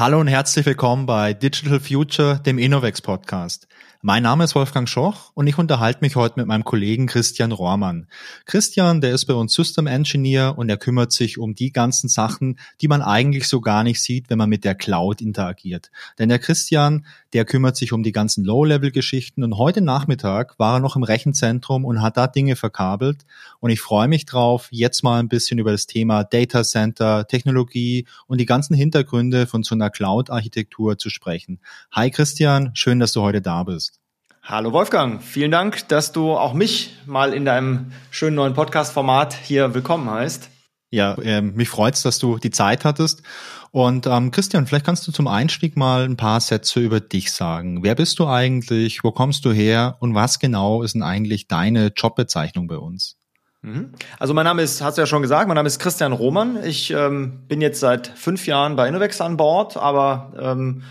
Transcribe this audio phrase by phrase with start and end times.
[0.00, 3.68] Hallo und herzlich willkommen bei Digital Future, dem Innovex Podcast.
[4.00, 8.06] Mein Name ist Wolfgang Schoch und ich unterhalte mich heute mit meinem Kollegen Christian Rohrmann.
[8.46, 12.58] Christian, der ist bei uns System Engineer und er kümmert sich um die ganzen Sachen,
[12.80, 15.90] die man eigentlich so gar nicht sieht, wenn man mit der Cloud interagiert.
[16.18, 20.80] Denn der Christian, der kümmert sich um die ganzen Low-Level-Geschichten und heute Nachmittag war er
[20.80, 23.24] noch im Rechenzentrum und hat da Dinge verkabelt
[23.60, 28.06] und ich freue mich drauf, jetzt mal ein bisschen über das Thema Data Center, Technologie
[28.26, 31.60] und die ganzen Hintergründe von so einer Cloud-Architektur zu sprechen.
[31.92, 34.00] Hi Christian, schön, dass du heute da bist.
[34.42, 39.74] Hallo Wolfgang, vielen Dank, dass du auch mich mal in deinem schönen neuen Podcast-Format hier
[39.74, 40.50] willkommen heißt.
[40.90, 43.22] Ja, äh, mich freut's, dass du die Zeit hattest.
[43.70, 47.84] Und ähm, Christian, vielleicht kannst du zum Einstieg mal ein paar Sätze über dich sagen.
[47.84, 49.04] Wer bist du eigentlich?
[49.04, 49.96] Wo kommst du her?
[50.00, 53.16] Und was genau ist denn eigentlich deine Jobbezeichnung bei uns?
[53.62, 53.92] Mhm.
[54.18, 56.64] Also mein Name ist, hast du ja schon gesagt, mein Name ist Christian Roman.
[56.64, 60.84] Ich ähm, bin jetzt seit fünf Jahren bei Innovex an Bord, aber ähm, äh,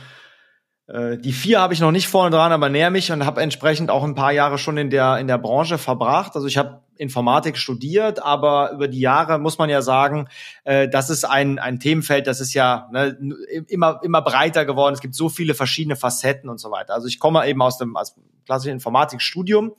[0.92, 4.04] die vier habe ich noch nicht vorne dran, aber näher mich und habe entsprechend auch
[4.04, 6.36] ein paar Jahre schon in der in der Branche verbracht.
[6.36, 10.28] Also ich habe Informatik studiert, aber über die Jahre muss man ja sagen,
[10.64, 13.16] äh, das ist ein ein Themenfeld, das ist ja ne,
[13.68, 14.96] immer immer breiter geworden.
[14.96, 16.96] Es gibt so viele verschiedene Facetten und so weiter.
[16.96, 18.16] Also ich komme eben aus dem aus
[18.46, 19.74] klassischen Informatikstudium,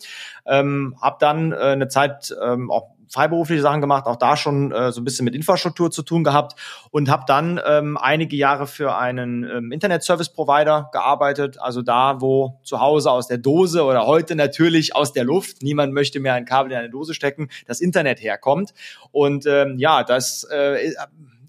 [0.47, 4.93] ähm, habe dann äh, eine Zeit ähm, auch freiberufliche Sachen gemacht, auch da schon äh,
[4.93, 6.59] so ein bisschen mit Infrastruktur zu tun gehabt
[6.91, 12.21] und habe dann ähm, einige Jahre für einen ähm, Internet Service Provider gearbeitet, also da,
[12.21, 16.35] wo zu Hause aus der Dose oder heute natürlich aus der Luft, niemand möchte mehr
[16.35, 18.73] ein Kabel in eine Dose stecken, das Internet herkommt.
[19.11, 20.93] Und ähm, ja, das äh,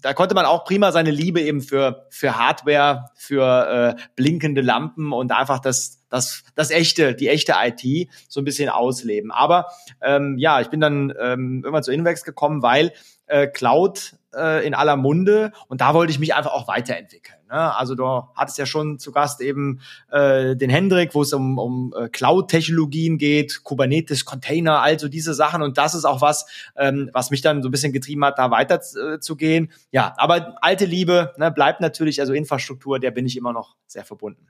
[0.02, 5.12] da konnte man auch prima seine Liebe eben für, für Hardware, für äh, blinkende Lampen
[5.12, 9.32] und einfach das, das, das echte, die echte IT so ein bisschen ausleben.
[9.32, 9.66] Aber
[10.02, 12.92] ähm, ja, ich bin dann ähm, irgendwann zu Invex gekommen, weil
[13.26, 17.38] äh, Cloud äh, in aller Munde und da wollte ich mich einfach auch weiterentwickeln.
[17.48, 17.74] Ne?
[17.76, 18.04] Also du
[18.34, 23.16] hattest ja schon zu Gast eben äh, den Hendrik, wo es um, um äh, Cloud-Technologien
[23.16, 27.62] geht, Kubernetes, Container, also diese Sachen und das ist auch was, ähm, was mich dann
[27.62, 29.72] so ein bisschen getrieben hat, da weiter äh, zu gehen.
[29.92, 34.04] Ja, aber alte Liebe ne, bleibt natürlich, also Infrastruktur, der bin ich immer noch sehr
[34.04, 34.48] verbunden.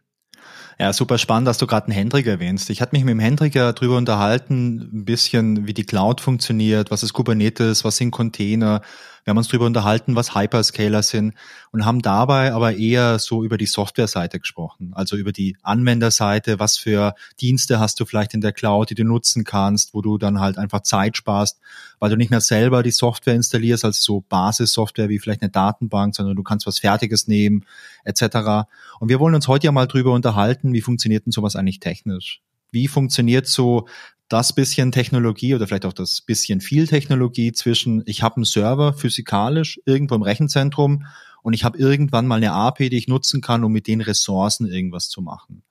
[0.78, 2.70] Ja, super spannend, dass du gerade einen Hendrik erwähnst.
[2.70, 6.91] Ich hatte mich mit dem Hendrik ja drüber unterhalten, ein bisschen, wie die Cloud funktioniert,
[6.91, 8.82] was ist Kubernetes, was sind Container,
[9.25, 11.34] wir haben uns darüber unterhalten, was Hyperscaler sind
[11.71, 16.77] und haben dabei aber eher so über die Softwareseite gesprochen, also über die Anwenderseite, was
[16.77, 20.41] für Dienste hast du vielleicht in der Cloud, die du nutzen kannst, wo du dann
[20.41, 21.61] halt einfach Zeit sparst,
[22.00, 26.16] weil du nicht mehr selber die Software installierst, also so Basissoftware wie vielleicht eine Datenbank,
[26.16, 27.65] sondern du kannst was Fertiges nehmen,
[28.05, 28.66] etc.
[28.99, 32.43] Und wir wollen uns heute ja mal drüber unterhalten, wie funktioniert denn sowas eigentlich technisch?
[32.72, 33.87] Wie funktioniert so
[34.32, 38.94] das bisschen Technologie oder vielleicht auch das bisschen viel Technologie zwischen, ich habe einen Server
[38.94, 41.04] physikalisch irgendwo im Rechenzentrum
[41.43, 44.66] und ich habe irgendwann mal eine API, die ich nutzen kann, um mit den Ressourcen
[44.66, 45.62] irgendwas zu machen.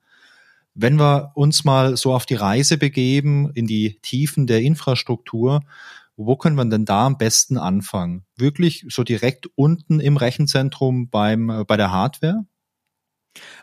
[0.74, 5.60] Wenn wir uns mal so auf die Reise begeben in die Tiefen der Infrastruktur,
[6.16, 8.24] wo können wir denn da am besten anfangen?
[8.36, 12.44] Wirklich so direkt unten im Rechenzentrum beim, äh, bei der Hardware?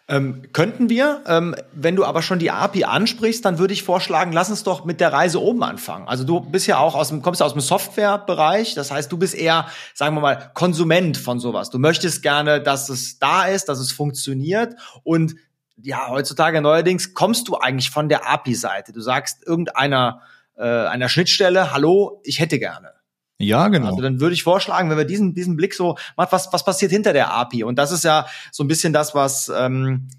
[0.08, 4.32] Ähm, könnten wir, ähm, wenn du aber schon die API ansprichst, dann würde ich vorschlagen,
[4.32, 6.08] lass uns doch mit der Reise oben anfangen.
[6.08, 9.18] Also du bist ja auch aus dem, kommst ja aus dem Softwarebereich, das heißt, du
[9.18, 11.70] bist eher, sagen wir mal, Konsument von sowas.
[11.70, 15.36] Du möchtest gerne, dass es da ist, dass es funktioniert und
[15.82, 18.92] ja, heutzutage neuerdings kommst du eigentlich von der API-Seite.
[18.92, 20.22] Du sagst irgendeiner
[20.58, 22.94] äh, einer Schnittstelle, hallo, ich hätte gerne.
[23.40, 23.88] Ja, genau.
[23.88, 26.92] Also dann würde ich vorschlagen, wenn wir diesen, diesen Blick so macht, was, was passiert
[26.92, 27.64] hinter der API?
[27.64, 30.10] Und das ist ja so ein bisschen das, was, ähm,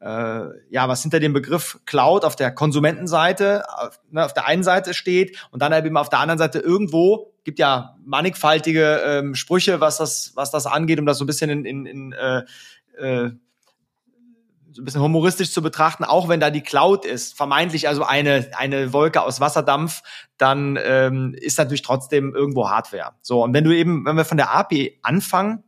[0.00, 4.62] äh, ja, was hinter dem Begriff Cloud auf der Konsumentenseite, auf, ne, auf der einen
[4.62, 9.80] Seite steht und dann eben auf der anderen Seite irgendwo gibt ja mannigfaltige ähm, Sprüche,
[9.80, 12.44] was das, was das angeht, um das so ein bisschen in, in, in äh,
[12.98, 13.30] äh,
[14.72, 18.50] so ein bisschen humoristisch zu betrachten, auch wenn da die Cloud ist, vermeintlich also eine,
[18.56, 20.02] eine Wolke aus Wasserdampf,
[20.36, 23.12] dann ähm, ist natürlich trotzdem irgendwo Hardware.
[23.22, 25.64] So, und wenn du eben, wenn wir von der API anfangen,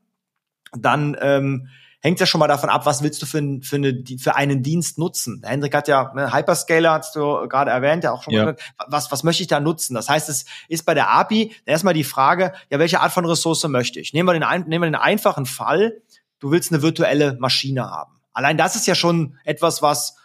[0.73, 1.69] dann ähm,
[2.03, 4.99] hängt ja schon mal davon ab, was willst du für, für, eine, für einen Dienst
[4.99, 5.43] nutzen.
[5.45, 8.45] Hendrik hat ja, ne, Hyperscaler hast du gerade erwähnt, ja auch schon ja.
[8.45, 9.95] Gesagt, was, was möchte ich da nutzen?
[9.95, 13.67] Das heißt, es ist bei der API erstmal die Frage, ja, welche Art von Ressource
[13.69, 14.13] möchte ich?
[14.13, 16.03] Nehmen wir den, nehmen wir den einfachen Fall,
[16.41, 18.22] du willst eine virtuelle Maschine haben.
[18.33, 20.17] Allein das ist ja schon etwas, was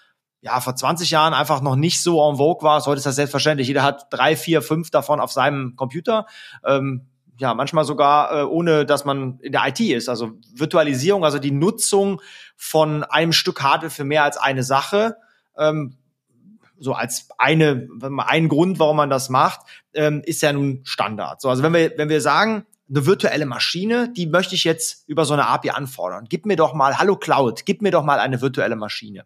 [0.41, 2.83] ja vor 20 Jahren einfach noch nicht so en vogue war.
[2.85, 3.67] Heute ist das selbstverständlich.
[3.67, 6.25] Jeder hat drei, vier, fünf davon auf seinem Computer.
[6.65, 7.07] Ähm,
[7.39, 10.09] ja, manchmal sogar äh, ohne, dass man in der IT ist.
[10.09, 12.21] Also Virtualisierung, also die Nutzung
[12.55, 15.17] von einem Stück Hardware für mehr als eine Sache.
[15.57, 15.97] Ähm,
[16.79, 17.87] so als eine,
[18.17, 19.61] ein Grund, warum man das macht,
[19.93, 21.41] ähm, ist ja nun Standard.
[21.41, 25.25] So, also wenn wir, wenn wir sagen, eine virtuelle Maschine, die möchte ich jetzt über
[25.25, 26.25] so eine API anfordern.
[26.29, 29.25] Gib mir doch mal, hallo Cloud, gib mir doch mal eine virtuelle Maschine.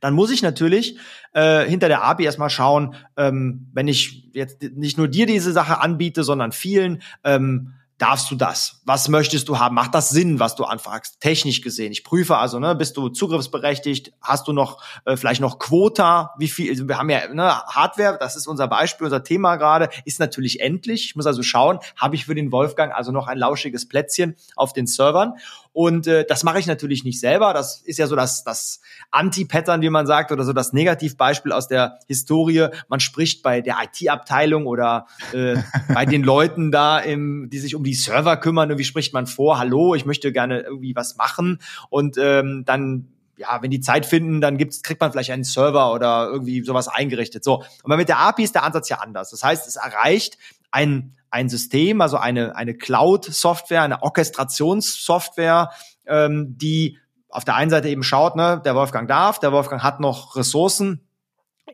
[0.00, 0.98] Dann muss ich natürlich
[1.32, 5.80] äh, hinter der API erstmal schauen, ähm, wenn ich jetzt nicht nur dir diese Sache
[5.80, 7.74] anbiete, sondern vielen, ähm,
[8.04, 8.82] darfst du das?
[8.84, 9.74] Was möchtest du haben?
[9.74, 11.20] Macht das Sinn, was du anfragst?
[11.20, 11.90] Technisch gesehen.
[11.90, 14.12] Ich prüfe also, ne, bist du zugriffsberechtigt?
[14.20, 16.34] Hast du noch äh, vielleicht noch Quota?
[16.36, 16.70] Wie viel?
[16.70, 20.60] Also wir haben ja ne, Hardware, das ist unser Beispiel, unser Thema gerade, ist natürlich
[20.60, 21.06] endlich.
[21.06, 24.74] Ich muss also schauen, habe ich für den Wolfgang also noch ein lauschiges Plätzchen auf
[24.74, 25.38] den Servern?
[25.74, 27.52] Und äh, das mache ich natürlich nicht selber.
[27.52, 28.80] Das ist ja so das, das
[29.10, 32.68] Anti-Pattern, wie man sagt, oder so das Negativbeispiel aus der Historie.
[32.88, 35.56] Man spricht bei der IT-Abteilung oder äh,
[35.92, 38.70] bei den Leuten da, im, die sich um die Server kümmern.
[38.70, 39.58] Und wie spricht man vor?
[39.58, 41.58] Hallo, ich möchte gerne irgendwie was machen.
[41.90, 45.92] Und ähm, dann ja, wenn die Zeit finden, dann gibt's, kriegt man vielleicht einen Server
[45.92, 47.42] oder irgendwie sowas eingerichtet.
[47.42, 47.64] So.
[47.82, 49.30] Aber mit der API ist der Ansatz ja anders.
[49.30, 50.38] Das heißt, es erreicht
[50.70, 55.70] ein, ein System, also eine, eine Cloud-Software, eine Orchestrationssoftware,
[56.06, 56.98] ähm, die
[57.28, 61.08] auf der einen Seite eben schaut, ne, der Wolfgang darf, der Wolfgang hat noch Ressourcen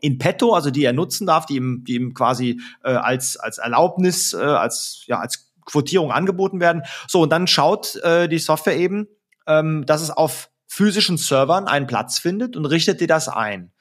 [0.01, 3.59] in petto, also die er nutzen darf, die ihm, die ihm quasi äh, als, als
[3.59, 6.81] Erlaubnis, äh, als, ja, als Quotierung angeboten werden.
[7.07, 9.07] So, und dann schaut äh, die Software eben,
[9.45, 13.71] ähm, dass es auf physischen Servern einen Platz findet und richtet dir das ein.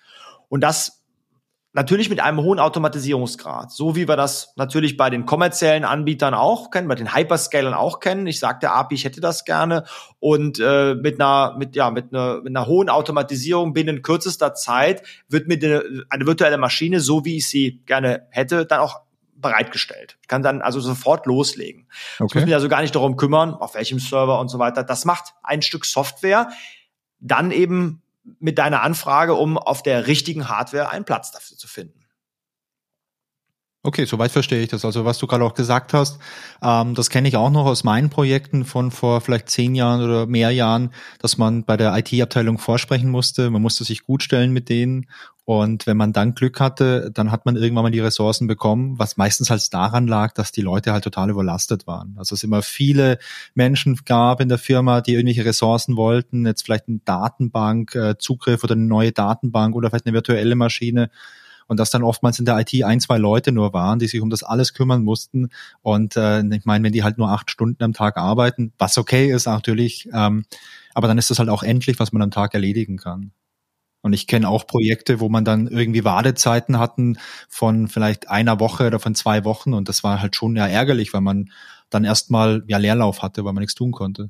[0.48, 0.99] Und das
[1.72, 6.70] Natürlich mit einem hohen Automatisierungsgrad, so wie wir das natürlich bei den kommerziellen Anbietern auch
[6.70, 8.26] kennen, bei den Hyperscalern auch kennen.
[8.26, 9.84] Ich sagte API, ich hätte das gerne
[10.18, 15.04] und äh, mit einer mit ja mit einer, mit einer hohen Automatisierung binnen kürzester Zeit
[15.28, 19.02] wird mir eine, eine virtuelle Maschine, so wie ich sie gerne hätte, dann auch
[19.36, 20.18] bereitgestellt.
[20.22, 21.86] Ich kann dann also sofort loslegen.
[22.18, 22.26] Okay.
[22.26, 24.82] Ich muss mich also gar nicht darum kümmern, auf welchem Server und so weiter.
[24.82, 26.48] Das macht ein Stück Software
[27.20, 28.02] dann eben
[28.38, 31.99] mit deiner Anfrage, um auf der richtigen Hardware einen Platz dafür zu finden.
[33.82, 34.84] Okay, soweit verstehe ich das.
[34.84, 36.18] Also was du gerade auch gesagt hast,
[36.62, 40.26] ähm, das kenne ich auch noch aus meinen Projekten von vor vielleicht zehn Jahren oder
[40.26, 43.48] mehr Jahren, dass man bei der IT-Abteilung vorsprechen musste.
[43.48, 45.06] Man musste sich gut stellen mit denen.
[45.46, 49.16] Und wenn man dann Glück hatte, dann hat man irgendwann mal die Ressourcen bekommen, was
[49.16, 52.14] meistens halt daran lag, dass die Leute halt total überlastet waren.
[52.18, 53.18] Also es immer viele
[53.54, 58.62] Menschen gab in der Firma, die irgendwelche Ressourcen wollten, jetzt vielleicht eine Datenbank, äh, Zugriff
[58.62, 61.10] oder eine neue Datenbank oder vielleicht eine virtuelle Maschine
[61.70, 64.28] und dass dann oftmals in der IT ein, zwei Leute nur waren, die sich um
[64.28, 65.50] das alles kümmern mussten.
[65.82, 69.30] Und äh, ich meine, wenn die halt nur acht Stunden am Tag arbeiten, was okay
[69.30, 70.46] ist natürlich, ähm,
[70.94, 73.30] aber dann ist das halt auch endlich, was man am Tag erledigen kann.
[74.02, 77.18] Und ich kenne auch Projekte, wo man dann irgendwie Wartezeiten hatten
[77.48, 81.12] von vielleicht einer Woche oder von zwei Wochen und das war halt schon ja ärgerlich,
[81.14, 81.52] weil man
[81.88, 84.28] dann erstmal ja Leerlauf hatte, weil man nichts tun konnte.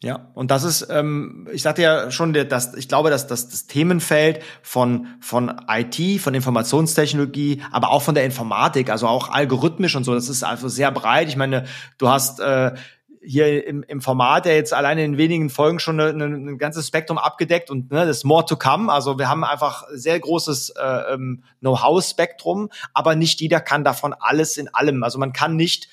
[0.00, 3.66] Ja, und das ist, ähm, ich sagte ja schon, dass ich glaube, dass, dass das
[3.66, 10.04] Themenfeld von von IT, von Informationstechnologie, aber auch von der Informatik, also auch algorithmisch und
[10.04, 11.28] so, das ist also sehr breit.
[11.28, 11.64] Ich meine,
[11.98, 12.76] du hast äh,
[13.20, 16.86] hier im, im Format ja jetzt alleine in wenigen Folgen schon eine, eine, ein ganzes
[16.86, 18.92] Spektrum abgedeckt und ne, das more to come.
[18.92, 24.56] Also wir haben einfach sehr großes äh, ähm, Know-how-Spektrum, aber nicht jeder kann davon alles
[24.56, 25.02] in allem.
[25.02, 25.88] Also man kann nicht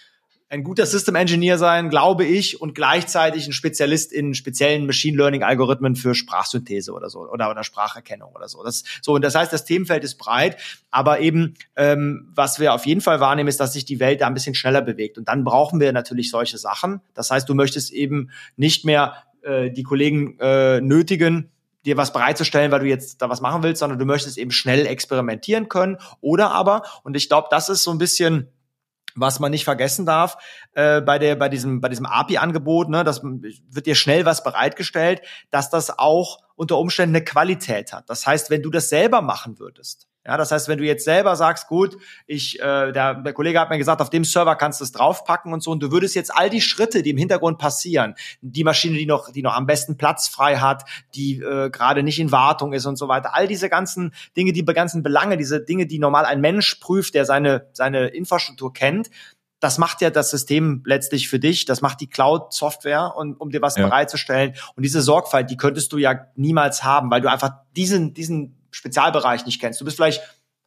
[0.47, 5.43] ein guter System Engineer sein, glaube ich, und gleichzeitig ein Spezialist in speziellen Machine Learning
[5.43, 8.63] Algorithmen für Sprachsynthese oder so oder oder Spracherkennung oder so.
[8.63, 10.57] Das so und das heißt, das Themenfeld ist breit,
[10.91, 14.27] aber eben ähm, was wir auf jeden Fall wahrnehmen, ist, dass sich die Welt da
[14.27, 17.01] ein bisschen schneller bewegt und dann brauchen wir natürlich solche Sachen.
[17.15, 21.49] Das heißt, du möchtest eben nicht mehr äh, die Kollegen äh, nötigen,
[21.85, 24.85] dir was bereitzustellen, weil du jetzt da was machen willst, sondern du möchtest eben schnell
[24.85, 28.49] experimentieren können oder aber und ich glaube, das ist so ein bisschen
[29.15, 30.37] was man nicht vergessen darf
[30.73, 35.21] äh, bei der bei diesem bei diesem API-Angebot, ne, das wird dir schnell was bereitgestellt,
[35.51, 38.09] dass das auch unter Umständen eine Qualität hat.
[38.09, 41.35] Das heißt, wenn du das selber machen würdest, ja, das heißt, wenn du jetzt selber
[41.35, 44.83] sagst, gut, ich, äh, der, der Kollege hat mir gesagt, auf dem Server kannst du
[44.83, 48.15] es draufpacken und so, und du würdest jetzt all die Schritte, die im Hintergrund passieren,
[48.41, 52.19] die Maschine, die noch, die noch am besten Platz frei hat, die äh, gerade nicht
[52.19, 55.85] in Wartung ist und so weiter, all diese ganzen Dinge, die ganzen Belange, diese Dinge,
[55.85, 59.09] die normal ein Mensch prüft, der seine seine Infrastruktur kennt,
[59.59, 63.61] das macht ja das System letztlich für dich, das macht die Cloud-Software, und, um dir
[63.61, 63.85] was ja.
[63.85, 64.53] bereitzustellen.
[64.75, 69.45] Und diese Sorgfalt, die könntest du ja niemals haben, weil du einfach diesen, diesen Spezialbereich
[69.45, 69.79] nicht kennst.
[69.79, 70.21] Du bist vielleicht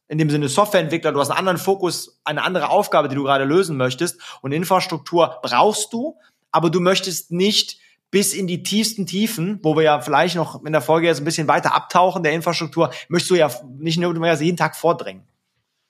[0.07, 3.43] in dem Sinne Softwareentwickler, du hast einen anderen Fokus, eine andere Aufgabe, die du gerade
[3.43, 4.19] lösen möchtest.
[4.41, 6.17] Und Infrastruktur brauchst du,
[6.51, 7.77] aber du möchtest nicht
[8.09, 11.25] bis in die tiefsten Tiefen, wo wir ja vielleicht noch in der Folge jetzt ein
[11.25, 15.28] bisschen weiter abtauchen der Infrastruktur, möchtest du ja nicht nur jeden Tag vordringen.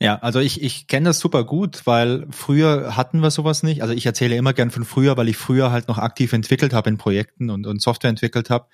[0.02, 3.82] Ja, also ich, ich kenne das super gut, weil früher hatten wir sowas nicht.
[3.82, 6.90] Also ich erzähle immer gern von früher, weil ich früher halt noch aktiv entwickelt habe
[6.90, 8.68] in Projekten und, und Software entwickelt habe.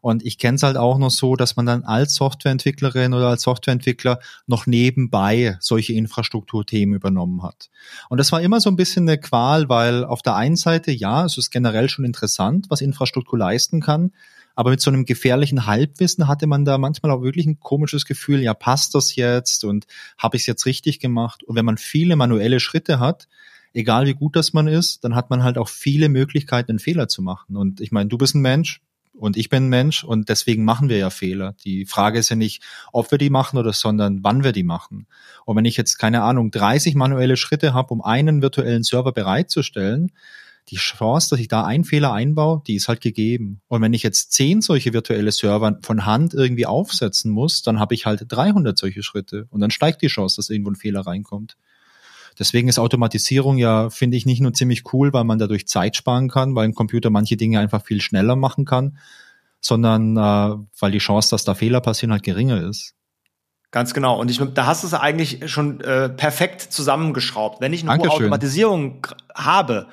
[0.00, 3.42] Und ich kenne es halt auch noch so, dass man dann als Softwareentwicklerin oder als
[3.42, 7.68] Softwareentwickler noch nebenbei solche Infrastrukturthemen übernommen hat.
[8.08, 11.26] Und das war immer so ein bisschen eine Qual, weil auf der einen Seite, ja,
[11.26, 14.12] es ist generell schon interessant, was Infrastruktur leisten kann.
[14.60, 18.42] Aber mit so einem gefährlichen Halbwissen hatte man da manchmal auch wirklich ein komisches Gefühl,
[18.42, 19.86] ja, passt das jetzt und
[20.18, 21.42] habe ich es jetzt richtig gemacht?
[21.42, 23.26] Und wenn man viele manuelle Schritte hat,
[23.72, 27.08] egal wie gut das man ist, dann hat man halt auch viele Möglichkeiten, einen Fehler
[27.08, 27.56] zu machen.
[27.56, 28.82] Und ich meine, du bist ein Mensch
[29.14, 31.54] und ich bin ein Mensch und deswegen machen wir ja Fehler.
[31.64, 32.62] Die Frage ist ja nicht,
[32.92, 35.06] ob wir die machen oder sondern wann wir die machen.
[35.46, 40.12] Und wenn ich jetzt keine Ahnung 30 manuelle Schritte habe, um einen virtuellen Server bereitzustellen,
[40.68, 43.60] die Chance, dass ich da einen Fehler einbaue, die ist halt gegeben.
[43.68, 47.94] Und wenn ich jetzt zehn solche virtuelle Server von Hand irgendwie aufsetzen muss, dann habe
[47.94, 51.56] ich halt 300 solche Schritte und dann steigt die Chance, dass irgendwo ein Fehler reinkommt.
[52.38, 56.28] Deswegen ist Automatisierung ja, finde ich, nicht nur ziemlich cool, weil man dadurch Zeit sparen
[56.28, 58.98] kann, weil ein Computer manche Dinge einfach viel schneller machen kann,
[59.60, 62.94] sondern äh, weil die Chance, dass da Fehler passieren, halt geringer ist.
[63.72, 64.18] Ganz genau.
[64.18, 67.60] Und ich, da hast du es eigentlich schon äh, perfekt zusammengeschraubt.
[67.60, 68.24] Wenn ich eine Dankeschön.
[68.24, 69.86] Automatisierung habe,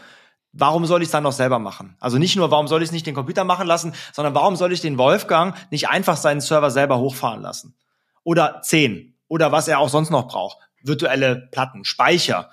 [0.58, 1.96] warum soll ich es dann noch selber machen?
[2.00, 4.74] Also nicht nur, warum soll ich es nicht den Computer machen lassen, sondern warum soll
[4.74, 7.76] ich den Wolfgang nicht einfach seinen Server selber hochfahren lassen?
[8.24, 9.16] Oder zehn.
[9.28, 10.58] Oder was er auch sonst noch braucht.
[10.82, 12.50] Virtuelle Platten, Speicher,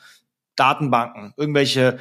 [0.56, 1.98] Datenbanken, irgendwelche,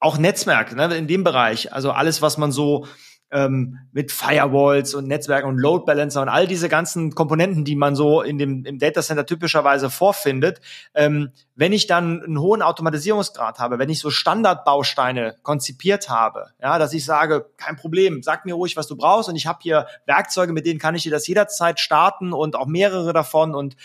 [0.00, 1.72] auch Netzwerk, ne, in dem Bereich.
[1.72, 2.86] Also alles, was man so
[3.30, 7.94] ähm, mit Firewalls und Netzwerken und Load Balancer und all diese ganzen Komponenten, die man
[7.94, 10.60] so in dem im Data Center typischerweise vorfindet.
[10.94, 16.78] Ähm, wenn ich dann einen hohen Automatisierungsgrad habe, wenn ich so Standardbausteine konzipiert habe, ja,
[16.78, 19.86] dass ich sage, kein Problem, sag mir ruhig, was du brauchst und ich habe hier
[20.06, 23.76] Werkzeuge, mit denen kann ich dir das jederzeit starten und auch mehrere davon und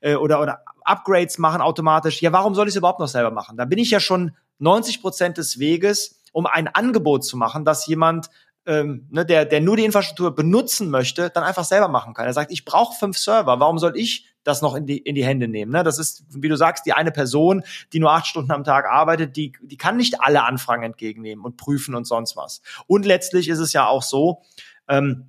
[0.00, 2.22] äh, oder oder Upgrades machen automatisch.
[2.22, 3.56] Ja, warum soll ich es überhaupt noch selber machen?
[3.56, 7.86] Da bin ich ja schon 90 Prozent des Weges, um ein Angebot zu machen, dass
[7.86, 8.30] jemand
[8.66, 12.26] ähm, ne, der, der nur die Infrastruktur benutzen möchte, dann einfach selber machen kann.
[12.26, 15.24] Er sagt, ich brauche fünf Server, warum soll ich das noch in die, in die
[15.24, 15.72] Hände nehmen?
[15.72, 15.82] Ne?
[15.82, 19.36] Das ist, wie du sagst, die eine Person, die nur acht Stunden am Tag arbeitet,
[19.36, 22.62] die, die kann nicht alle Anfragen entgegennehmen und prüfen und sonst was.
[22.86, 24.42] Und letztlich ist es ja auch so,
[24.88, 25.28] ähm,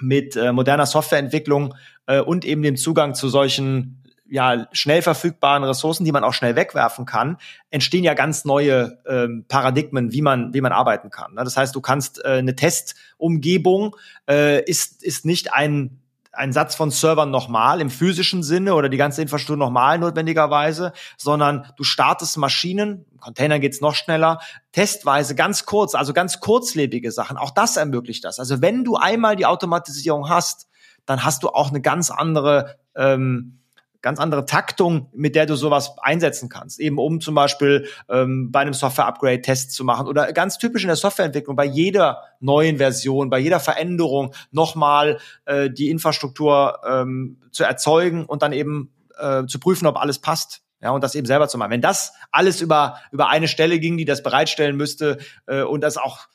[0.00, 1.74] mit äh, moderner Softwareentwicklung
[2.06, 4.01] äh, und eben dem Zugang zu solchen
[4.32, 7.36] ja, schnell verfügbaren Ressourcen, die man auch schnell wegwerfen kann,
[7.68, 11.34] entstehen ja ganz neue ähm, Paradigmen, wie man, wie man arbeiten kann.
[11.34, 11.44] Ne?
[11.44, 13.94] Das heißt, du kannst äh, eine Testumgebung
[14.26, 15.98] äh, ist, ist nicht ein
[16.34, 21.66] ein Satz von Servern nochmal im physischen Sinne oder die ganze Infrastruktur nochmal notwendigerweise, sondern
[21.76, 24.40] du startest Maschinen, Container geht's noch schneller,
[24.72, 27.36] testweise ganz kurz, also ganz kurzlebige Sachen.
[27.36, 28.38] Auch das ermöglicht das.
[28.38, 30.68] Also wenn du einmal die Automatisierung hast,
[31.04, 33.58] dann hast du auch eine ganz andere ähm,
[34.02, 36.80] ganz andere Taktung, mit der du sowas einsetzen kannst.
[36.80, 40.88] Eben um zum Beispiel ähm, bei einem Software-Upgrade Tests zu machen oder ganz typisch in
[40.88, 47.64] der Softwareentwicklung bei jeder neuen Version, bei jeder Veränderung nochmal äh, die Infrastruktur ähm, zu
[47.64, 50.62] erzeugen und dann eben äh, zu prüfen, ob alles passt.
[50.82, 51.70] Ja, und das eben selber zu machen.
[51.70, 55.96] Wenn das alles über, über eine Stelle ging, die das bereitstellen müsste äh, und das
[55.96, 56.26] auch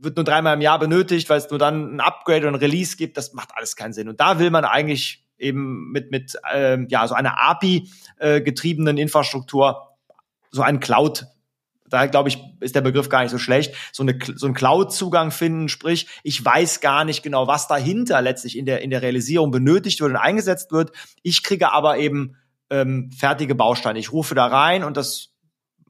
[0.00, 2.96] wird nur dreimal im Jahr benötigt, weil es nur dann ein Upgrade und ein Release
[2.96, 4.08] gibt, das macht alles keinen Sinn.
[4.08, 9.88] Und da will man eigentlich eben mit, mit ähm, ja, so einer API-getriebenen äh, Infrastruktur,
[10.50, 11.26] so ein Cloud
[11.92, 15.30] da glaube ich, ist der Begriff gar nicht so schlecht, so, eine, so einen Cloud-Zugang
[15.30, 19.50] finden, sprich, ich weiß gar nicht genau, was dahinter letztlich in der, in der Realisierung
[19.50, 20.92] benötigt wird und eingesetzt wird.
[21.22, 22.36] Ich kriege aber eben
[22.70, 23.98] ähm, fertige Bausteine.
[23.98, 25.34] Ich rufe da rein und das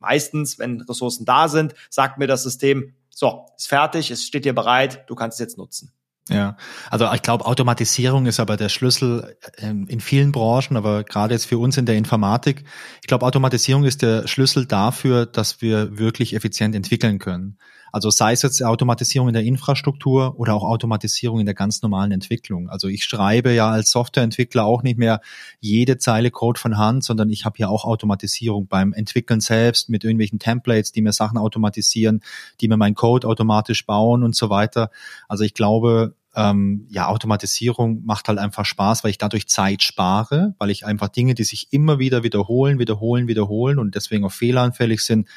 [0.00, 4.54] meistens, wenn Ressourcen da sind, sagt mir das System, so, ist fertig, es steht dir
[4.54, 5.92] bereit, du kannst es jetzt nutzen.
[6.28, 6.56] Ja,
[6.88, 11.46] also ich glaube, Automatisierung ist aber der Schlüssel ähm, in vielen Branchen, aber gerade jetzt
[11.46, 12.64] für uns in der Informatik.
[13.00, 17.58] Ich glaube, Automatisierung ist der Schlüssel dafür, dass wir wirklich effizient entwickeln können.
[17.92, 22.10] Also sei es jetzt Automatisierung in der Infrastruktur oder auch Automatisierung in der ganz normalen
[22.10, 22.70] Entwicklung.
[22.70, 25.20] Also ich schreibe ja als Softwareentwickler auch nicht mehr
[25.60, 30.04] jede Zeile Code von Hand, sondern ich habe ja auch Automatisierung beim Entwickeln selbst mit
[30.04, 32.22] irgendwelchen Templates, die mir Sachen automatisieren,
[32.62, 34.90] die mir meinen Code automatisch bauen und so weiter.
[35.28, 40.54] Also ich glaube, ähm, ja, Automatisierung macht halt einfach Spaß, weil ich dadurch Zeit spare,
[40.58, 45.02] weil ich einfach Dinge, die sich immer wieder wiederholen, wiederholen, wiederholen und deswegen auch fehleranfällig
[45.02, 45.28] sind,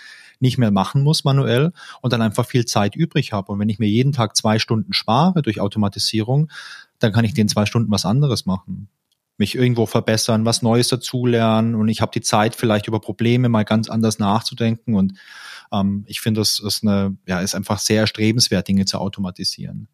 [0.45, 3.51] nicht mehr machen muss manuell und dann einfach viel Zeit übrig habe.
[3.51, 6.49] Und wenn ich mir jeden Tag zwei Stunden spare durch Automatisierung,
[6.99, 8.87] dann kann ich den zwei Stunden was anderes machen
[9.37, 13.65] mich irgendwo verbessern, was Neues dazulernen und ich habe die Zeit vielleicht über Probleme mal
[13.65, 15.13] ganz anders nachzudenken und
[15.71, 19.87] ähm, ich finde, das ist eine, ja, ist einfach sehr erstrebenswert, Dinge zu automatisieren.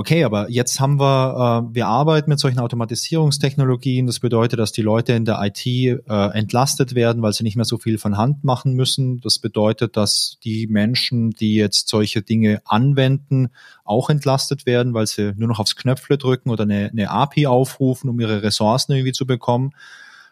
[0.00, 4.06] Okay, aber jetzt haben wir, äh, wir arbeiten mit solchen Automatisierungstechnologien.
[4.06, 7.66] Das bedeutet, dass die Leute in der IT äh, entlastet werden, weil sie nicht mehr
[7.66, 9.20] so viel von Hand machen müssen.
[9.20, 13.50] Das bedeutet, dass die Menschen, die jetzt solche Dinge anwenden,
[13.84, 18.08] auch entlastet werden, weil sie nur noch aufs Knöpfle drücken oder eine, eine API aufrufen,
[18.08, 19.72] um ihre Ressourcen irgendwie zu bekommen.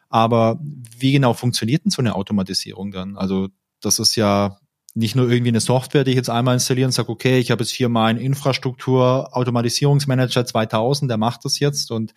[0.08, 0.58] Aber
[0.98, 3.18] wie genau funktioniert denn so eine Automatisierung dann?
[3.18, 3.48] Also
[3.82, 4.56] das ist ja
[4.99, 7.62] nicht nur irgendwie eine Software, die ich jetzt einmal installiere und sage, okay, ich habe
[7.62, 12.14] jetzt hier meinen Infrastruktur-Automatisierungsmanager 2000, der macht das jetzt und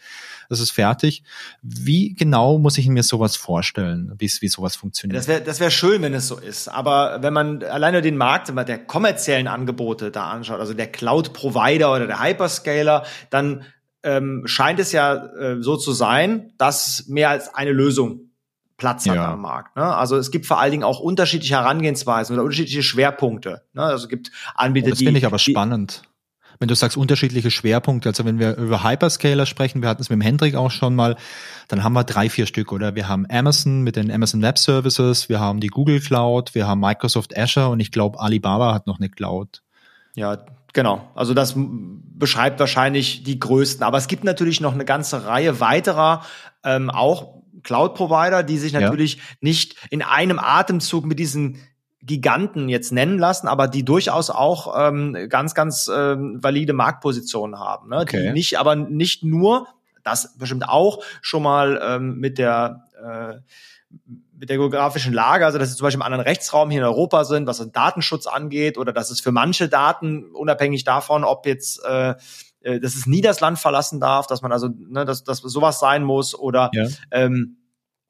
[0.50, 1.22] das ist fertig.
[1.62, 5.20] Wie genau muss ich mir sowas vorstellen, wie, wie sowas funktioniert?
[5.20, 6.70] Das wäre das wär schön, wenn es so ist.
[6.70, 12.08] Aber wenn man alleine den Markt der kommerziellen Angebote da anschaut, also der Cloud-Provider oder
[12.08, 13.64] der Hyperscaler, dann
[14.04, 18.31] ähm, scheint es ja äh, so zu sein, dass mehr als eine Lösung
[18.82, 19.34] Platz hat ja.
[19.34, 19.76] am Markt.
[19.76, 19.84] Ne?
[19.84, 23.62] Also es gibt vor allen Dingen auch unterschiedliche Herangehensweisen oder unterschiedliche Schwerpunkte.
[23.74, 23.84] Ne?
[23.84, 25.06] Also es gibt Anbieter, oh, das die.
[25.06, 26.02] Das finde ich aber spannend.
[26.58, 30.18] Wenn du sagst unterschiedliche Schwerpunkte, also wenn wir über Hyperscaler sprechen, wir hatten es mit
[30.18, 31.16] dem Hendrik auch schon mal,
[31.68, 32.96] dann haben wir drei, vier Stück, oder?
[32.96, 36.80] Wir haben Amazon mit den Amazon Web Services, wir haben die Google Cloud, wir haben
[36.80, 39.62] Microsoft Azure und ich glaube Alibaba hat noch eine Cloud.
[40.16, 40.40] Ja,
[40.74, 41.08] genau.
[41.14, 43.84] Also das beschreibt wahrscheinlich die größten.
[43.84, 46.24] Aber es gibt natürlich noch eine ganze Reihe weiterer,
[46.64, 49.22] ähm, auch Cloud-Provider, die sich natürlich ja.
[49.41, 51.58] nicht in einem Atemzug mit diesen
[52.03, 57.89] Giganten jetzt nennen lassen, aber die durchaus auch ähm, ganz, ganz ähm, valide Marktpositionen haben.
[57.89, 58.00] Ne?
[58.00, 58.27] Okay.
[58.27, 59.67] Die nicht, aber nicht nur,
[60.03, 63.39] das bestimmt auch schon mal ähm, mit der äh,
[64.41, 67.25] mit der geografischen Lage, also dass sie zum Beispiel im anderen Rechtsraum hier in Europa
[67.25, 71.84] sind, was den Datenschutz angeht, oder dass es für manche Daten, unabhängig davon, ob jetzt
[71.86, 72.15] äh,
[72.62, 75.80] äh, dass es nie das Land verlassen darf, dass man also, ne, dass, dass sowas
[75.80, 76.88] sein muss oder ja.
[77.12, 77.58] ähm,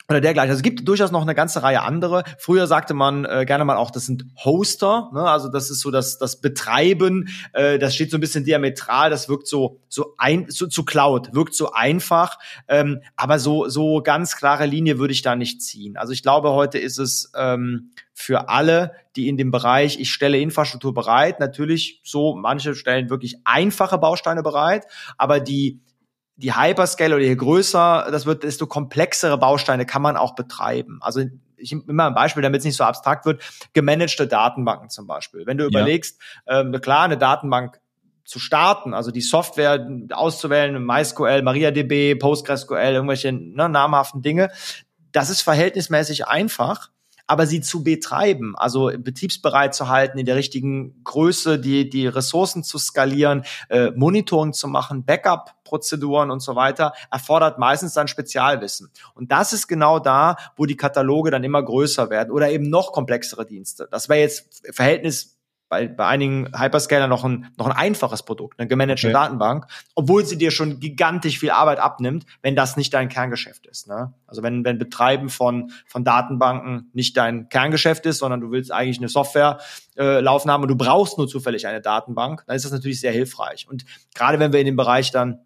[0.10, 0.50] oder dergleichen.
[0.52, 2.24] Also es gibt durchaus noch eine ganze Reihe andere.
[2.38, 5.24] Früher sagte man äh, gerne mal auch, das sind Hoster, ne?
[5.24, 9.30] also das ist so das, das Betreiben, äh, das steht so ein bisschen diametral, das
[9.30, 14.36] wirkt so so ein so, zu Cloud, wirkt so einfach, ähm, aber so so ganz
[14.36, 15.98] klare Linie würde ich da nicht ziehen.
[15.98, 20.40] Also ich glaube, heute ist es ähm, für alle, die in dem Bereich, ich stelle
[20.40, 24.86] Infrastruktur bereit, natürlich so, manche stellen wirklich einfache Bausteine bereit,
[25.18, 25.82] aber die
[26.42, 31.00] die Hyperscale oder je größer das wird, desto komplexere Bausteine kann man auch betreiben.
[31.02, 31.22] Also
[31.58, 33.42] ich nehme mal ein Beispiel, damit es nicht so abstrakt wird,
[33.74, 35.46] gemanagte Datenbanken zum Beispiel.
[35.46, 35.70] Wenn du ja.
[35.70, 37.80] überlegst, ähm, klar, eine Datenbank
[38.26, 44.50] zu starten, also die Software auszuwählen, MySQL, MariaDB, PostgreSQL, irgendwelche ne, namhaften Dinge,
[45.12, 46.90] das ist verhältnismäßig einfach
[47.28, 52.64] aber sie zu betreiben, also betriebsbereit zu halten, in der richtigen Größe, die, die Ressourcen
[52.64, 58.92] zu skalieren, äh, Monitoring zu machen, Backup-Prozeduren und so weiter, erfordert meistens dann Spezialwissen.
[59.14, 62.92] Und das ist genau da, wo die Kataloge dann immer größer werden oder eben noch
[62.92, 63.88] komplexere Dienste.
[63.92, 65.41] Das wäre jetzt Verhältnis
[65.72, 69.14] bei, bei einigen Hyperscaler noch ein, noch ein einfaches Produkt, eine gemanagte okay.
[69.14, 73.88] Datenbank, obwohl sie dir schon gigantisch viel Arbeit abnimmt, wenn das nicht dein Kerngeschäft ist.
[73.88, 74.14] Ne?
[74.28, 78.98] Also wenn, wenn Betreiben von, von Datenbanken nicht dein Kerngeschäft ist, sondern du willst eigentlich
[78.98, 79.60] eine Software
[79.96, 83.14] äh, laufen haben und du brauchst nur zufällig eine Datenbank, dann ist das natürlich sehr
[83.14, 83.66] hilfreich.
[83.70, 85.40] Und gerade wenn wir in dem Bereich dann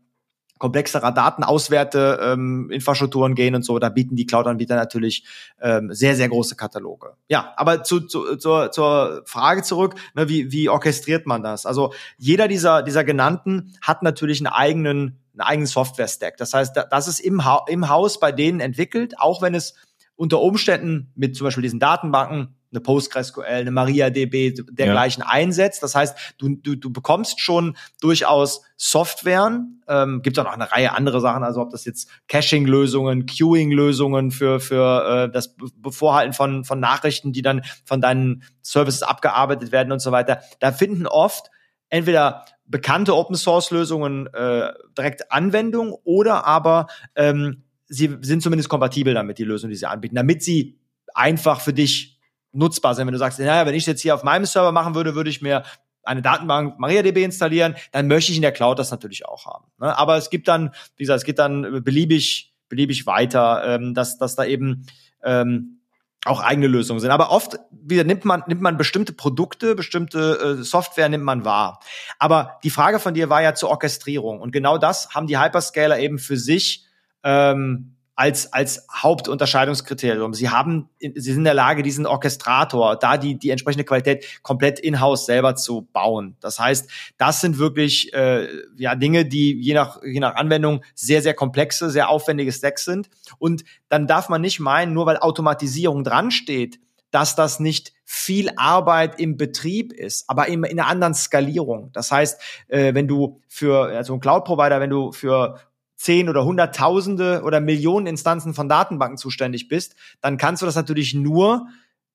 [0.58, 5.26] komplexerer Datenauswerte ähm, Infrastrukturen gehen und so, da bieten die Cloud-Anbieter natürlich
[5.62, 7.14] ähm, sehr, sehr große Kataloge.
[7.28, 11.66] Ja, aber zu, zu, zur, zur Frage zurück, ne, wie, wie orchestriert man das?
[11.66, 16.38] Also jeder dieser, dieser genannten hat natürlich einen eigenen, einen eigenen Software-Stack.
[16.38, 19.76] Das heißt, das ist im, ha im Haus bei denen entwickelt, auch wenn es
[20.16, 25.30] unter Umständen mit zum Beispiel diesen Datenbanken eine PostgreSQL, eine MariaDB dergleichen ja.
[25.30, 25.82] einsetzt.
[25.82, 29.82] Das heißt, du, du, du bekommst schon durchaus Softwaren.
[29.88, 34.60] Ähm, gibt auch noch eine Reihe andere Sachen, also ob das jetzt Caching-Lösungen, Queuing-Lösungen für
[34.60, 40.00] für äh, das Bevorhalten von von Nachrichten, die dann von deinen Services abgearbeitet werden und
[40.00, 40.42] so weiter.
[40.60, 41.50] Da finden oft
[41.90, 49.14] entweder bekannte Open Source Lösungen äh, direkt Anwendung oder aber ähm, sie sind zumindest kompatibel
[49.14, 50.80] damit, die Lösung, die sie anbieten, damit sie
[51.14, 52.20] einfach für dich
[52.52, 53.06] nutzbar sein.
[53.08, 55.42] Wenn du sagst, naja, wenn ich jetzt hier auf meinem Server machen würde, würde ich
[55.42, 55.64] mir
[56.04, 59.66] eine Datenbank MariaDB installieren, dann möchte ich in der Cloud das natürlich auch haben.
[59.80, 59.98] Ne?
[59.98, 64.36] Aber es gibt dann, wie gesagt, es geht dann beliebig, beliebig weiter, ähm, dass, dass
[64.36, 64.86] da eben
[65.24, 65.80] ähm,
[66.26, 67.12] auch eigene Lösungen sind.
[67.12, 71.80] Aber oft wieder nimmt man, nimmt man bestimmte Produkte, bestimmte äh, Software nimmt man wahr.
[72.20, 74.42] Aber die Frage von dir war ja zur Orchestrierung.
[74.42, 76.85] Und genau das haben die Hyperscaler eben für sich
[77.26, 80.34] ähm, als, als Hauptunterscheidungskriterium.
[80.34, 84.80] Sie haben, sie sind in der Lage, diesen Orchestrator, da die, die entsprechende Qualität komplett
[84.80, 86.38] in-house selber zu bauen.
[86.40, 91.22] Das heißt, das sind wirklich äh, ja Dinge, die je nach, je nach Anwendung sehr,
[91.22, 93.10] sehr komplexe, sehr aufwendige Stacks sind.
[93.38, 96.80] Und dann darf man nicht meinen, nur weil Automatisierung dran steht,
[97.12, 101.92] dass das nicht viel Arbeit im Betrieb ist, aber in, in einer anderen Skalierung.
[101.92, 105.60] Das heißt, äh, wenn du für also ein Cloud-Provider, wenn du für
[105.96, 111.14] zehn oder hunderttausende oder Millionen Instanzen von Datenbanken zuständig bist, dann kannst du das natürlich
[111.14, 111.68] nur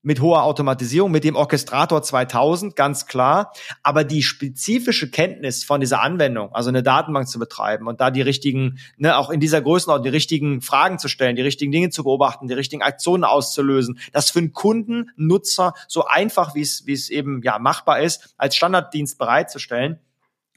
[0.03, 3.53] mit hoher Automatisierung, mit dem Orchestrator 2000, ganz klar.
[3.83, 8.23] Aber die spezifische Kenntnis von dieser Anwendung, also eine Datenbank zu betreiben und da die
[8.23, 12.05] richtigen, ne, auch in dieser Größenordnung, die richtigen Fragen zu stellen, die richtigen Dinge zu
[12.05, 16.95] beobachten, die richtigen Aktionen auszulösen, das für einen Kunden, Nutzer so einfach, wie es, wie
[16.95, 19.99] es eben, ja, machbar ist, als Standarddienst bereitzustellen,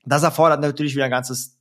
[0.06, 1.58] das erfordert natürlich wieder ein ganzes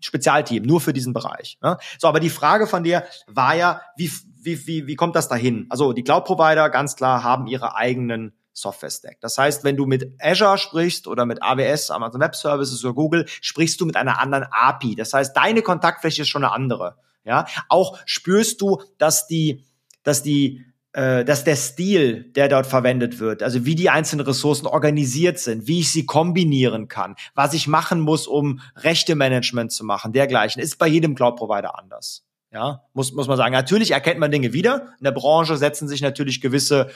[0.00, 1.58] Spezialteam, nur für diesen Bereich.
[1.62, 1.76] Ne?
[1.98, 4.10] So, aber die Frage von dir war ja, wie,
[4.42, 5.66] wie, wie, wie kommt das dahin?
[5.68, 9.18] Also die Cloud-Provider ganz klar haben ihre eigenen Software-Stack.
[9.20, 13.26] Das heißt, wenn du mit Azure sprichst oder mit AWS, Amazon Web Services oder Google,
[13.40, 14.94] sprichst du mit einer anderen API.
[14.94, 16.96] Das heißt, deine Kontaktfläche ist schon eine andere.
[17.24, 19.66] Ja, auch spürst du, dass die,
[20.02, 25.38] dass die dass der Stil, der dort verwendet wird, also wie die einzelnen Ressourcen organisiert
[25.38, 30.60] sind, wie ich sie kombinieren kann, was ich machen muss, um Rechte-Management zu machen, dergleichen,
[30.60, 32.24] ist bei jedem Cloud-Provider anders.
[32.52, 33.52] Ja, muss, muss man sagen.
[33.52, 34.94] Natürlich erkennt man Dinge wieder.
[34.98, 36.90] In der Branche setzen sich natürlich gewisse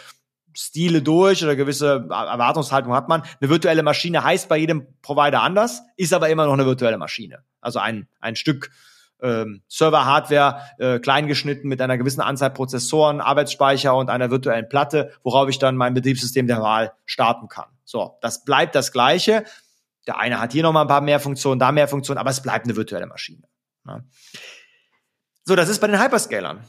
[0.53, 3.23] Stile durch oder gewisse Erwartungshaltung hat man.
[3.41, 7.45] Eine virtuelle Maschine heißt bei jedem Provider anders, ist aber immer noch eine virtuelle Maschine.
[7.61, 8.71] Also ein, ein Stück
[9.23, 15.49] ähm, Server-Hardware äh, kleingeschnitten mit einer gewissen Anzahl Prozessoren, Arbeitsspeicher und einer virtuellen Platte, worauf
[15.49, 17.67] ich dann mein Betriebssystem der Wahl starten kann.
[17.85, 19.45] So, das bleibt das Gleiche.
[20.07, 22.43] Der eine hat hier noch mal ein paar mehr Funktionen, da mehr Funktionen, aber es
[22.43, 23.43] bleibt eine virtuelle Maschine.
[23.85, 24.05] Ne?
[25.45, 26.61] So, das ist bei den Hyperscalern.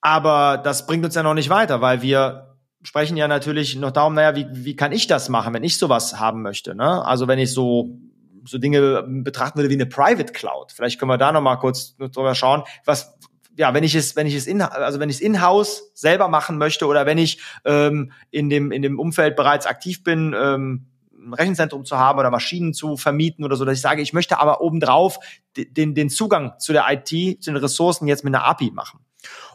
[0.00, 4.14] Aber das bringt uns ja noch nicht weiter, weil wir sprechen ja natürlich noch darum,
[4.14, 6.74] naja, wie, wie kann ich das machen, wenn ich sowas haben möchte?
[6.74, 7.04] Ne?
[7.04, 7.98] Also wenn ich so
[8.44, 10.72] so Dinge betrachten würde wie eine Private Cloud.
[10.72, 13.18] Vielleicht können wir da noch mal kurz drüber schauen, was
[13.58, 16.58] ja, wenn ich es, wenn ich es in, also wenn ich es in-house selber machen
[16.58, 21.34] möchte oder wenn ich ähm, in dem in dem Umfeld bereits aktiv bin, ähm, ein
[21.34, 24.60] Rechenzentrum zu haben oder Maschinen zu vermieten oder so, dass ich sage, ich möchte aber
[24.60, 25.18] obendrauf
[25.56, 27.08] den den Zugang zu der IT,
[27.42, 29.00] zu den Ressourcen jetzt mit einer API machen.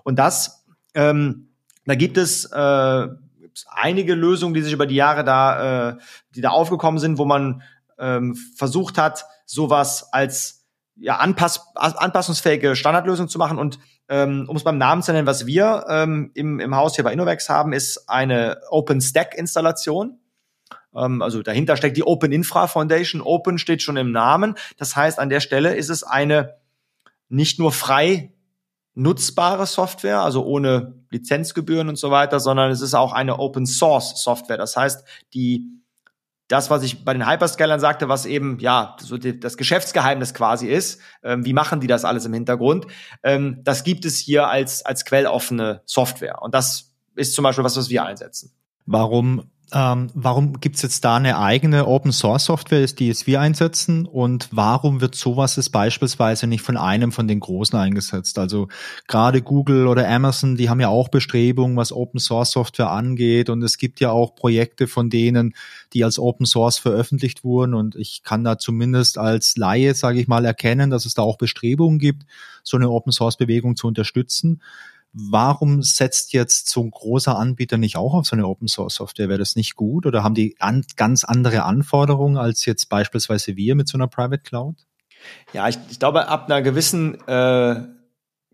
[0.04, 0.65] Und das,
[0.96, 1.54] ähm,
[1.86, 3.08] da gibt es äh,
[3.67, 5.98] einige Lösungen, die sich über die Jahre da, äh,
[6.36, 7.62] die da aufgekommen sind, wo man
[8.00, 13.58] ähm, versucht hat, sowas als ja, anpass anpassungsfähige Standardlösung zu machen.
[13.58, 13.80] Und
[14.10, 17.14] ähm, um es beim Namen zu nennen, was wir ähm, im, im Haus hier bei
[17.14, 20.20] Innovex haben, ist eine OpenStack-Installation.
[20.96, 23.22] Ähm, also dahinter steckt die Open Infra Foundation.
[23.22, 24.56] Open steht schon im Namen.
[24.78, 26.56] Das heißt, an der Stelle ist es eine
[27.30, 28.34] nicht nur frei
[28.96, 34.22] nutzbare Software, also ohne Lizenzgebühren und so weiter, sondern es ist auch eine Open Source
[34.22, 34.58] Software.
[34.58, 35.04] Das heißt,
[35.34, 35.83] die
[36.48, 40.68] das, was ich bei den Hyperscalern sagte, was eben ja so die, das Geschäftsgeheimnis quasi
[40.68, 42.88] ist, ähm, wie machen die das alles im Hintergrund,
[43.24, 47.78] ähm, das gibt es hier als als quelloffene Software und das ist zum Beispiel was,
[47.78, 48.52] was wir einsetzen.
[48.86, 54.06] Warum ähm, warum gibt's jetzt da eine eigene Open Source Software, die jetzt wir einsetzen?
[54.06, 58.38] Und warum wird sowas jetzt beispielsweise nicht von einem von den Großen eingesetzt?
[58.38, 58.67] Also
[59.08, 63.49] gerade Google oder Amazon, die haben ja auch Bestrebungen, was Open Source Software angeht.
[63.49, 65.56] Und es gibt ja auch Projekte von denen,
[65.93, 67.73] die als Open Source veröffentlicht wurden.
[67.73, 71.38] Und ich kann da zumindest als Laie, sage ich mal, erkennen, dass es da auch
[71.38, 72.23] Bestrebungen gibt,
[72.63, 74.62] so eine Open Source Bewegung zu unterstützen.
[75.13, 79.30] Warum setzt jetzt so ein großer Anbieter nicht auch auf so eine Open Source Software?
[79.30, 83.76] Wäre das nicht gut oder haben die an, ganz andere Anforderungen als jetzt beispielsweise wir
[83.76, 84.76] mit so einer Private Cloud?
[85.54, 87.82] Ja, ich, ich glaube, ab einer gewissen äh,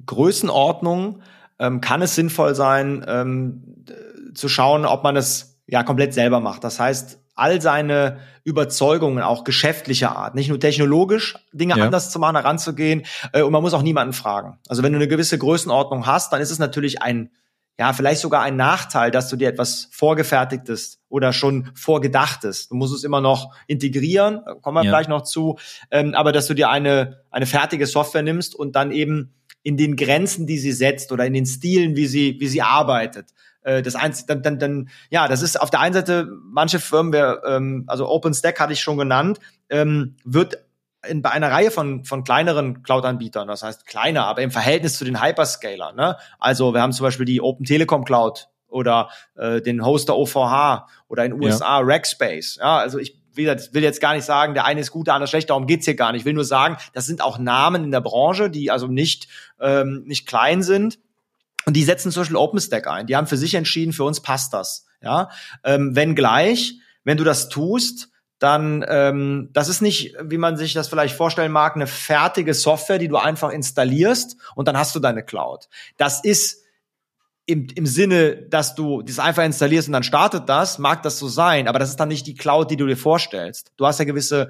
[0.05, 1.21] Größenordnung
[1.59, 3.85] ähm, kann es sinnvoll sein, ähm,
[4.33, 6.63] zu schauen, ob man es ja komplett selber macht.
[6.63, 11.85] Das heißt, all seine Überzeugungen, auch geschäftlicher Art, nicht nur technologisch Dinge ja.
[11.85, 13.03] anders zu machen, heranzugehen.
[13.33, 14.59] Äh, und man muss auch niemanden fragen.
[14.67, 17.31] Also wenn du eine gewisse Größenordnung hast, dann ist es natürlich ein,
[17.77, 22.67] ja, vielleicht sogar ein Nachteil, dass du dir etwas vorgefertigtes oder schon vorgedachtes.
[22.67, 24.91] Du musst es immer noch integrieren, kommen wir ja.
[24.91, 25.57] gleich noch zu,
[25.91, 29.95] ähm, aber dass du dir eine, eine fertige Software nimmst und dann eben in den
[29.95, 33.95] Grenzen, die sie setzt oder in den Stilen, wie sie, wie sie arbeitet, äh, das
[33.95, 37.83] eins, dann, dann, dann, ja, das ist auf der einen Seite, manche Firmen, wir, ähm,
[37.87, 40.57] also OpenStack hatte ich schon genannt, ähm, wird
[41.07, 45.05] in, bei einer Reihe von, von kleineren Cloud-Anbietern, das heißt kleiner, aber im Verhältnis zu
[45.05, 45.93] den Hyperscaler.
[45.93, 46.17] Ne?
[46.39, 51.25] Also wir haben zum Beispiel die Open Telekom Cloud oder äh, den Hoster OVH oder
[51.25, 51.85] in USA ja.
[51.85, 52.57] Rackspace.
[52.59, 55.13] Ja, also ich wie gesagt, will jetzt gar nicht sagen, der eine ist gut, der
[55.13, 56.21] andere schlecht, darum geht's hier gar nicht.
[56.21, 59.29] Ich will nur sagen, das sind auch Namen in der Branche, die also nicht,
[59.61, 60.99] ähm, nicht klein sind
[61.65, 63.07] und die setzen zum Beispiel OpenStack ein.
[63.07, 64.85] Die haben für sich entschieden, für uns passt das.
[65.01, 65.29] Ja,
[65.63, 70.73] ähm, wenn gleich, wenn du das tust, dann ähm, das ist nicht, wie man sich
[70.73, 74.99] das vielleicht vorstellen mag, eine fertige Software, die du einfach installierst und dann hast du
[74.99, 75.67] deine Cloud.
[75.97, 76.63] Das ist
[77.45, 81.27] im, im Sinne, dass du das einfach installierst und dann startet das, mag das so
[81.27, 83.71] sein, aber das ist dann nicht die Cloud, die du dir vorstellst.
[83.75, 84.49] Du hast ja gewisse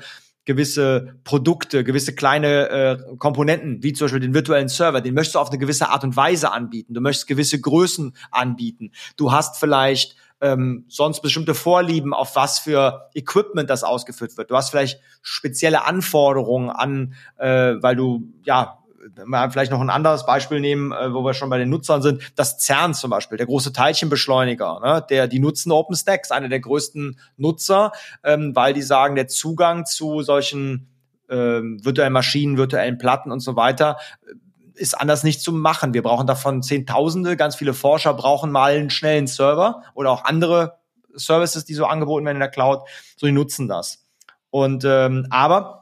[0.50, 5.40] gewisse Produkte, gewisse kleine äh, Komponenten, wie zum Beispiel den virtuellen Server, den möchtest du
[5.40, 6.96] auf eine gewisse Art und Weise anbieten.
[6.96, 8.92] Du möchtest gewisse Größen anbieten.
[9.16, 14.50] Du hast vielleicht ähm, sonst bestimmte Vorlieben, auf was für Equipment das ausgeführt wird.
[14.50, 18.79] Du hast vielleicht spezielle Anforderungen an, äh, weil du ja
[19.26, 22.22] mal vielleicht noch ein anderes Beispiel nehmen, äh, wo wir schon bei den Nutzern sind,
[22.36, 27.20] das CERN zum Beispiel, der große Teilchenbeschleuniger, ne, der, die nutzen OpenStacks, einer der größten
[27.38, 27.92] Nutzer,
[28.24, 30.88] ähm, weil die sagen, der Zugang zu solchen
[31.30, 34.34] ähm, virtuellen Maschinen, virtuellen Platten und so weiter äh,
[34.76, 35.94] ist anders nicht zu machen.
[35.94, 40.80] Wir brauchen davon Zehntausende, ganz viele Forscher brauchen mal einen schnellen Server oder auch andere
[41.16, 44.06] Services, die so angeboten werden in der Cloud, so die nutzen das.
[44.52, 45.79] Und ähm, aber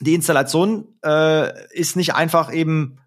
[0.00, 2.98] die Installation äh, ist nicht einfach eben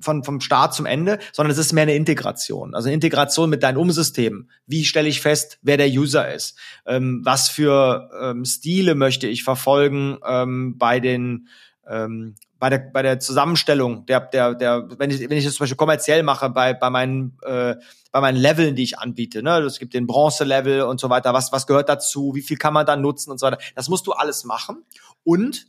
[0.00, 2.74] von, vom Start zum Ende, sondern es ist mehr eine Integration.
[2.74, 4.50] Also eine Integration mit deinen Umsystemen.
[4.66, 6.58] Wie stelle ich fest, wer der User ist?
[6.86, 11.48] Ähm, was für ähm, Stile möchte ich verfolgen ähm, bei den
[11.86, 15.64] ähm, bei der bei der Zusammenstellung der der der wenn ich wenn ich das zum
[15.64, 17.76] Beispiel kommerziell mache bei bei meinen äh,
[18.10, 21.32] bei meinen Leveln die ich anbiete ne es gibt den Bronze Level und so weiter
[21.32, 24.06] was was gehört dazu wie viel kann man da nutzen und so weiter das musst
[24.06, 24.84] du alles machen
[25.22, 25.66] und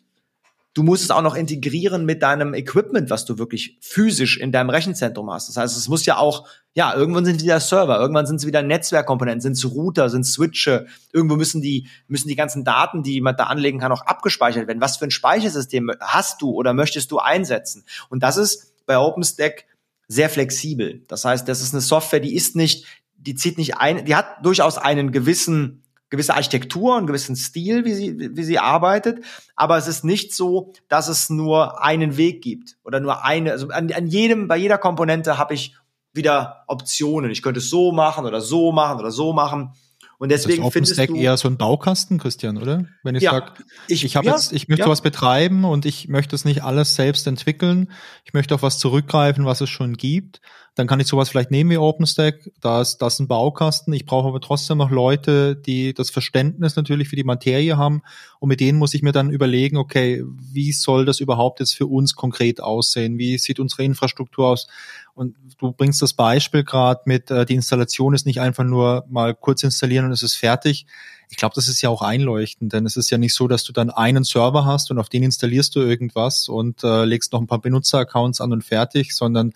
[0.76, 4.70] Du musst es auch noch integrieren mit deinem Equipment, was du wirklich physisch in deinem
[4.70, 5.50] Rechenzentrum hast.
[5.50, 8.46] Das heißt, es muss ja auch, ja, irgendwann sind es wieder Server, irgendwann sind es
[8.46, 10.86] wieder Netzwerkkomponenten, sind es Router, sind Switche.
[11.12, 14.80] Irgendwo müssen die, müssen die ganzen Daten, die man da anlegen kann, auch abgespeichert werden.
[14.80, 17.84] Was für ein Speichersystem hast du oder möchtest du einsetzen?
[18.10, 19.66] Und das ist bei OpenStack
[20.08, 21.04] sehr flexibel.
[21.08, 22.86] Das heißt, das ist eine Software, die ist nicht,
[23.18, 27.94] die zieht nicht ein, die hat durchaus einen gewissen gewisse Architektur, einen gewissen Stil, wie
[27.94, 29.24] sie, wie sie arbeitet.
[29.56, 33.52] Aber es ist nicht so, dass es nur einen Weg gibt oder nur eine.
[33.52, 35.76] Also an, an jedem, bei jeder Komponente habe ich
[36.14, 37.32] wieder Optionen.
[37.32, 39.74] Ich könnte es so machen oder so machen oder so machen.
[40.18, 42.84] Und deswegen das findest du eher so ein Baukasten, Christian, oder?
[43.04, 43.54] Wenn ich ja, sage,
[43.88, 44.90] ich, ich habe ja, jetzt, ich möchte ja.
[44.90, 47.90] was betreiben und ich möchte es nicht alles selbst entwickeln.
[48.26, 50.42] Ich möchte auf was zurückgreifen, was es schon gibt
[50.76, 53.94] dann kann ich sowas vielleicht nehmen wie OpenStack, da ist das ein Baukasten.
[53.94, 58.02] Ich brauche aber trotzdem noch Leute, die das Verständnis natürlich für die Materie haben
[58.40, 61.88] und mit denen muss ich mir dann überlegen, okay, wie soll das überhaupt jetzt für
[61.88, 63.18] uns konkret aussehen?
[63.18, 64.68] Wie sieht unsere Infrastruktur aus?
[65.14, 69.36] Und du bringst das Beispiel gerade mit, äh, die Installation ist nicht einfach nur mal
[69.36, 70.86] kurz installieren und es ist fertig.
[71.30, 73.74] Ich glaube, das ist ja auch einleuchtend, denn es ist ja nicht so, dass du
[73.74, 77.48] dann einen Server hast und auf den installierst du irgendwas und äh, legst noch ein
[77.48, 79.54] paar Benutzeraccounts an und fertig, sondern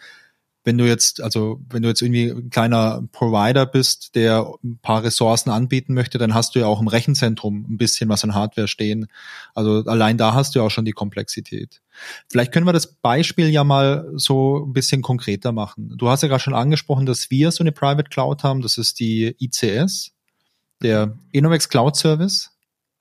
[0.64, 5.04] wenn du jetzt, also wenn du jetzt irgendwie ein kleiner Provider bist, der ein paar
[5.04, 8.68] Ressourcen anbieten möchte, dann hast du ja auch im Rechenzentrum ein bisschen was an Hardware
[8.68, 9.08] stehen.
[9.54, 11.82] Also allein da hast du ja auch schon die Komplexität.
[12.30, 15.94] Vielleicht können wir das Beispiel ja mal so ein bisschen konkreter machen.
[15.98, 18.62] Du hast ja gerade schon angesprochen, dass wir so eine Private Cloud haben.
[18.62, 20.12] Das ist die ICS,
[20.82, 22.52] der Innovex Cloud Service.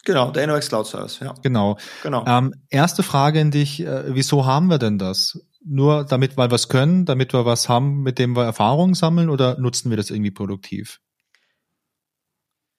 [0.04, 1.32] Genau, der Innovex Cloud Service, ja.
[1.42, 1.78] Genau.
[2.02, 2.24] genau.
[2.26, 5.38] Ähm, erste Frage an dich, äh, wieso haben wir denn das?
[5.64, 9.58] Nur damit wir was können, damit wir was haben, mit dem wir Erfahrungen sammeln oder
[9.58, 11.00] nutzen wir das irgendwie produktiv?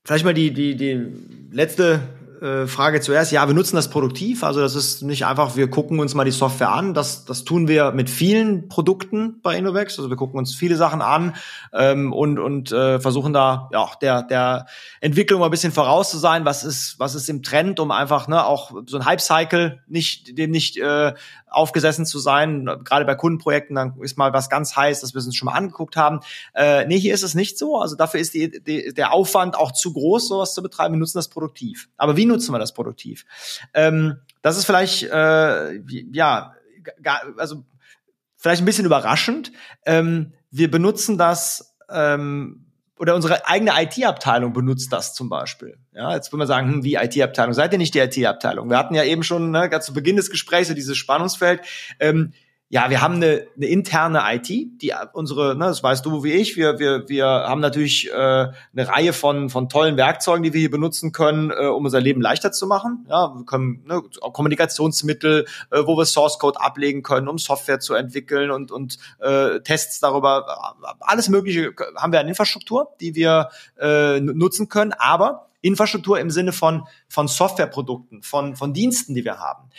[0.06, 1.06] Vielleicht mal die, die, die
[1.52, 2.02] letzte
[2.44, 3.32] äh, Frage zuerst.
[3.32, 4.44] Ja, wir nutzen das produktiv.
[4.44, 6.94] Also das ist nicht einfach, wir gucken uns mal die Software an.
[6.94, 9.98] Das, das tun wir mit vielen Produkten bei Innovex.
[9.98, 11.36] Also wir gucken uns viele Sachen an
[11.72, 14.66] ähm, und, und äh, versuchen da ja der, der
[15.00, 16.44] Entwicklung mal ein bisschen voraus zu sein.
[16.44, 20.52] Was ist, was ist im Trend, um einfach ne, auch so ein Hype-Cycle nicht, dem
[20.52, 21.14] nicht äh,
[21.54, 22.66] aufgesessen zu sein.
[22.84, 25.54] Gerade bei Kundenprojekten, dann ist mal was ganz heiß, dass wir es uns schon mal
[25.54, 26.20] angeguckt haben.
[26.54, 27.78] Äh, nee, hier ist es nicht so.
[27.78, 30.96] Also dafür ist die, die, der Aufwand auch zu groß, sowas zu betreiben.
[30.96, 31.90] Wir nutzen das produktiv.
[31.98, 33.26] Aber wie nutzen wir das produktiv?
[33.74, 35.80] Ähm, das ist vielleicht, äh,
[36.12, 36.54] ja,
[37.02, 37.64] gar, also
[38.36, 39.52] vielleicht ein bisschen überraschend.
[39.86, 42.66] Ähm, wir benutzen das ähm,
[43.00, 45.78] oder unsere eigene IT-Abteilung benutzt das zum Beispiel.
[45.94, 47.54] Ja, jetzt würde man sagen, hm, wie IT-Abteilung?
[47.54, 48.70] Seid ihr nicht die IT-Abteilung?
[48.70, 51.62] Wir hatten ja eben schon, ne, ganz zu Beginn des Gesprächs so dieses Spannungsfeld.
[52.00, 52.34] Ähm,
[52.74, 56.58] ja, wir haben eine, eine interne IT, die unsere, ne, das weißt du wie ich,
[56.58, 60.72] wir, wir, wir haben natürlich äh, eine Reihe von, von tollen Werkzeugen, die wir hier
[60.72, 63.06] benutzen können, äh, um unser Leben leichter zu machen.
[63.08, 67.94] Ja, wir können ne, Kommunikationsmittel, äh, wo wir Source Code ablegen können, um Software zu
[67.94, 70.76] entwickeln und, und äh, Tests darüber.
[71.00, 76.52] Alles Mögliche haben wir an Infrastruktur, die wir äh, nutzen können, aber Infrastruktur im Sinne
[76.52, 79.70] von, von Softwareprodukten, von, von Diensten, die wir haben.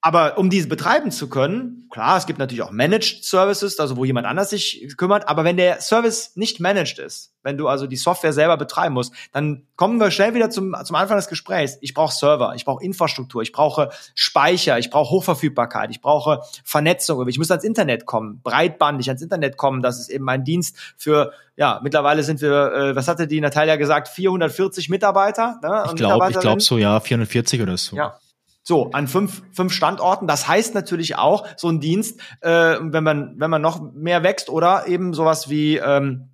[0.00, 4.04] Aber um diese betreiben zu können, klar, es gibt natürlich auch Managed Services, also wo
[4.04, 7.96] jemand anders sich kümmert, aber wenn der Service nicht managed ist, wenn du also die
[7.96, 11.78] Software selber betreiben musst, dann kommen wir schnell wieder zum, zum Anfang des Gesprächs.
[11.80, 17.26] Ich brauche Server, ich brauche Infrastruktur, ich brauche Speicher, ich brauche Hochverfügbarkeit, ich brauche Vernetzung,
[17.26, 21.32] ich muss ans Internet kommen, breitbandig ans Internet kommen, das ist eben mein Dienst für,
[21.56, 25.58] ja, mittlerweile sind wir, äh, was hatte die Natalia gesagt, 440 Mitarbeiter?
[25.60, 25.84] Ne?
[25.86, 27.96] Ich glaube, ich glaube so, ja, 440 oder so.
[27.96, 28.16] Ja,
[28.68, 30.28] so, an fünf, fünf Standorten.
[30.28, 34.50] Das heißt natürlich auch, so ein Dienst, äh, wenn man, wenn man noch mehr wächst
[34.50, 36.28] oder eben sowas wie ähm,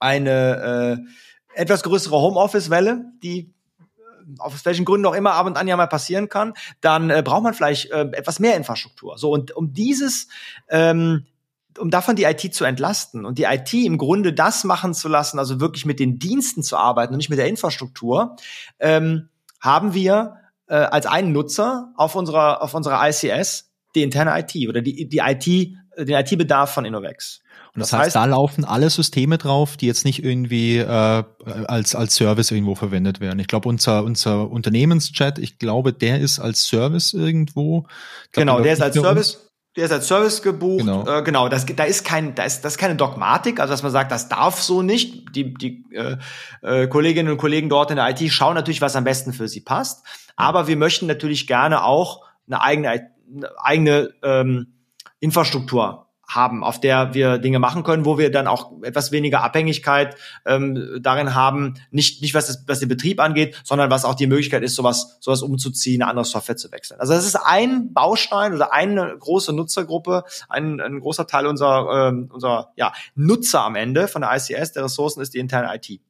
[0.00, 0.98] eine
[1.54, 5.76] äh, etwas größere Homeoffice-Welle, die äh, aus welchen Gründen auch immer ab und an ja
[5.76, 9.16] mal passieren kann, dann äh, braucht man vielleicht äh, etwas mehr Infrastruktur.
[9.16, 10.26] So, und um dieses,
[10.70, 11.26] ähm,
[11.78, 15.38] um davon die IT zu entlasten und die IT im Grunde das machen zu lassen,
[15.38, 18.34] also wirklich mit den Diensten zu arbeiten und nicht mit der Infrastruktur,
[18.80, 19.28] ähm,
[19.60, 20.39] haben wir
[20.70, 25.18] äh, als einen Nutzer auf unserer, auf unserer ICS die interne IT oder die, die
[25.18, 27.40] IT, den IT-Bedarf von Innovex.
[27.74, 31.24] Und das, das heißt, heißt, da laufen alle Systeme drauf, die jetzt nicht irgendwie äh,
[31.44, 33.38] als als Service irgendwo verwendet werden.
[33.38, 37.82] Ich glaube, unser unser Unternehmenschat, ich glaube, der ist als Service irgendwo.
[38.32, 39.50] Glaub, genau, der ist als Service.
[39.76, 40.80] Der ist als Service gebucht.
[40.80, 43.84] Genau, äh, genau das, da ist kein, da ist das ist keine Dogmatik, also dass
[43.84, 45.36] man sagt, das darf so nicht.
[45.36, 46.16] Die, die äh,
[46.62, 49.60] äh, Kolleginnen und Kollegen dort in der IT schauen natürlich, was am besten für sie
[49.60, 50.04] passt.
[50.40, 54.74] Aber wir möchten natürlich gerne auch eine eigene, eine eigene ähm,
[55.20, 60.16] Infrastruktur haben, auf der wir Dinge machen können, wo wir dann auch etwas weniger Abhängigkeit
[60.46, 64.28] ähm, darin haben, nicht nicht was, das, was den Betrieb angeht, sondern was auch die
[64.28, 67.00] Möglichkeit ist, sowas sowas umzuziehen, eine andere Software zu wechseln.
[67.00, 72.30] Also das ist ein Baustein oder eine große Nutzergruppe, ein, ein großer Teil unserer ähm,
[72.32, 76.00] unserer ja, Nutzer am Ende von der ICS der Ressourcen ist die interne IT.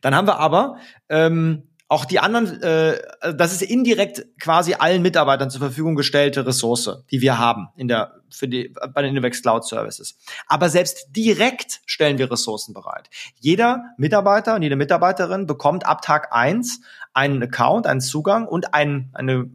[0.00, 0.76] Dann haben wir aber
[1.08, 2.98] ähm, auch die anderen, äh,
[3.34, 8.14] das ist indirekt quasi allen Mitarbeitern zur Verfügung gestellte Ressource, die wir haben in der
[8.30, 10.18] für die bei den Innovex Cloud Services.
[10.46, 13.08] Aber selbst direkt stellen wir Ressourcen bereit.
[13.38, 16.80] Jeder Mitarbeiter und jede Mitarbeiterin bekommt ab Tag eins
[17.12, 19.50] einen Account, einen Zugang und ein, eine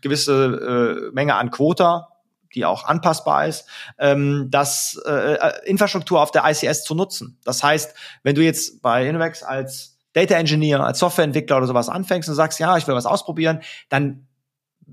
[0.00, 2.08] gewisse äh, Menge an Quota,
[2.54, 3.66] die auch anpassbar ist,
[3.98, 7.38] ähm, das äh, äh Infrastruktur auf der ICS zu nutzen.
[7.44, 12.28] Das heißt, wenn du jetzt bei Innovex als Data Engineer, als Softwareentwickler oder sowas anfängst
[12.28, 14.26] und sagst, ja, ich will was ausprobieren, dann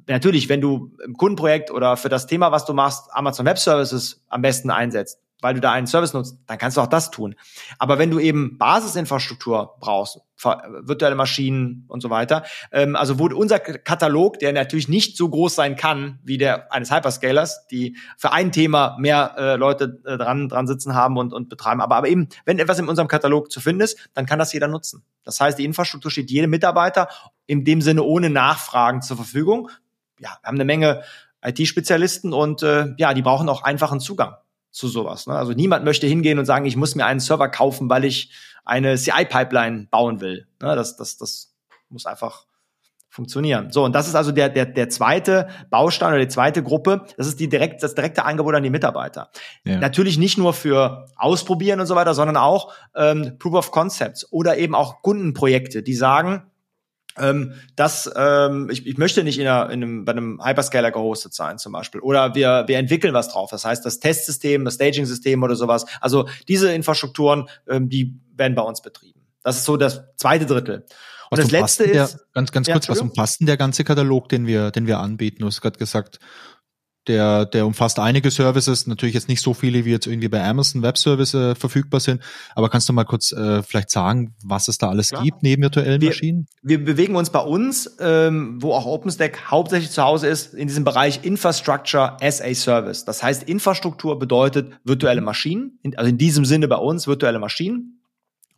[0.08, 4.24] natürlich, wenn du im Kundenprojekt oder für das Thema, was du machst, Amazon Web Services
[4.30, 7.36] am besten einsetzt, weil du da einen Service nutzt, dann kannst du auch das tun.
[7.78, 10.20] Aber wenn du eben Basisinfrastruktur brauchst,
[10.82, 15.56] virtuelle Maschinen und so weiter, ähm, also wo unser Katalog, der natürlich nicht so groß
[15.56, 20.48] sein kann wie der eines Hyperscalers, die für ein Thema mehr äh, Leute äh, dran
[20.48, 23.60] dran sitzen haben und und betreiben, aber aber eben wenn etwas in unserem Katalog zu
[23.60, 25.04] finden ist, dann kann das jeder nutzen.
[25.24, 27.10] Das heißt, die Infrastruktur steht jedem Mitarbeiter
[27.46, 29.70] in dem Sinne ohne Nachfragen zur Verfügung.
[30.20, 31.04] Ja, wir haben eine Menge
[31.44, 34.36] IT-Spezialisten und äh, ja, die brauchen auch einfachen Zugang
[34.72, 35.28] zu sowas.
[35.28, 35.34] Ne?
[35.34, 38.32] Also niemand möchte hingehen und sagen, ich muss mir einen Server kaufen, weil ich
[38.66, 40.48] eine CI-Pipeline bauen will.
[40.62, 40.76] Ne?
[40.76, 41.56] Das, das, das
[41.90, 42.46] muss einfach
[43.10, 43.72] funktionieren.
[43.72, 47.06] So, und das ist also der, der, der zweite Baustein oder die zweite Gruppe.
[47.18, 49.32] Das ist die direkt, das direkte Angebot an die Mitarbeiter.
[49.64, 49.78] Ja.
[49.78, 54.58] Natürlich nicht nur für Ausprobieren und so weiter, sondern auch ähm, Proof of Concepts oder
[54.58, 56.44] eben auch Kundenprojekte, die sagen,
[57.18, 61.34] ähm, dass ähm, ich, ich möchte nicht in, einer, in einem, bei einem Hyperscaler gehostet
[61.34, 62.02] sein zum Beispiel.
[62.02, 63.50] Oder wir, wir entwickeln was drauf.
[63.52, 65.86] Das heißt, das Testsystem, das Staging-System oder sowas.
[66.02, 69.22] Also diese Infrastrukturen, ähm, die werden bei uns betrieben.
[69.44, 70.86] Das ist so das zweite Drittel.
[71.30, 72.14] Und was das letzte ist.
[72.14, 75.40] Der, ganz, ganz kurz, was umfasst denn der ganze Katalog, den wir, den wir anbieten?
[75.42, 76.20] Du hast gerade gesagt,
[77.08, 80.82] der, der umfasst einige Services, natürlich jetzt nicht so viele, wie jetzt irgendwie bei Amazon
[80.82, 82.22] Web Service äh, verfügbar sind.
[82.56, 85.24] Aber kannst du mal kurz äh, vielleicht sagen, was es da alles Klar.
[85.24, 86.48] gibt neben virtuellen wir, Maschinen?
[86.62, 90.84] Wir bewegen uns bei uns, ähm, wo auch OpenStack hauptsächlich zu Hause ist, in diesem
[90.84, 93.06] Bereich Infrastructure as a Service.
[93.06, 97.99] Das heißt, Infrastruktur bedeutet virtuelle Maschinen, also in diesem Sinne bei uns virtuelle Maschinen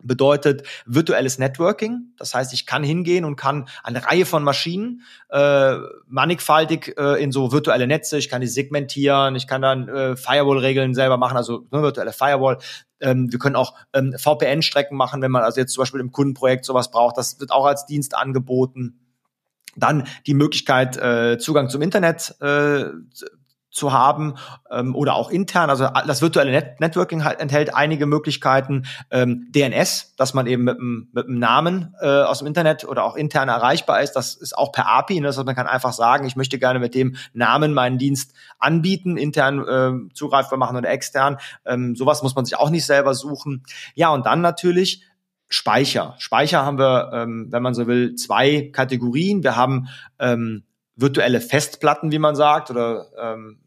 [0.02, 2.12] bedeutet virtuelles Networking.
[2.16, 7.32] Das heißt, ich kann hingehen und kann eine Reihe von Maschinen äh, mannigfaltig äh, in
[7.32, 11.66] so virtuelle Netze, ich kann die segmentieren, ich kann dann äh, Firewall-Regeln selber machen, also
[11.70, 12.58] ne, virtuelle Firewall.
[13.00, 16.64] Ähm, wir können auch ähm, VPN-Strecken machen, wenn man also jetzt zum Beispiel im Kundenprojekt
[16.64, 17.16] sowas braucht.
[17.18, 18.98] Das wird auch als Dienst angeboten.
[19.74, 22.84] Dann die Möglichkeit, äh, Zugang zum Internet äh,
[23.72, 24.34] zu haben
[24.70, 25.70] ähm, oder auch intern.
[25.70, 28.84] Also das virtuelle Net Networking halt enthält einige Möglichkeiten.
[29.10, 33.04] Ähm, DNS, dass man eben mit einem, mit einem Namen äh, aus dem Internet oder
[33.04, 34.12] auch intern erreichbar ist.
[34.12, 35.20] Das ist auch per API.
[35.20, 35.26] Ne?
[35.26, 39.16] Das heißt, man kann einfach sagen, ich möchte gerne mit dem Namen meinen Dienst anbieten,
[39.16, 41.38] intern äh, zugreifbar machen oder extern.
[41.64, 43.64] Ähm, sowas muss man sich auch nicht selber suchen.
[43.94, 45.02] Ja, und dann natürlich
[45.48, 46.14] Speicher.
[46.18, 49.42] Speicher haben wir, ähm, wenn man so will, zwei Kategorien.
[49.42, 50.64] Wir haben ähm,
[50.96, 53.58] virtuelle Festplatten, wie man sagt, oder ähm,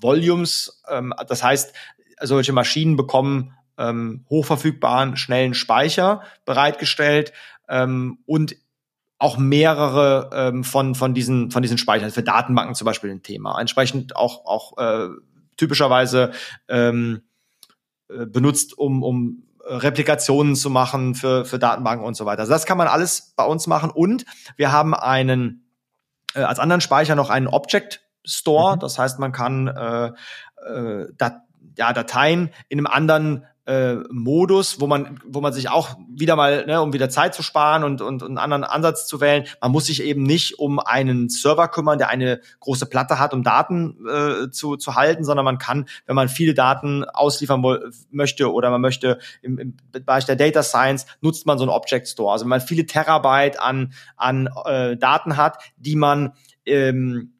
[0.00, 0.82] Volumes.
[0.88, 1.74] Ähm, das heißt,
[2.20, 7.32] solche Maschinen bekommen ähm, hochverfügbaren, schnellen Speicher bereitgestellt
[7.68, 8.56] ähm, und
[9.18, 13.58] auch mehrere ähm, von, von, diesen, von diesen Speichern, für Datenbanken zum Beispiel ein Thema.
[13.58, 15.08] Entsprechend auch, auch äh,
[15.56, 16.32] typischerweise
[16.68, 17.22] ähm,
[18.08, 22.40] äh, benutzt, um, um Replikationen zu machen für, für Datenbanken und so weiter.
[22.40, 24.24] Also das kann man alles bei uns machen und
[24.56, 25.68] wir haben einen,
[26.34, 28.76] äh, als anderen Speicher noch einen Object Store.
[28.76, 28.80] Mhm.
[28.80, 30.12] Das heißt, man kann äh,
[30.68, 31.42] äh, Dat
[31.78, 36.64] ja, Dateien in einem anderen äh, Modus, wo man, wo man sich auch wieder mal,
[36.66, 39.72] ne, um wieder Zeit zu sparen und, und, und einen anderen Ansatz zu wählen, man
[39.72, 43.98] muss sich eben nicht um einen Server kümmern, der eine große Platte hat, um Daten
[44.08, 47.64] äh, zu, zu halten, sondern man kann, wenn man viele Daten ausliefern
[48.10, 52.06] möchte oder man möchte im, im Bereich der Data Science, nutzt man so einen Object
[52.06, 52.32] Store.
[52.32, 57.32] Also wenn man viele Terabyte an, an äh, Daten hat, die man ähm,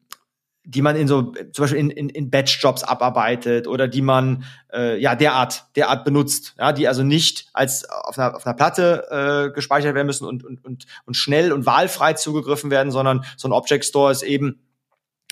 [0.69, 4.43] die man in so zum Beispiel in, in, in Batch-Jobs abarbeitet oder die man
[4.73, 9.47] äh, ja derart derart benutzt, ja, die also nicht als auf einer, auf einer Platte
[9.49, 13.47] äh, gespeichert werden müssen und, und, und, und schnell und wahlfrei zugegriffen werden, sondern so
[13.47, 14.59] ein Object Store ist eben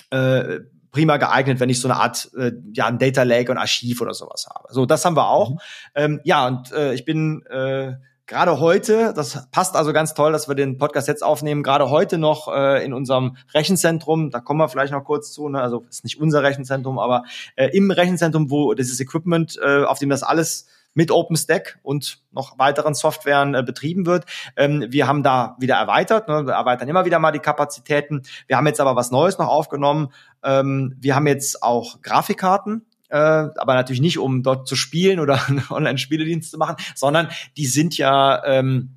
[0.08, 0.60] äh,
[0.90, 4.14] prima geeignet, wenn ich so eine Art äh, ja ein Data Lake und Archiv oder
[4.14, 4.72] sowas habe.
[4.72, 5.50] So, das haben wir auch.
[5.50, 5.58] Mhm.
[5.94, 7.92] Ähm, ja, und äh, ich bin äh,
[8.26, 12.18] gerade heute, das passt also ganz toll, dass wir den Podcast jetzt aufnehmen, gerade heute
[12.18, 15.60] noch äh, in unserem Rechenzentrum, da kommen wir vielleicht noch kurz zu, ne?
[15.60, 17.24] also ist nicht unser Rechenzentrum, aber
[17.54, 22.58] äh, im Rechenzentrum, wo dieses Equipment, äh, auf dem das alles mit OpenStack und noch
[22.58, 24.24] weiteren Softwaren äh, betrieben wird.
[24.56, 26.46] Ähm, wir haben da wieder erweitert, ne?
[26.46, 28.22] wir erweitern immer wieder mal die Kapazitäten.
[28.46, 30.08] Wir haben jetzt aber was Neues noch aufgenommen.
[30.42, 35.40] Ähm, wir haben jetzt auch Grafikkarten äh, aber natürlich nicht, um dort zu spielen oder
[35.48, 38.96] einen Online-Spieledienst zu machen, sondern die sind ja ähm,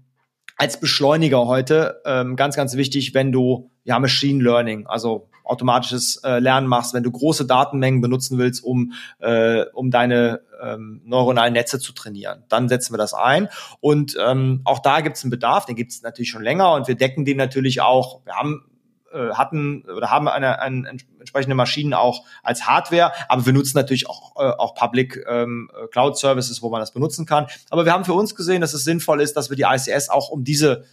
[0.57, 6.39] als Beschleuniger heute ähm, ganz, ganz wichtig, wenn du ja Machine Learning, also automatisches äh,
[6.39, 11.80] Lernen machst, wenn du große Datenmengen benutzen willst, um, äh, um deine ähm, neuronalen Netze
[11.80, 12.43] zu trainieren.
[12.49, 13.49] Dann setzen wir das ein.
[13.80, 16.88] Und ähm, auch da gibt es einen Bedarf, den gibt es natürlich schon länger und
[16.88, 18.24] wir decken den natürlich auch.
[18.26, 18.66] Wir haben
[19.12, 20.88] äh, hatten oder haben eine, eine
[21.20, 26.18] entsprechende Maschinen auch als Hardware, aber wir nutzen natürlich auch, äh, auch Public ähm, Cloud
[26.18, 27.47] Services, wo man das benutzen kann.
[27.70, 30.30] Aber wir haben für uns gesehen, dass es sinnvoll ist, dass wir die ICS auch
[30.30, 30.86] um diese,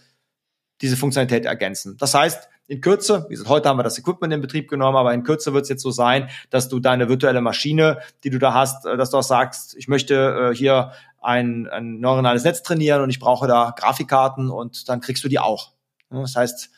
[0.81, 1.97] diese Funktionalität ergänzen.
[1.97, 5.13] Das heißt, in Kürze, wie gesagt, heute haben wir das Equipment in Betrieb genommen, aber
[5.13, 8.53] in Kürze wird es jetzt so sein, dass du deine virtuelle Maschine, die du da
[8.53, 10.91] hast, äh, dass du auch sagst, ich möchte äh, hier
[11.21, 15.39] ein, ein neuronales Netz trainieren und ich brauche da Grafikkarten und dann kriegst du die
[15.39, 15.71] auch.
[16.09, 16.69] Das heißt,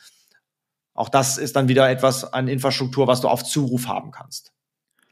[1.00, 4.52] auch das ist dann wieder etwas an Infrastruktur, was du auf Zuruf haben kannst.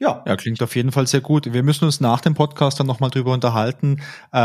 [0.01, 0.22] Ja.
[0.26, 1.53] Ja, klingt auf jeden Fall sehr gut.
[1.53, 4.01] Wir müssen uns nach dem Podcast dann nochmal drüber unterhalten,
[4.32, 4.39] äh,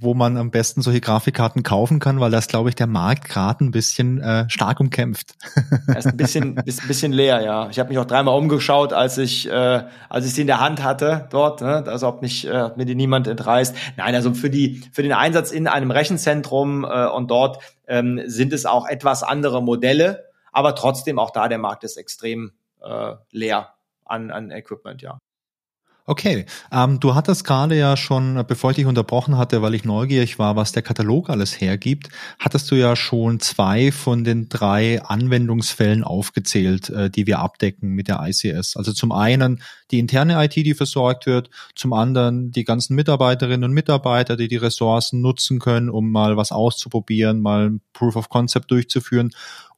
[0.00, 3.64] wo man am besten solche Grafikkarten kaufen kann, weil das, glaube ich, der Markt gerade
[3.64, 5.34] ein bisschen äh, stark umkämpft.
[5.88, 7.68] Er ist ein bisschen, ist ein bisschen leer, ja.
[7.68, 10.82] Ich habe mich auch dreimal umgeschaut, als ich, äh, als ich sie in der Hand
[10.82, 11.84] hatte dort, ne?
[11.86, 13.76] also ob mich, äh, mir die niemand entreißt.
[13.96, 18.52] Nein, also für die, für den Einsatz in einem Rechenzentrum äh, und dort ähm, sind
[18.52, 20.24] es auch etwas andere Modelle
[20.54, 22.52] aber trotzdem auch da der Markt ist extrem
[22.82, 23.74] äh, leer
[24.04, 25.18] an, an Equipment, ja.
[26.06, 30.38] Okay, ähm, du hattest gerade ja schon, bevor ich dich unterbrochen hatte, weil ich neugierig
[30.38, 36.04] war, was der Katalog alles hergibt, hattest du ja schon zwei von den drei Anwendungsfällen
[36.04, 38.76] aufgezählt, äh, die wir abdecken mit der ICS.
[38.76, 43.72] Also zum einen die interne IT, die versorgt wird, zum anderen die ganzen Mitarbeiterinnen und
[43.72, 49.30] Mitarbeiter, die die Ressourcen nutzen können, um mal was auszuprobieren, mal Proof of Concept durchzuführen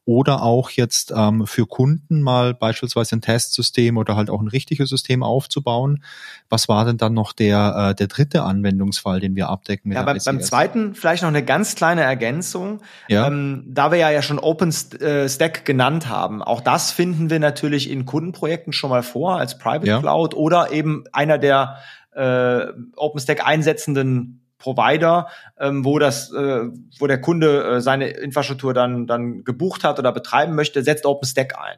[0.07, 4.89] oder auch jetzt ähm, für Kunden mal beispielsweise ein Testsystem oder halt auch ein richtiges
[4.89, 6.01] System aufzubauen.
[6.47, 9.91] Was war denn dann noch der, äh, der dritte Anwendungsfall, den wir abdecken?
[9.91, 12.79] ja, beim, beim zweiten vielleicht noch eine ganz kleine Ergänzung.
[13.09, 13.27] Ja.
[13.27, 17.89] Ähm, da wir ja, ja schon OpenStack äh, genannt haben, auch das finden wir natürlich
[17.89, 19.99] in Kundenprojekten schon mal vor als Private ja.
[19.99, 21.79] Cloud oder eben einer der
[22.13, 25.27] äh, OpenStack einsetzenden Provider,
[25.59, 26.65] ähm, wo das, äh,
[26.99, 31.57] wo der Kunde äh, seine Infrastruktur dann dann gebucht hat oder betreiben möchte, setzt OpenStack
[31.59, 31.77] ein.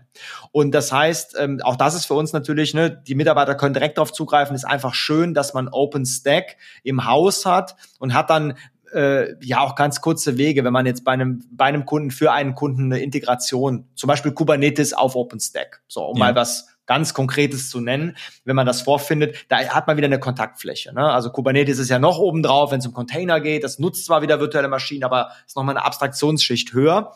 [0.52, 3.98] Und das heißt, ähm, auch das ist für uns natürlich, ne, die Mitarbeiter können direkt
[3.98, 4.56] darauf zugreifen.
[4.56, 8.56] Ist einfach schön, dass man OpenStack im Haus hat und hat dann
[8.94, 12.32] äh, ja auch ganz kurze Wege, wenn man jetzt bei einem bei einem Kunden für
[12.32, 16.26] einen Kunden eine Integration, zum Beispiel Kubernetes auf OpenStack, so um ja.
[16.26, 20.20] mal was ganz Konkretes zu nennen, wenn man das vorfindet, da hat man wieder eine
[20.20, 20.92] Kontaktfläche.
[20.92, 21.04] Ne?
[21.04, 23.64] Also Kubernetes ist ja noch oben drauf, wenn es um Container geht.
[23.64, 27.14] Das nutzt zwar wieder virtuelle Maschinen, aber ist nochmal eine Abstraktionsschicht höher.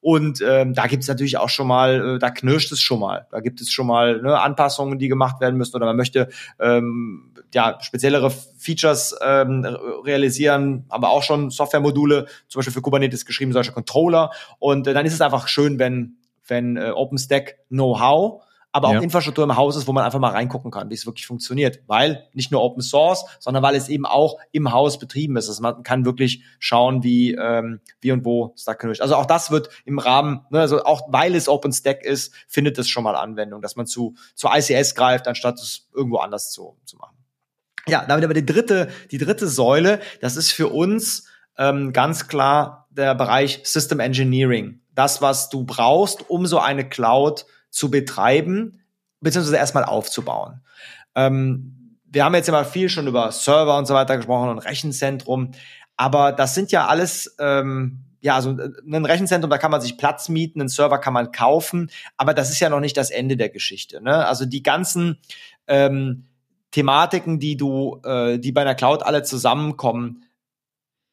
[0.00, 3.26] Und ähm, da gibt es natürlich auch schon mal, äh, da knirscht es schon mal.
[3.32, 6.28] Da gibt es schon mal ne, Anpassungen, die gemacht werden müssen oder man möchte
[6.60, 9.64] ähm, ja speziellere Features ähm,
[10.04, 14.30] realisieren, aber auch schon Softwaremodule, zum Beispiel für Kubernetes geschrieben, solche Controller.
[14.60, 16.18] Und äh, dann ist es einfach schön, wenn
[16.48, 19.00] wenn äh, OpenStack Know-how aber auch ja.
[19.00, 21.80] Infrastruktur im Haus ist, wo man einfach mal reingucken kann, wie es wirklich funktioniert.
[21.86, 25.48] Weil nicht nur Open Source, sondern weil es eben auch im Haus betrieben ist.
[25.48, 29.02] Also man kann wirklich schauen, wie, ähm, wie und wo Stack Conversion.
[29.02, 32.88] Also auch das wird im Rahmen, ne, also auch weil es OpenStack ist, findet es
[32.88, 36.96] schon mal Anwendung, dass man zu, zu ICS greift, anstatt es irgendwo anders zu, zu
[36.96, 37.16] machen.
[37.88, 42.88] Ja, damit aber die dritte, die dritte Säule, das ist für uns ähm, ganz klar
[42.90, 44.80] der Bereich System Engineering.
[44.94, 47.46] Das, was du brauchst, um so eine Cloud
[47.76, 48.80] zu betreiben,
[49.20, 50.62] beziehungsweise erstmal aufzubauen.
[51.14, 55.52] Ähm, wir haben jetzt immer viel schon über Server und so weiter gesprochen und Rechenzentrum,
[55.98, 59.98] aber das sind ja alles, ähm, ja, also äh, ein Rechenzentrum, da kann man sich
[59.98, 63.36] Platz mieten, einen Server kann man kaufen, aber das ist ja noch nicht das Ende
[63.36, 64.02] der Geschichte.
[64.02, 64.26] Ne?
[64.26, 65.18] Also die ganzen
[65.66, 66.24] ähm,
[66.70, 70.24] Thematiken, die du, äh, die bei einer Cloud alle zusammenkommen,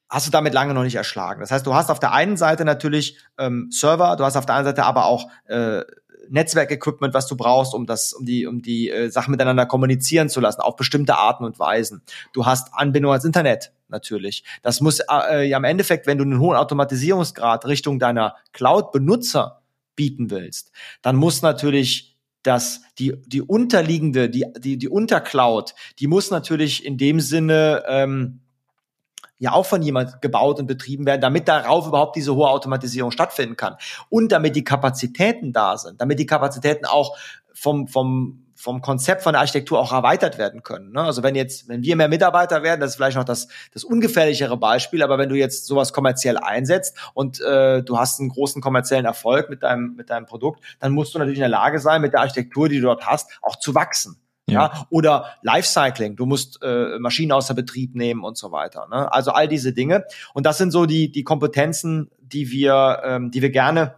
[0.07, 1.41] hast du damit lange noch nicht erschlagen.
[1.41, 4.55] Das heißt, du hast auf der einen Seite natürlich ähm, Server, du hast auf der
[4.55, 5.81] anderen Seite aber auch äh,
[6.29, 10.39] Netzwerkequipment, was du brauchst, um das, um die, um die äh, Sachen miteinander kommunizieren zu
[10.39, 12.01] lassen, auf bestimmte Arten und Weisen.
[12.33, 14.43] Du hast Anbindung ans Internet natürlich.
[14.61, 19.61] Das muss äh, ja im Endeffekt, wenn du einen hohen Automatisierungsgrad Richtung deiner Cloud-Benutzer
[19.95, 20.71] bieten willst,
[21.01, 22.13] dann muss natürlich
[22.43, 28.41] dass die die unterliegende die die die Untercloud die muss natürlich in dem Sinne ähm,
[29.39, 33.57] ja auch von jemand gebaut und betrieben werden, damit darauf überhaupt diese hohe Automatisierung stattfinden
[33.57, 33.75] kann.
[34.09, 37.17] Und damit die Kapazitäten da sind, damit die Kapazitäten auch
[37.53, 40.91] vom, vom, vom Konzept von der Architektur auch erweitert werden können.
[40.91, 41.01] Ne?
[41.01, 44.57] Also wenn jetzt, wenn wir mehr Mitarbeiter werden, das ist vielleicht noch das, das ungefährlichere
[44.57, 49.05] Beispiel, aber wenn du jetzt sowas kommerziell einsetzt und äh, du hast einen großen kommerziellen
[49.05, 52.13] Erfolg mit deinem, mit deinem Produkt, dann musst du natürlich in der Lage sein, mit
[52.13, 54.22] der Architektur, die du dort hast, auch zu wachsen.
[54.49, 54.73] Ja.
[54.73, 54.87] ja.
[54.89, 58.87] Oder Lifecycling, du musst äh, Maschinen außer Betrieb nehmen und so weiter.
[58.89, 59.11] Ne?
[59.11, 60.05] Also all diese Dinge.
[60.33, 63.95] Und das sind so die, die Kompetenzen, die wir, ähm, die wir gerne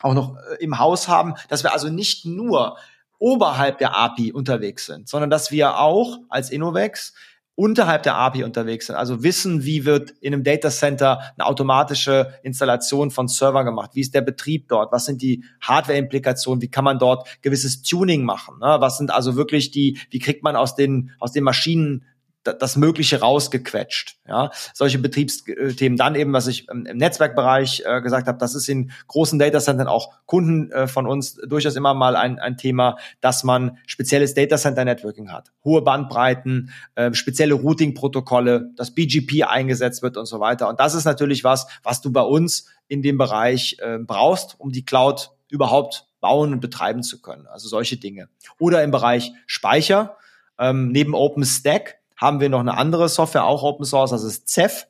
[0.00, 2.76] auch noch äh, im Haus haben, dass wir also nicht nur
[3.18, 7.14] oberhalb der API unterwegs sind, sondern dass wir auch als Innovex
[7.62, 8.96] unterhalb der API unterwegs sind.
[8.96, 13.92] Also wissen, wie wird in einem Data Center eine automatische Installation von Servern gemacht?
[13.94, 14.90] Wie ist der Betrieb dort?
[14.90, 16.60] Was sind die Hardware-Implikationen?
[16.60, 18.58] Wie kann man dort gewisses Tuning machen?
[18.58, 18.78] Ne?
[18.80, 22.04] Was sind also wirklich die, wie kriegt man aus den, aus den Maschinen
[22.44, 24.18] das Mögliche rausgequetscht.
[24.26, 25.96] Ja, solche Betriebsthemen.
[25.96, 30.12] Dann eben, was ich im Netzwerkbereich äh, gesagt habe, das ist in großen Datacentern auch
[30.26, 35.30] Kunden äh, von uns durchaus immer mal ein, ein Thema, dass man spezielles Datacenter Networking
[35.30, 40.68] hat, hohe Bandbreiten, äh, spezielle Routing-Protokolle, dass BGP eingesetzt wird und so weiter.
[40.68, 44.72] Und das ist natürlich was, was du bei uns in dem Bereich äh, brauchst, um
[44.72, 47.46] die Cloud überhaupt bauen und betreiben zu können.
[47.46, 48.28] Also solche Dinge.
[48.58, 50.16] Oder im Bereich Speicher.
[50.58, 54.86] Ähm, neben OpenStack haben wir noch eine andere Software, auch Open Source, das ist Ceph.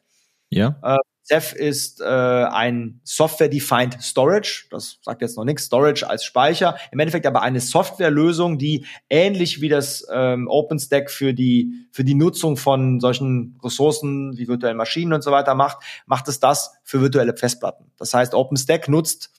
[0.50, 0.76] Ja.
[0.82, 4.66] Äh, Ceph ist äh, ein Software-Defined Storage.
[4.70, 5.64] Das sagt jetzt noch nichts.
[5.64, 6.76] Storage als Speicher.
[6.90, 12.14] Im Endeffekt aber eine Softwarelösung, die ähnlich wie das ähm, OpenStack für die für die
[12.14, 17.00] Nutzung von solchen Ressourcen wie virtuellen Maschinen und so weiter macht, macht es das für
[17.00, 17.92] virtuelle Festplatten.
[17.96, 19.30] Das heißt, OpenStack nutzt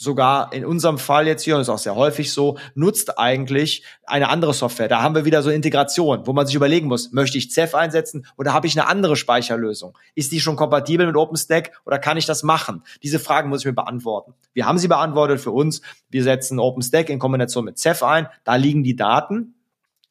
[0.00, 4.30] sogar in unserem Fall jetzt hier, und ist auch sehr häufig so, nutzt eigentlich eine
[4.30, 4.88] andere Software.
[4.88, 8.26] Da haben wir wieder so Integration, wo man sich überlegen muss, möchte ich Ceph einsetzen
[8.38, 9.98] oder habe ich eine andere Speicherlösung?
[10.14, 12.82] Ist die schon kompatibel mit OpenStack oder kann ich das machen?
[13.02, 14.32] Diese Fragen muss ich mir beantworten.
[14.54, 15.82] Wir haben sie beantwortet für uns.
[16.08, 18.26] Wir setzen OpenStack in Kombination mit Ceph ein.
[18.44, 19.54] Da liegen die Daten.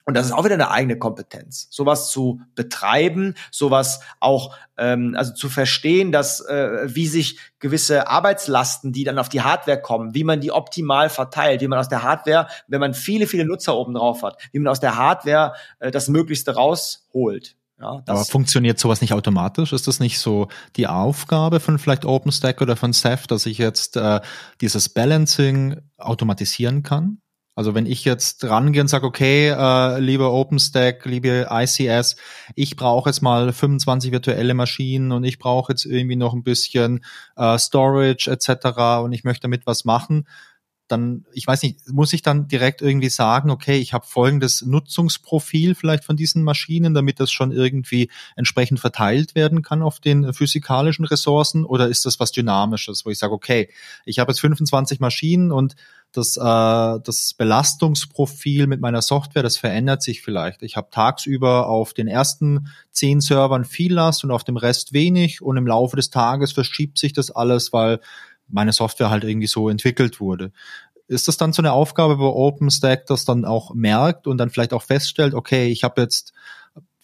[0.05, 5.33] Und das ist auch wieder eine eigene Kompetenz, sowas zu betreiben, sowas auch ähm, also
[5.33, 10.23] zu verstehen, dass äh, wie sich gewisse Arbeitslasten, die dann auf die Hardware kommen, wie
[10.23, 13.93] man die optimal verteilt, wie man aus der Hardware, wenn man viele viele Nutzer oben
[13.93, 17.55] drauf hat, wie man aus der Hardware äh, das Möglichste rausholt.
[17.79, 19.71] Ja, Aber funktioniert sowas nicht automatisch?
[19.71, 23.95] Ist das nicht so die Aufgabe von vielleicht OpenStack oder von Ceph, dass ich jetzt
[23.95, 24.19] äh,
[24.59, 27.21] dieses Balancing automatisieren kann?
[27.59, 32.15] Also wenn ich jetzt rangehe und sage, okay, äh, liebe OpenStack, liebe ICS,
[32.55, 37.03] ich brauche jetzt mal 25 virtuelle Maschinen und ich brauche jetzt irgendwie noch ein bisschen
[37.35, 39.03] äh, Storage etc.
[39.03, 40.25] und ich möchte damit was machen,
[40.91, 45.75] dann, ich weiß nicht, muss ich dann direkt irgendwie sagen, okay, ich habe folgendes Nutzungsprofil
[45.75, 51.05] vielleicht von diesen Maschinen, damit das schon irgendwie entsprechend verteilt werden kann auf den physikalischen
[51.05, 51.65] Ressourcen?
[51.65, 53.69] Oder ist das was Dynamisches, wo ich sage, okay,
[54.05, 55.75] ich habe jetzt 25 Maschinen und
[56.11, 56.41] das, äh,
[57.03, 60.63] das Belastungsprofil mit meiner Software, das verändert sich vielleicht.
[60.63, 65.41] Ich habe tagsüber auf den ersten zehn Servern viel Last und auf dem Rest wenig
[65.41, 67.99] und im Laufe des Tages verschiebt sich das alles, weil
[68.49, 70.51] meine Software halt irgendwie so entwickelt wurde.
[71.07, 74.73] Ist das dann so eine Aufgabe, wo OpenStack das dann auch merkt und dann vielleicht
[74.73, 76.33] auch feststellt, okay, ich habe jetzt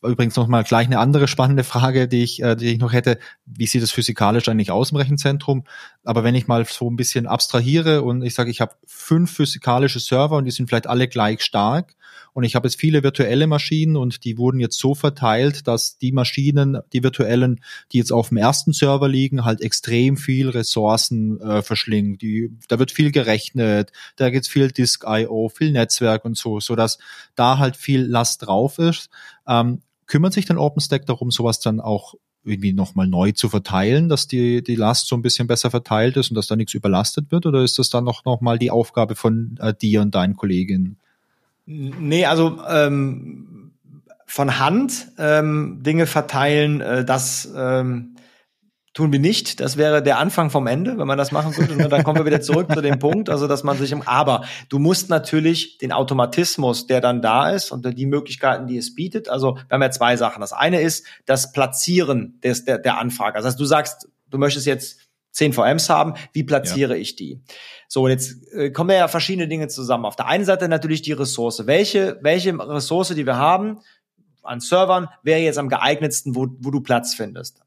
[0.04, 3.18] übrigens noch mal gleich eine andere spannende Frage, die ich, äh, die ich noch hätte.
[3.46, 5.64] Wie sieht es physikalisch eigentlich aus im Rechenzentrum?
[6.04, 10.00] Aber wenn ich mal so ein bisschen abstrahiere und ich sage, ich habe fünf physikalische
[10.00, 11.96] Server und die sind vielleicht alle gleich stark
[12.36, 16.12] und ich habe jetzt viele virtuelle Maschinen und die wurden jetzt so verteilt, dass die
[16.12, 17.62] Maschinen, die virtuellen,
[17.94, 22.18] die jetzt auf dem ersten Server liegen, halt extrem viel Ressourcen äh, verschlingen.
[22.18, 26.76] Die, da wird viel gerechnet, da gibt's viel Disk I.O., viel Netzwerk und so, so
[26.76, 26.98] dass
[27.36, 29.10] da halt viel Last drauf ist.
[29.48, 34.28] Ähm, kümmert sich dann OpenStack darum, sowas dann auch irgendwie nochmal neu zu verteilen, dass
[34.28, 37.46] die, die Last so ein bisschen besser verteilt ist und dass da nichts überlastet wird?
[37.46, 41.00] Oder ist das dann noch, noch mal die Aufgabe von äh, dir und deinen Kolleginnen?
[41.66, 43.74] Nee, also ähm,
[44.26, 48.16] von Hand ähm, Dinge verteilen, äh, das ähm,
[48.93, 49.59] tun wir nicht.
[49.59, 51.84] Das wäre der Anfang vom Ende, wenn man das machen würde.
[51.84, 54.45] Und dann kommen wir wieder zurück zu dem Punkt, also dass man sich im, aber
[54.70, 59.28] du musst natürlich den Automatismus, der dann da ist und die Möglichkeiten, die es bietet.
[59.28, 60.41] Also wir haben ja zwei Sachen.
[60.41, 63.36] Das eine ist das Platzieren des, der, der Anfrage.
[63.36, 64.99] Also du sagst, du möchtest jetzt
[65.36, 67.02] 10 VMs haben, wie platziere ja.
[67.02, 67.42] ich die?
[67.90, 70.06] So, jetzt äh, kommen ja verschiedene Dinge zusammen.
[70.06, 71.68] Auf der einen Seite natürlich die Ressource.
[71.68, 73.80] Welche, welche Ressource, die wir haben
[74.44, 77.60] an Servern, wäre jetzt am geeignetsten, wo, wo du Platz findest?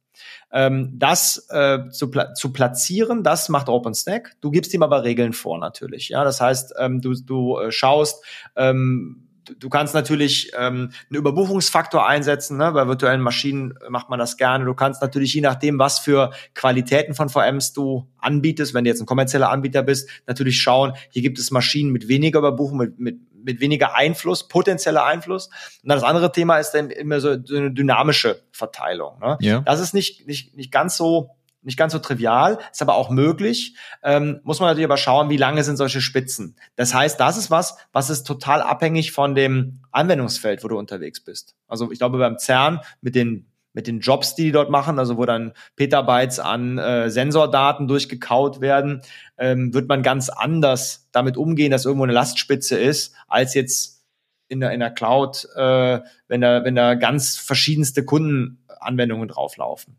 [0.51, 4.37] Ähm, das äh, zu, pla zu platzieren, das macht OpenStack.
[4.41, 6.09] Du gibst ihm aber Regeln vor natürlich.
[6.09, 8.25] Ja, das heißt, ähm, du, du äh, schaust,
[8.57, 9.28] ähm,
[9.59, 12.57] du kannst natürlich ähm, einen Überbuchungsfaktor einsetzen.
[12.57, 12.73] Ne?
[12.73, 14.65] Bei virtuellen Maschinen macht man das gerne.
[14.65, 19.01] Du kannst natürlich je nachdem, was für Qualitäten von VMs du anbietest, wenn du jetzt
[19.01, 23.19] ein kommerzieller Anbieter bist, natürlich schauen, hier gibt es Maschinen mit weniger Überbuchung, mit, mit,
[23.45, 25.47] mit weniger Einfluss, potenzieller Einfluss.
[25.83, 29.19] Und dann das andere Thema ist dann immer so, so eine dynamische Verteilung.
[29.21, 29.39] Ne?
[29.41, 29.61] Ja.
[29.61, 31.31] Das ist nicht, nicht, nicht ganz so
[31.63, 33.77] nicht ganz so trivial, ist aber auch möglich.
[34.03, 36.57] Ähm, muss man natürlich aber schauen, wie lange sind solche Spitzen.
[36.77, 41.21] Das heißt, das ist was, was ist total abhängig von dem Anwendungsfeld, wo du unterwegs
[41.21, 41.57] bist.
[41.67, 45.19] Also ich glaube beim CERN mit den mit den Jobs, die die dort machen, also
[45.19, 49.03] wo dann Petabytes an äh, Sensordaten durchgekaut werden,
[49.37, 54.03] ähm, wird man ganz anders damit umgehen, dass irgendwo eine Lastspitze ist, als jetzt
[54.49, 59.97] in der, in der Cloud, äh, wenn da, wenn da ganz verschiedenste Kundenanwendungen drauflaufen.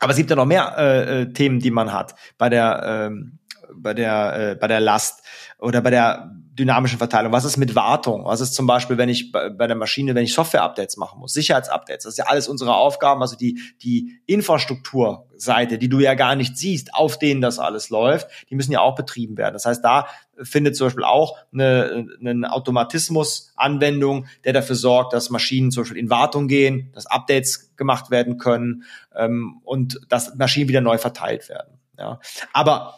[0.00, 2.14] Aber es gibt ja noch mehr äh, äh, Themen, die man hat.
[2.38, 3.38] Bei der ähm,
[3.74, 5.22] bei der äh, bei der Last
[5.58, 7.32] oder bei der dynamischen Verteilung.
[7.32, 8.24] Was ist mit Wartung?
[8.24, 12.04] Was ist zum Beispiel, wenn ich bei, der Maschine, wenn ich Software-Updates machen muss, Sicherheitsupdates?
[12.04, 16.56] Das ist ja alles unsere Aufgaben, also die die Infrastrukturseite, die du ja gar nicht
[16.56, 19.52] siehst, auf denen das alles läuft, die müssen ja auch betrieben werden.
[19.52, 20.06] Das heißt, da
[20.42, 26.10] findet zum Beispiel auch eine, eine Automatismus-Anwendung, der dafür sorgt, dass Maschinen zum Beispiel in
[26.10, 28.84] Wartung gehen, dass Updates gemacht werden können
[29.14, 31.78] ähm, und dass Maschinen wieder neu verteilt werden.
[31.98, 32.20] Ja.
[32.52, 32.94] Aber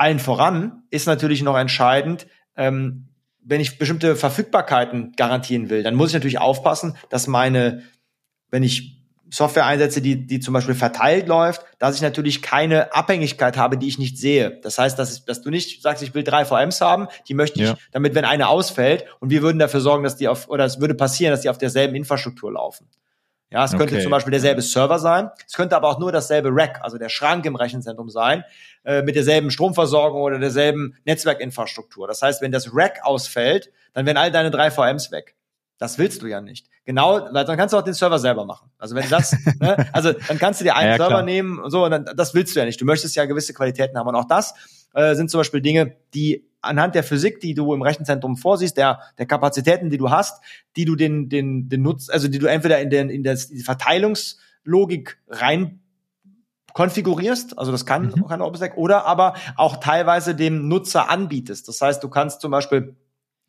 [0.00, 2.26] allen voran ist natürlich noch entscheidend,
[2.60, 3.08] ähm,
[3.42, 7.82] wenn ich bestimmte Verfügbarkeiten garantieren will, dann muss ich natürlich aufpassen, dass meine,
[8.50, 8.98] wenn ich
[9.32, 13.88] Software einsetze, die, die zum Beispiel verteilt läuft, dass ich natürlich keine Abhängigkeit habe, die
[13.88, 14.60] ich nicht sehe.
[14.62, 17.60] Das heißt, dass, ich, dass du nicht sagst, ich will drei VMs haben, die möchte
[17.60, 17.76] ich, ja.
[17.92, 20.94] damit wenn eine ausfällt und wir würden dafür sorgen, dass die auf, oder es würde
[20.94, 22.88] passieren, dass die auf derselben Infrastruktur laufen.
[23.50, 24.02] Ja, es könnte okay.
[24.02, 25.30] zum Beispiel derselbe Server sein.
[25.46, 28.44] Es könnte aber auch nur dasselbe Rack, also der Schrank im Rechenzentrum sein,
[28.84, 32.06] äh, mit derselben Stromversorgung oder derselben Netzwerkinfrastruktur.
[32.06, 35.34] Das heißt, wenn das Rack ausfällt, dann werden all deine drei VMs weg.
[35.78, 36.68] Das willst du ja nicht.
[36.84, 38.70] Genau, weil dann kannst du auch den Server selber machen.
[38.78, 41.84] Also wenn das, ne, also dann kannst du dir einen ja, Server nehmen und so,
[41.84, 42.80] und dann, das willst du ja nicht.
[42.80, 44.06] Du möchtest ja gewisse Qualitäten haben.
[44.06, 44.54] Und auch das
[44.94, 49.00] äh, sind zum Beispiel Dinge, die anhand der Physik, die du im Rechenzentrum vorsiehst, der,
[49.18, 50.42] der Kapazitäten, die du hast,
[50.76, 55.18] die du den, den, den Nutz, also die du entweder in den, in die Verteilungslogik
[55.28, 55.80] rein
[56.72, 58.26] konfigurierst, also das kann, mhm.
[58.26, 61.68] kann OpenStack, oder aber auch teilweise dem Nutzer anbietest.
[61.68, 62.96] Das heißt, du kannst zum Beispiel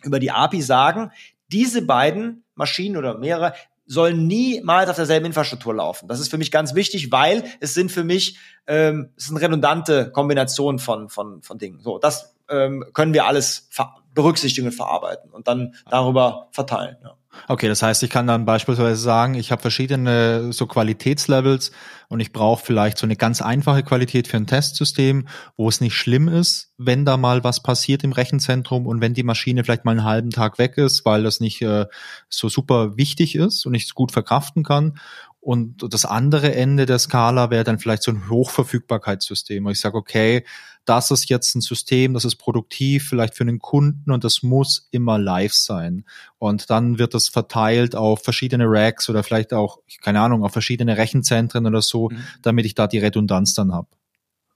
[0.03, 1.11] über die API sagen,
[1.51, 3.53] diese beiden Maschinen oder mehrere
[3.85, 6.07] sollen niemals auf derselben Infrastruktur laufen.
[6.07, 8.37] Das ist für mich ganz wichtig, weil es sind für mich
[8.67, 11.79] ähm, es sind redundante Kombinationen von von von Dingen.
[11.81, 13.69] So, das ähm, können wir alles
[14.13, 16.97] berücksichtigen und verarbeiten und dann darüber verteilen.
[17.03, 17.15] Ja.
[17.47, 21.71] Okay, das heißt, ich kann dann beispielsweise sagen, ich habe verschiedene so Qualitätslevels
[22.09, 25.95] und ich brauche vielleicht so eine ganz einfache Qualität für ein Testsystem, wo es nicht
[25.95, 29.91] schlimm ist, wenn da mal was passiert im Rechenzentrum und wenn die Maschine vielleicht mal
[29.91, 31.85] einen halben Tag weg ist, weil das nicht äh,
[32.29, 34.99] so super wichtig ist und ich es gut verkraften kann.
[35.39, 39.67] Und das andere Ende der Skala wäre dann vielleicht so ein Hochverfügbarkeitssystem.
[39.69, 40.45] Ich sage, okay,
[40.85, 44.87] das ist jetzt ein System, das ist produktiv, vielleicht für einen Kunden und das muss
[44.91, 46.05] immer live sein.
[46.39, 50.97] Und dann wird das verteilt auf verschiedene Racks oder vielleicht auch, keine Ahnung, auf verschiedene
[50.97, 52.17] Rechenzentren oder so, mhm.
[52.41, 53.87] damit ich da die Redundanz dann habe.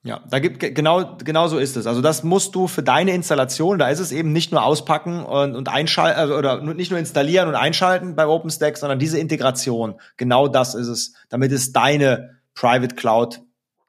[0.06, 1.88] Ja, da gibt genau genau so ist es.
[1.88, 5.56] Also das musst du für deine Installation, da ist es eben nicht nur auspacken und,
[5.56, 9.96] und einschalten also, oder nicht nur installieren und einschalten bei OpenStack, sondern diese Integration.
[10.18, 13.42] Genau das ist es, damit es deine Private Cloud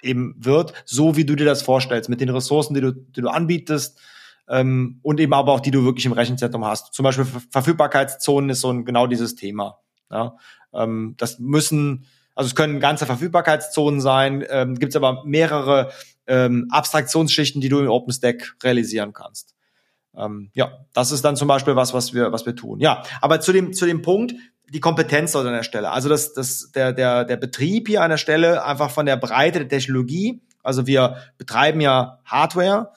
[0.03, 3.29] eben wird, so wie du dir das vorstellst, mit den Ressourcen, die du, die du
[3.29, 3.99] anbietest
[4.49, 6.95] ähm, und eben aber auch die du wirklich im Rechenzentrum hast.
[6.95, 9.79] Zum Beispiel Verfügbarkeitszonen ist so ein genau dieses Thema.
[10.11, 10.37] Ja?
[10.73, 15.91] Ähm, das müssen also es können ganze Verfügbarkeitszonen sein, ähm, gibt es aber mehrere
[16.27, 19.55] ähm, Abstraktionsschichten, die du in OpenStack realisieren kannst.
[20.15, 22.79] Ähm, ja, das ist dann zum Beispiel was, was wir, was wir tun.
[22.79, 24.35] Ja, aber zu dem, zu dem Punkt,
[24.69, 25.91] die Kompetenz dort an der Stelle.
[25.91, 29.61] Also das, das, der, der, der Betrieb hier an der Stelle einfach von der Breite
[29.61, 30.41] der Technologie.
[30.63, 32.93] Also wir betreiben ja Hardware,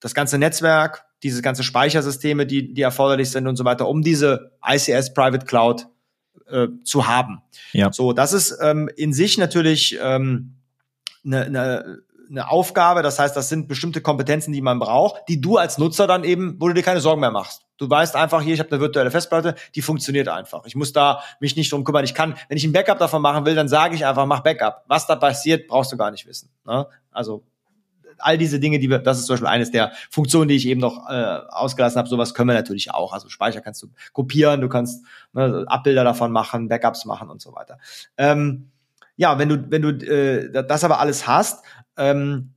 [0.00, 4.52] das ganze Netzwerk, diese ganze Speichersysteme, die, die erforderlich sind und so weiter, um diese
[4.66, 5.86] ICS Private Cloud
[6.48, 7.42] äh, zu haben.
[7.72, 7.92] Ja.
[7.92, 10.54] So, das ist ähm, in sich natürlich ähm,
[11.24, 11.98] eine, ne,
[12.30, 13.02] eine Aufgabe.
[13.02, 16.56] Das heißt, das sind bestimmte Kompetenzen, die man braucht, die du als Nutzer dann eben,
[16.58, 17.66] wo du dir keine Sorgen mehr machst.
[17.76, 20.64] Du weißt einfach hier, ich habe eine virtuelle Festplatte, die funktioniert einfach.
[20.66, 22.04] Ich muss da mich nicht drum kümmern.
[22.04, 24.84] Ich kann, wenn ich ein Backup davon machen will, dann sage ich einfach, mach Backup.
[24.86, 26.50] Was da passiert, brauchst du gar nicht wissen.
[26.64, 26.86] Ne?
[27.10, 27.44] Also
[28.18, 30.80] all diese Dinge, die wir, das ist zum Beispiel eines der Funktionen, die ich eben
[30.80, 32.08] noch äh, ausgelassen habe.
[32.08, 33.12] Sowas können wir natürlich auch.
[33.12, 37.54] Also Speicher kannst du kopieren, du kannst ne, Abbilder davon machen, Backups machen und so
[37.54, 37.78] weiter.
[38.16, 38.70] Ähm,
[39.20, 41.62] ja, wenn du, wenn du äh, das aber alles hast,
[41.98, 42.54] ähm,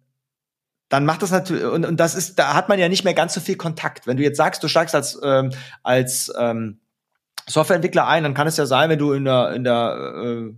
[0.88, 3.34] dann macht das natürlich, und, und das ist, da hat man ja nicht mehr ganz
[3.34, 4.08] so viel Kontakt.
[4.08, 5.52] Wenn du jetzt sagst, du steigst als, ähm,
[5.84, 6.80] als ähm,
[7.50, 10.54] Softwareentwickler ein, dann kann es ja sein, wenn du in der, in der äh,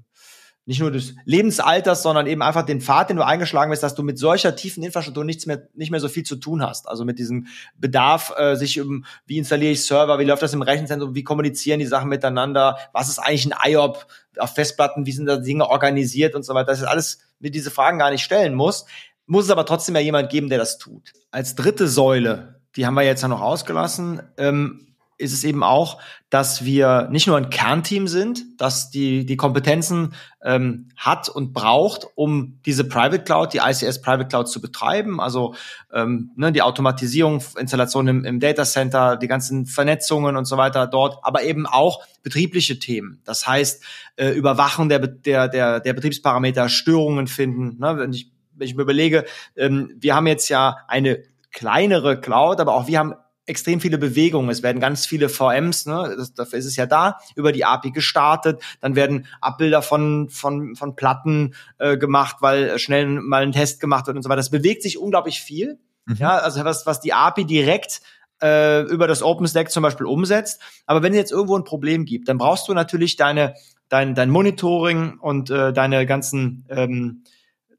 [0.68, 4.02] nicht nur des Lebensalters, sondern eben einfach den Pfad, den du eingeschlagen bist, dass du
[4.02, 6.88] mit solcher tiefen Infrastruktur nichts mehr, nicht mehr so viel zu tun hast.
[6.88, 7.48] Also mit diesem
[7.78, 11.80] Bedarf, äh, sich um, wie installiere ich Server, wie läuft das im Rechenzentrum, wie kommunizieren
[11.80, 14.08] die Sachen miteinander, was ist eigentlich ein IOP
[14.40, 16.68] auf Festplatten, wie sind da Dinge organisiert und so weiter.
[16.68, 18.86] Das ist alles, mit diese Fragen gar nicht stellen muss,
[19.28, 21.14] muss es aber trotzdem ja jemand geben, der das tut.
[21.30, 26.02] Als dritte Säule, die haben wir jetzt ja noch ausgelassen, ähm, ist es eben auch,
[26.30, 30.14] dass wir nicht nur ein Kernteam sind, das die, die Kompetenzen
[30.44, 35.56] ähm, hat und braucht, um diese Private Cloud, die ICS Private Cloud zu betreiben, also
[35.94, 40.88] ähm, ne, die Automatisierung, Installation im, im Data Center, die ganzen Vernetzungen und so weiter
[40.88, 43.22] dort, aber eben auch betriebliche Themen.
[43.24, 43.84] Das heißt,
[44.18, 47.78] äh, Überwachen der, der, der, der Betriebsparameter, Störungen finden.
[47.80, 47.98] Ne?
[47.98, 49.24] Wenn, ich, wenn ich mir überlege,
[49.56, 53.14] ähm, wir haben jetzt ja eine kleinere Cloud, aber auch wir haben
[53.46, 54.50] extrem viele Bewegungen.
[54.50, 57.92] Es werden ganz viele VMs, ne, das, dafür ist es ja da, über die API
[57.92, 58.62] gestartet.
[58.82, 64.08] Dann werden Abbilder von, von, von Platten äh, gemacht, weil schnell mal ein Test gemacht
[64.08, 64.38] wird und so weiter.
[64.38, 65.80] Das bewegt sich unglaublich viel.
[66.06, 66.16] Mhm.
[66.16, 68.02] Ja, also was, was die API direkt
[68.42, 70.62] äh, über das OpenStack zum Beispiel umsetzt.
[70.86, 73.56] Aber wenn es jetzt irgendwo ein Problem gibt, dann brauchst du natürlich deine,
[73.90, 77.24] dein, dein Monitoring und äh, deine ganzen ähm,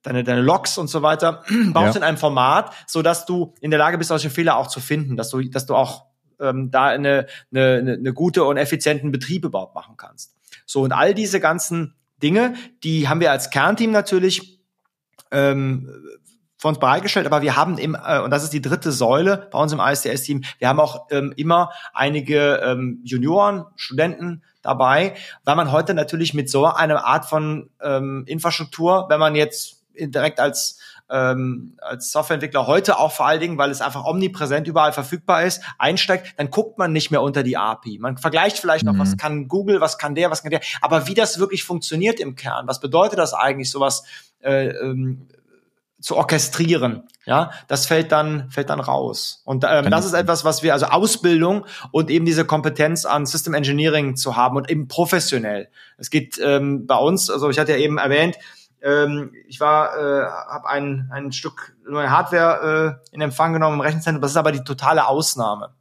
[0.06, 1.42] deine, deine Logs und so weiter,
[1.72, 2.00] baust ja.
[2.00, 5.16] in einem Format, so dass du in der Lage bist, solche Fehler auch zu finden,
[5.16, 6.06] dass du, dass du auch
[6.40, 10.34] ähm, da eine, eine, eine gute und effizienten Betrieb überhaupt machen kannst.
[10.64, 12.54] So, und all diese ganzen Dinge,
[12.84, 14.60] die haben wir als Kernteam natürlich
[15.30, 15.90] ähm,
[16.56, 19.58] von uns bereitgestellt, aber wir haben im, äh, und das ist die dritte Säule bei
[19.58, 25.72] uns im ISDS-Team, wir haben auch ähm, immer einige ähm, Junioren, Studenten dabei, weil man
[25.72, 30.78] heute natürlich mit so einer Art von ähm, Infrastruktur, wenn man jetzt direkt als
[31.08, 35.62] ähm, als Softwareentwickler heute auch vor allen Dingen, weil es einfach omnipräsent überall verfügbar ist,
[35.78, 37.98] einsteigt, dann guckt man nicht mehr unter die API.
[38.00, 38.98] Man vergleicht vielleicht noch, mhm.
[38.98, 42.34] was kann Google, was kann der, was kann der, aber wie das wirklich funktioniert im
[42.34, 44.04] Kern, was bedeutet das eigentlich, sowas
[44.40, 45.28] äh, ähm,
[46.00, 49.42] zu orchestrieren, ja, das fällt dann fällt dann raus.
[49.44, 53.54] Und ähm, das ist etwas, was wir also Ausbildung und eben diese Kompetenz an System
[53.54, 55.68] Engineering zu haben und eben professionell.
[55.96, 58.36] Es geht ähm, bei uns, also ich hatte ja eben erwähnt,
[58.82, 63.80] ähm, ich war, äh, habe ein, ein Stück neue Hardware äh, in Empfang genommen im
[63.80, 64.22] Rechenzentrum.
[64.22, 65.74] Das ist aber die totale Ausnahme.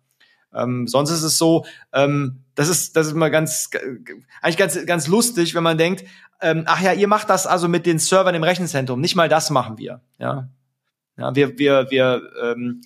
[0.53, 3.69] Ähm, sonst ist es so, ähm, das ist das ist immer ganz
[4.41, 6.05] eigentlich ganz ganz lustig, wenn man denkt,
[6.41, 9.01] ähm, ach ja, ihr macht das also mit den Servern im Rechenzentrum.
[9.01, 10.01] Nicht mal das machen wir.
[10.17, 10.47] Ja,
[11.17, 12.81] ja wir wir wir ähm,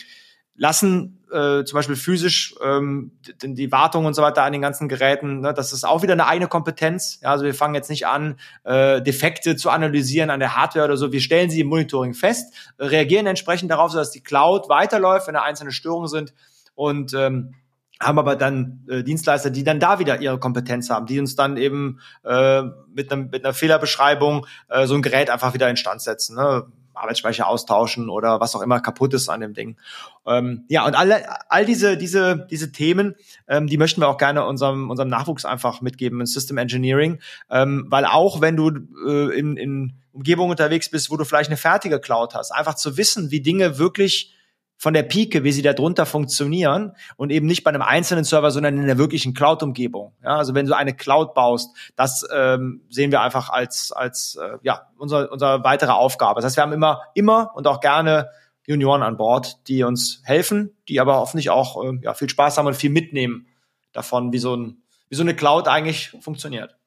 [0.55, 3.11] lassen äh, zum Beispiel physisch ähm,
[3.41, 5.41] die, Wartung und so weiter an den ganzen Geräten.
[5.41, 7.19] Ne, das ist auch wieder eine eigene Kompetenz.
[7.21, 10.97] Ja, also wir fangen jetzt nicht an, äh, Defekte zu analysieren an der Hardware oder
[10.97, 11.11] so.
[11.11, 15.41] Wir stellen sie im Monitoring fest, reagieren entsprechend darauf, sodass die Cloud weiterläuft, wenn da
[15.41, 16.33] einzelne Störungen sind
[16.75, 17.55] und ähm,
[18.01, 21.57] haben aber dann äh, Dienstleister, die dann da wieder ihre Kompetenz haben, die uns dann
[21.57, 22.63] eben äh,
[22.93, 26.37] mit, einem, mit einer Fehlerbeschreibung äh, so ein Gerät einfach wieder instand setzen.
[26.37, 26.65] Ne?
[26.99, 29.77] Arbeitsspeicher austauschen oder was auch immer kaputt ist an dem Ding.
[30.25, 33.15] Ähm, ja, und alle, all diese, diese, diese Themen,
[33.47, 37.19] ähm, die möchten wir auch gerne unserem, unserem Nachwuchs einfach mitgeben in System Engineering,
[37.49, 38.69] ähm, weil auch wenn du
[39.07, 42.97] äh, in, in Umgebungen unterwegs bist, wo du vielleicht eine fertige Cloud hast, einfach zu
[42.97, 44.35] wissen, wie Dinge wirklich
[44.81, 48.49] von der Pike, wie sie da drunter funktionieren und eben nicht bei einem einzelnen Server,
[48.49, 50.13] sondern in der wirklichen Cloud-Umgebung.
[50.23, 54.57] Ja, also wenn du eine Cloud baust, das ähm, sehen wir einfach als als äh,
[54.63, 56.39] ja unser unser weitere Aufgabe.
[56.39, 58.29] Das heißt, wir haben immer immer und auch gerne
[58.65, 62.67] Junioren an Bord, die uns helfen, die aber hoffentlich auch äh, ja, viel Spaß haben
[62.67, 63.47] und viel mitnehmen
[63.91, 66.78] davon, wie so ein wie so eine Cloud eigentlich funktioniert.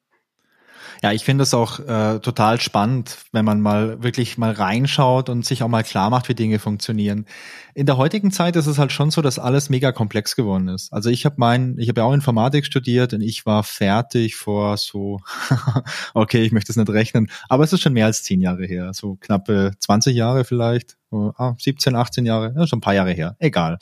[1.01, 5.45] Ja, ich finde es auch äh, total spannend, wenn man mal wirklich mal reinschaut und
[5.45, 7.25] sich auch mal klar macht, wie Dinge funktionieren.
[7.73, 10.93] In der heutigen Zeit ist es halt schon so, dass alles mega komplex geworden ist.
[10.93, 14.77] Also ich habe mein, ich habe ja auch Informatik studiert und ich war fertig vor
[14.77, 15.19] so,
[16.13, 18.91] okay, ich möchte es nicht rechnen, aber es ist schon mehr als zehn Jahre her,
[18.93, 23.35] so knappe 20 Jahre vielleicht, ah, 17, 18 Jahre, ja, schon ein paar Jahre her,
[23.39, 23.79] egal.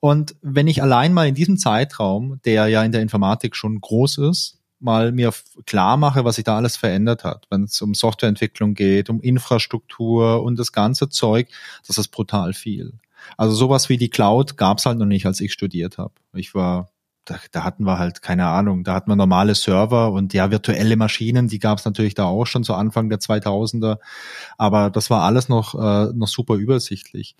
[0.00, 4.18] Und wenn ich allein mal in diesem Zeitraum, der ja in der Informatik schon groß
[4.18, 5.32] ist, mal mir
[5.66, 10.42] klar mache, was sich da alles verändert hat, wenn es um Softwareentwicklung geht, um Infrastruktur
[10.42, 11.48] und das ganze Zeug,
[11.86, 12.94] das ist brutal viel.
[13.36, 16.14] Also sowas wie die Cloud gab es halt noch nicht, als ich studiert habe.
[16.32, 16.90] Ich war,
[17.24, 20.96] da, da hatten wir halt keine Ahnung, da hatten wir normale Server und ja virtuelle
[20.96, 23.98] Maschinen, die gab es natürlich da auch schon zu Anfang der 2000er,
[24.56, 27.36] aber das war alles noch äh, noch super übersichtlich.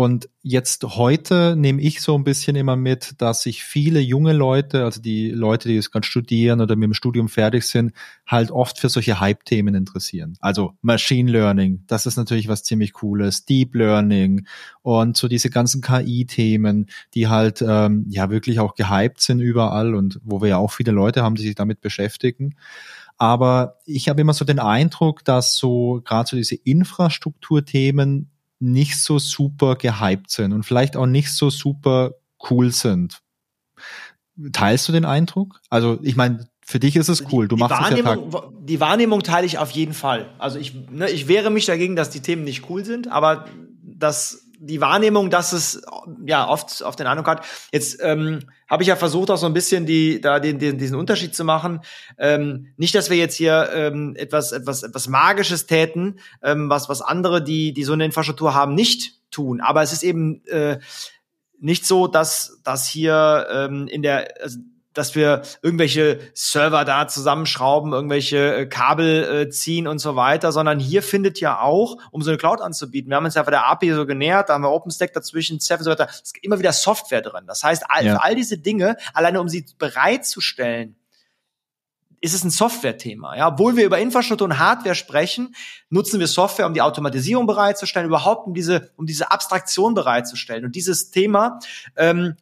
[0.00, 4.84] Und jetzt heute nehme ich so ein bisschen immer mit, dass sich viele junge Leute,
[4.84, 7.92] also die Leute, die jetzt gerade studieren oder mit dem Studium fertig sind,
[8.26, 10.38] halt oft für solche Hype-Themen interessieren.
[10.40, 14.46] Also Machine Learning, das ist natürlich was ziemlich Cooles, Deep Learning
[14.80, 20.18] und so diese ganzen KI-Themen, die halt ähm, ja wirklich auch gehypt sind überall und
[20.24, 22.54] wo wir ja auch viele Leute haben, die sich damit beschäftigen.
[23.18, 28.30] Aber ich habe immer so den Eindruck, dass so gerade so diese Infrastrukturthemen
[28.60, 32.12] nicht so super gehypt sind und vielleicht auch nicht so super
[32.50, 33.20] cool sind.
[34.52, 35.60] Teilst du den Eindruck?
[35.70, 37.48] Also ich meine, für dich ist es cool.
[37.48, 40.30] Du die machst Wahrnehmung, es ja Die Wahrnehmung teile ich auf jeden Fall.
[40.38, 43.46] Also ich, ne, ich wehre mich dagegen, dass die Themen nicht cool sind, aber
[43.82, 45.80] das die Wahrnehmung, dass es
[46.26, 47.46] ja oft auf den Eindruck hat.
[47.72, 50.96] Jetzt ähm, habe ich ja versucht, auch so ein bisschen die da den, den diesen
[50.96, 51.80] Unterschied zu machen.
[52.18, 57.00] Ähm, nicht, dass wir jetzt hier ähm, etwas etwas etwas Magisches täten, ähm, was was
[57.00, 59.62] andere, die die so eine Infrastruktur haben, nicht tun.
[59.62, 60.78] Aber es ist eben äh,
[61.58, 64.58] nicht so, dass dass hier ähm, in der also
[64.92, 70.80] dass wir irgendwelche Server da zusammenschrauben, irgendwelche äh, Kabel äh, ziehen und so weiter, sondern
[70.80, 73.66] hier findet ja auch, um so eine Cloud anzubieten, wir haben uns ja bei der
[73.66, 76.58] API so genähert, da haben wir OpenStack dazwischen, Ceph und so weiter, es ist immer
[76.58, 77.44] wieder Software drin.
[77.46, 78.16] Das heißt, all, ja.
[78.16, 80.96] all diese Dinge, alleine um sie bereitzustellen,
[82.20, 83.36] ist es ein Software-Thema.
[83.36, 83.48] Ja?
[83.48, 85.54] Obwohl wir über Infrastruktur und Hardware sprechen,
[85.88, 90.64] nutzen wir Software, um die Automatisierung bereitzustellen, überhaupt um diese, um diese Abstraktion bereitzustellen.
[90.64, 91.60] Und dieses Thema
[91.96, 92.36] ähm,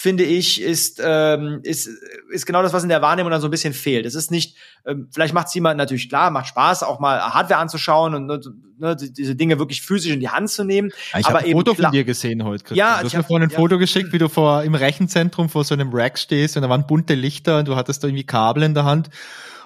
[0.00, 1.88] finde ich, ist, ähm, ist,
[2.30, 4.06] ist genau das, was in der Wahrnehmung dann so ein bisschen fehlt.
[4.06, 7.58] Es ist nicht, ähm, vielleicht macht es jemand natürlich klar, macht Spaß, auch mal Hardware
[7.58, 8.28] anzuschauen und
[8.78, 10.92] ne, diese Dinge wirklich physisch in die Hand zu nehmen.
[11.12, 12.62] Ja, ich habe ein Foto von dir gesehen heute.
[12.62, 12.88] Christian.
[12.88, 13.56] Ja, du hast mir vorhin ein ja.
[13.56, 16.86] Foto geschickt, wie du vor im Rechenzentrum vor so einem Rack stehst und da waren
[16.86, 19.10] bunte Lichter und du hattest da irgendwie Kabel in der Hand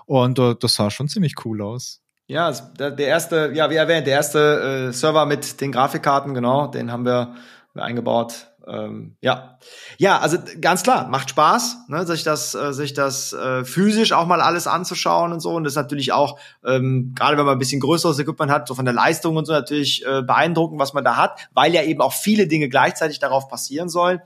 [0.07, 2.01] und uh, das sah schon ziemlich cool aus.
[2.26, 6.91] Ja, der erste, ja, wie erwähnt, der erste äh, Server mit den Grafikkarten, genau, den
[6.91, 7.35] haben wir
[7.74, 9.58] eingebaut ähm, ja,
[9.98, 14.26] ja, also ganz klar, macht Spaß, ne, sich das, äh, sich das äh, physisch auch
[14.26, 15.50] mal alles anzuschauen und so.
[15.54, 18.74] Und das ist natürlich auch, ähm, gerade wenn man ein bisschen größeres Equipment hat, so
[18.74, 22.00] von der Leistung und so natürlich äh, beeindruckend, was man da hat, weil ja eben
[22.00, 24.20] auch viele Dinge gleichzeitig darauf passieren sollen.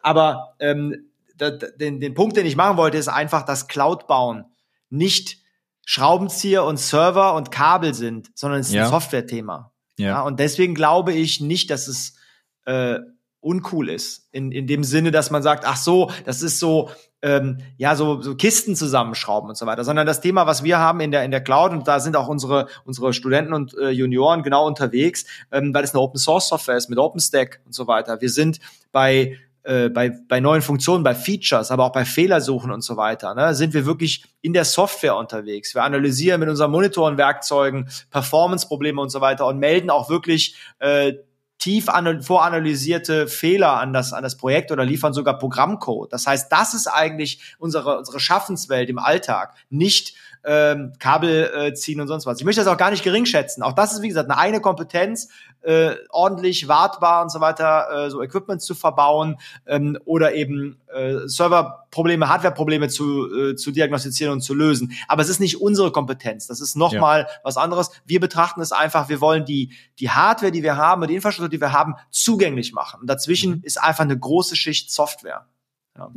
[0.00, 1.06] Aber ähm,
[1.38, 4.44] den, den Punkt, den ich machen wollte, ist einfach, dass Cloud bauen
[4.92, 5.38] nicht
[5.84, 8.84] Schraubenzieher und Server und Kabel sind, sondern es ist ja.
[8.84, 9.72] ein Software-Thema.
[9.98, 10.06] Ja.
[10.06, 10.22] ja.
[10.22, 12.14] Und deswegen glaube ich nicht, dass es
[12.66, 12.98] äh,
[13.42, 14.28] uncool ist.
[14.32, 16.90] In, in dem Sinne, dass man sagt, ach so, das ist so,
[17.20, 21.00] ähm, ja, so, so Kisten zusammenschrauben und so weiter, sondern das Thema, was wir haben
[21.00, 24.42] in der, in der Cloud, und da sind auch unsere, unsere Studenten und äh, Junioren
[24.42, 28.20] genau unterwegs, ähm, weil es eine Open Source Software ist mit OpenStack und so weiter.
[28.20, 28.60] Wir sind
[28.92, 33.32] bei äh, bei, bei neuen Funktionen, bei Features, aber auch bei Fehlersuchen und so weiter,
[33.36, 35.72] ne, sind wir wirklich in der Software unterwegs.
[35.76, 41.12] Wir analysieren mit unseren Monitorenwerkzeugen Performance-Probleme und so weiter und melden auch wirklich äh,
[41.62, 41.86] tief
[42.22, 46.12] voranalysierte Fehler an das, an das Projekt oder liefern sogar Programmcode.
[46.12, 52.00] Das heißt, das ist eigentlich unsere, unsere Schaffenswelt im Alltag, nicht ähm, Kabel äh, ziehen
[52.00, 52.38] und sonst was.
[52.38, 53.62] Ich möchte das auch gar nicht gering schätzen.
[53.62, 55.28] Auch das ist, wie gesagt, eine eigene Kompetenz,
[55.62, 59.36] äh, ordentlich wartbar und so weiter, äh, so Equipment zu verbauen
[59.66, 64.92] ähm, oder eben äh, Serverprobleme, Hardwareprobleme zu, äh, zu diagnostizieren und zu lösen.
[65.06, 66.46] Aber es ist nicht unsere Kompetenz.
[66.48, 67.28] Das ist nochmal ja.
[67.44, 67.90] was anderes.
[68.04, 71.60] Wir betrachten es einfach, wir wollen die, die Hardware, die wir haben, die Infrastruktur, die
[71.60, 73.00] wir haben, zugänglich machen.
[73.00, 73.62] Und dazwischen mhm.
[73.62, 75.46] ist einfach eine große Schicht Software.
[75.96, 76.10] Ja.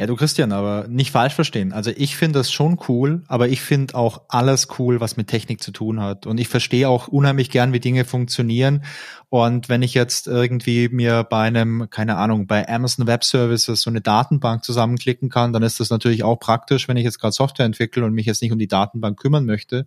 [0.00, 1.74] Ja, du Christian, aber nicht falsch verstehen.
[1.74, 5.62] Also ich finde das schon cool, aber ich finde auch alles cool, was mit Technik
[5.62, 6.24] zu tun hat.
[6.24, 8.82] Und ich verstehe auch unheimlich gern, wie Dinge funktionieren.
[9.28, 13.90] Und wenn ich jetzt irgendwie mir bei einem, keine Ahnung, bei Amazon Web Services so
[13.90, 17.66] eine Datenbank zusammenklicken kann, dann ist das natürlich auch praktisch, wenn ich jetzt gerade Software
[17.66, 19.86] entwickle und mich jetzt nicht um die Datenbank kümmern möchte.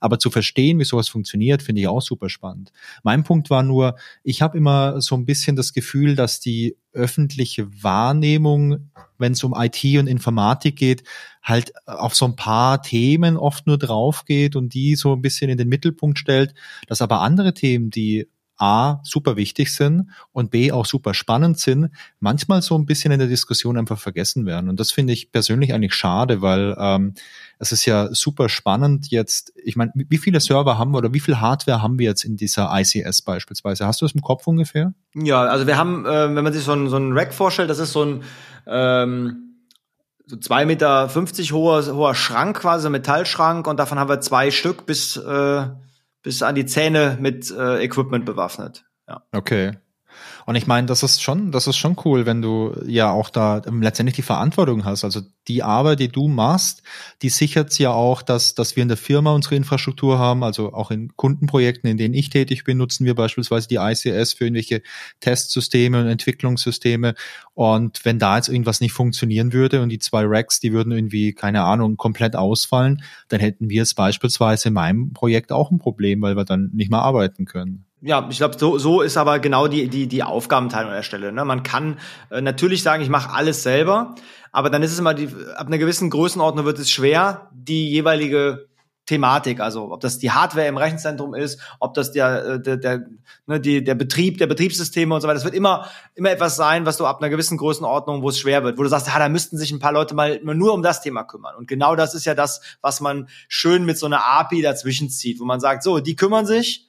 [0.00, 2.72] Aber zu verstehen, wie sowas funktioniert, finde ich auch super spannend.
[3.02, 7.68] Mein Punkt war nur, ich habe immer so ein bisschen das Gefühl, dass die öffentliche
[7.82, 11.04] Wahrnehmung, wenn es um IT und Informatik geht,
[11.42, 15.50] halt auf so ein paar Themen oft nur drauf geht und die so ein bisschen
[15.50, 16.54] in den Mittelpunkt stellt,
[16.86, 18.28] dass aber andere Themen, die
[18.58, 21.90] A, super wichtig sind und B, auch super spannend sind,
[22.20, 24.68] manchmal so ein bisschen in der Diskussion einfach vergessen werden.
[24.68, 27.14] Und das finde ich persönlich eigentlich schade, weil ähm,
[27.58, 31.20] es ist ja super spannend jetzt, ich meine, wie viele Server haben wir oder wie
[31.20, 33.86] viel Hardware haben wir jetzt in dieser ICS beispielsweise?
[33.86, 34.94] Hast du das im Kopf ungefähr?
[35.14, 37.78] Ja, also wir haben, äh, wenn man sich so ein, so ein Rack vorstellt, das
[37.78, 38.22] ist so ein
[38.66, 39.42] ähm
[40.28, 44.84] so zwei Meter fünfzig hoher, hoher Schrank quasi, Metallschrank und davon haben wir zwei Stück
[44.84, 45.66] bis äh,
[46.26, 48.84] bis an die Zähne mit äh, Equipment bewaffnet.
[49.08, 49.22] Ja.
[49.30, 49.78] Okay.
[50.46, 53.62] Und ich meine, das ist schon, das ist schon cool, wenn du ja auch da
[53.68, 55.04] letztendlich die Verantwortung hast.
[55.04, 56.82] Also die Arbeit, die du machst,
[57.22, 60.44] die sichert ja auch, dass, dass wir in der Firma unsere Infrastruktur haben.
[60.44, 64.44] Also auch in Kundenprojekten, in denen ich tätig bin, nutzen wir beispielsweise die ICS für
[64.44, 64.82] irgendwelche
[65.20, 67.14] Testsysteme und Entwicklungssysteme.
[67.54, 71.32] Und wenn da jetzt irgendwas nicht funktionieren würde und die zwei Racks, die würden irgendwie,
[71.32, 76.22] keine Ahnung, komplett ausfallen, dann hätten wir es beispielsweise in meinem Projekt auch ein Problem,
[76.22, 79.68] weil wir dann nicht mehr arbeiten können ja, ich glaube, so, so ist aber genau
[79.68, 81.32] die, die, die Aufgabenteilung an der Stelle.
[81.32, 81.44] Ne?
[81.44, 81.98] Man kann
[82.30, 84.14] äh, natürlich sagen, ich mache alles selber,
[84.52, 88.68] aber dann ist es immer die, ab einer gewissen Größenordnung wird es schwer, die jeweilige
[89.06, 93.06] Thematik, also ob das die Hardware im Rechenzentrum ist, ob das der, äh, der, der,
[93.46, 95.36] ne, die, der Betrieb, der Betriebssysteme und so weiter.
[95.36, 98.64] Das wird immer, immer etwas sein, was du ab einer gewissen Größenordnung, wo es schwer
[98.64, 101.02] wird, wo du sagst, ja, da müssten sich ein paar Leute mal nur um das
[101.02, 101.54] Thema kümmern.
[101.56, 105.40] Und genau das ist ja das, was man schön mit so einer API dazwischen zieht,
[105.40, 106.85] wo man sagt, so, die kümmern sich,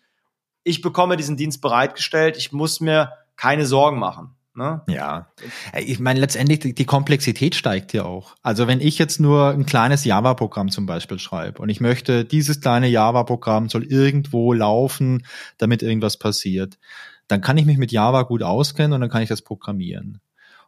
[0.68, 4.32] ich bekomme diesen Dienst bereitgestellt, ich muss mir keine Sorgen machen.
[4.54, 4.82] Ne?
[4.88, 5.28] Ja,
[5.76, 8.36] ich meine, letztendlich die, die Komplexität steigt ja auch.
[8.42, 12.60] Also wenn ich jetzt nur ein kleines Java-Programm zum Beispiel schreibe und ich möchte, dieses
[12.60, 15.24] kleine Java-Programm soll irgendwo laufen,
[15.60, 16.80] damit irgendwas passiert,
[17.28, 20.22] dann kann ich mich mit Java gut auskennen und dann kann ich das programmieren.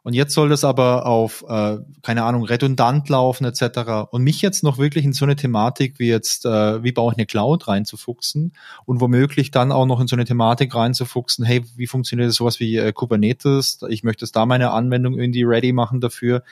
[0.04, 4.12] Und jetzt soll das aber auf, äh, keine Ahnung, redundant laufen etc.
[4.12, 7.18] Und mich jetzt noch wirklich in so eine Thematik wie jetzt, äh, wie baue ich
[7.18, 8.54] eine Cloud reinzufuchsen
[8.86, 12.78] und womöglich dann auch noch in so eine Thematik reinzufuchsen, hey, wie funktioniert sowas wie
[12.78, 13.80] äh, Kubernetes?
[13.90, 16.44] Ich möchte da meine Anwendung irgendwie ready machen dafür.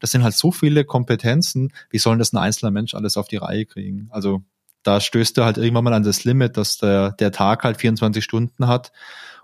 [0.00, 1.72] Das sind halt so viele Kompetenzen.
[1.90, 4.08] Wie sollen das ein einzelner Mensch alles auf die Reihe kriegen?
[4.10, 4.42] Also
[4.82, 8.22] da stößt er halt irgendwann mal an das Limit, dass der, der Tag halt 24
[8.22, 8.92] Stunden hat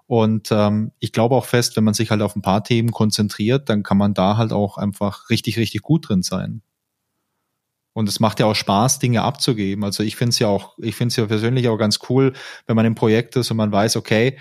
[0.06, 3.68] und ähm, ich glaube auch fest, wenn man sich halt auf ein paar Themen konzentriert,
[3.68, 6.62] dann kann man da halt auch einfach richtig, richtig gut drin sein.
[7.94, 9.84] Und es macht ja auch Spaß, Dinge abzugeben.
[9.84, 12.32] Also ich finde es ja auch, ich finde es ja persönlich auch ganz cool,
[12.66, 14.38] wenn man im Projekt ist und man weiß, okay,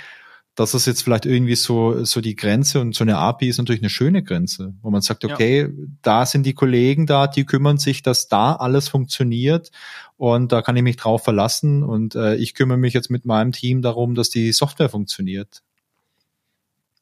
[0.62, 3.82] das ist jetzt vielleicht irgendwie so, so die Grenze und so eine API ist natürlich
[3.82, 5.68] eine schöne Grenze, wo man sagt, okay, ja.
[6.02, 9.72] da sind die Kollegen da, die kümmern sich, dass da alles funktioniert
[10.18, 13.52] und da kann ich mich drauf verlassen und äh, ich kümmere mich jetzt mit meinem
[13.52, 15.64] Team darum, dass die Software funktioniert.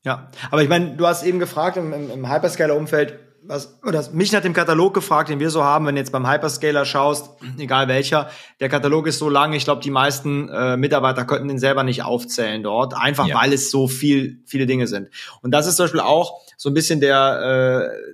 [0.03, 3.19] Ja, aber ich meine, du hast eben gefragt im, im, im Hyperscaler-Umfeld,
[3.49, 6.29] was, oder mich nach dem Katalog gefragt, den wir so haben, wenn du jetzt beim
[6.29, 8.29] Hyperscaler schaust, egal welcher,
[8.59, 12.03] der Katalog ist so lang, ich glaube, die meisten äh, Mitarbeiter könnten den selber nicht
[12.03, 13.35] aufzählen dort, einfach ja.
[13.35, 15.09] weil es so viel, viele Dinge sind.
[15.41, 18.13] Und das ist zum Beispiel auch so ein bisschen der, äh,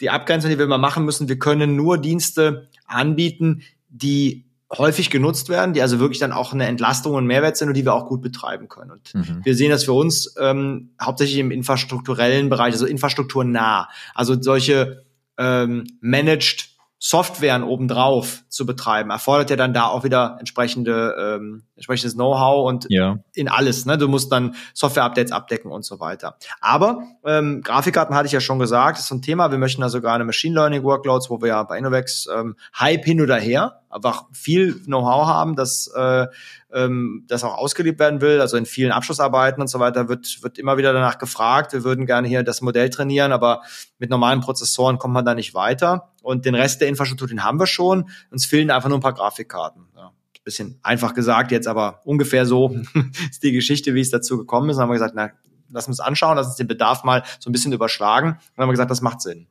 [0.00, 1.28] die Abgrenzung, die wir mal machen müssen.
[1.28, 4.44] Wir können nur Dienste anbieten, die
[4.78, 7.84] häufig genutzt werden, die also wirklich dann auch eine Entlastung und Mehrwert sind und die
[7.84, 8.90] wir auch gut betreiben können.
[8.90, 9.40] Und mhm.
[9.44, 13.88] wir sehen das für uns ähm, hauptsächlich im infrastrukturellen Bereich, also infrastrukturnah.
[14.14, 15.04] Also solche
[15.38, 16.74] ähm, managed
[17.06, 22.86] Softwaren obendrauf zu betreiben, erfordert ja dann da auch wieder entsprechende ähm, entsprechendes Know-how und
[22.88, 23.18] ja.
[23.34, 23.84] in alles.
[23.84, 23.98] Ne?
[23.98, 26.38] Du musst dann Software-Updates abdecken und so weiter.
[26.62, 29.50] Aber ähm, Grafikkarten hatte ich ja schon gesagt, ist so ein Thema.
[29.50, 33.04] Wir möchten da sogar eine Machine Learning Workloads, wo wir ja bei Innovex ähm, Hype
[33.04, 33.82] hin oder her.
[33.94, 36.26] Einfach viel Know-how haben, dass äh,
[36.72, 38.40] ähm, das auch ausgelebt werden will.
[38.40, 41.72] Also in vielen Abschlussarbeiten und so weiter wird, wird immer wieder danach gefragt.
[41.72, 43.62] Wir würden gerne hier das Modell trainieren, aber
[43.98, 46.12] mit normalen Prozessoren kommt man da nicht weiter.
[46.22, 48.08] Und den Rest der Infrastruktur, den haben wir schon.
[48.30, 49.86] Uns fehlen einfach nur ein paar Grafikkarten.
[49.96, 50.12] Ja
[50.44, 52.76] bisschen einfach gesagt jetzt, aber ungefähr so
[53.30, 54.76] ist die Geschichte, wie es dazu gekommen ist.
[54.76, 55.30] Dann haben wir gesagt, na,
[55.70, 58.38] lass uns anschauen, lass uns den Bedarf mal so ein bisschen überschlagen.
[58.54, 59.48] dann haben wir gesagt, das macht Sinn.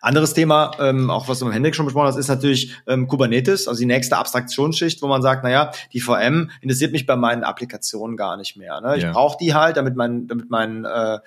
[0.00, 3.68] Anderes Thema, ähm, auch was du mit Hendrik schon besprochen hast, ist natürlich ähm, Kubernetes,
[3.68, 8.16] also die nächste Abstraktionsschicht, wo man sagt, naja, die VM interessiert mich bei meinen Applikationen
[8.16, 8.80] gar nicht mehr.
[8.80, 8.96] Ne?
[8.96, 9.12] Ich ja.
[9.12, 11.18] brauche die halt, damit, mein, damit mein, äh,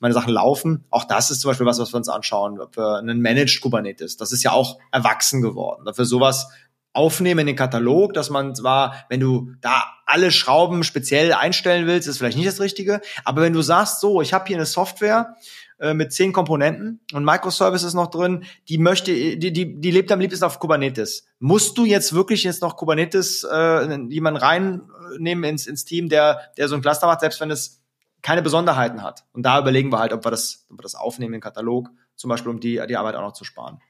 [0.00, 0.84] meine Sachen laufen.
[0.90, 4.16] Auch das ist zum Beispiel was, was wir uns anschauen, für einen Managed Kubernetes.
[4.16, 5.84] Das ist ja auch erwachsen geworden.
[5.84, 6.48] Dafür sowas
[6.92, 12.06] aufnehmen in den Katalog, dass man zwar, wenn du da alle Schrauben speziell einstellen willst,
[12.06, 15.36] ist vielleicht nicht das Richtige, aber wenn du sagst, so, ich habe hier eine Software
[15.82, 20.20] äh, mit zehn Komponenten und Microservices noch drin, die möchte, die, die, die lebt am
[20.20, 21.26] liebsten auf Kubernetes.
[21.40, 26.68] Musst du jetzt wirklich jetzt noch Kubernetes äh, jemanden reinnehmen ins, ins Team, der, der
[26.68, 27.82] so ein Cluster macht, selbst wenn es
[28.22, 29.24] keine Besonderheiten hat?
[29.32, 31.90] Und da überlegen wir halt, ob wir das, ob wir das aufnehmen in den Katalog,
[32.14, 33.80] zum Beispiel, um die, die Arbeit auch noch zu sparen.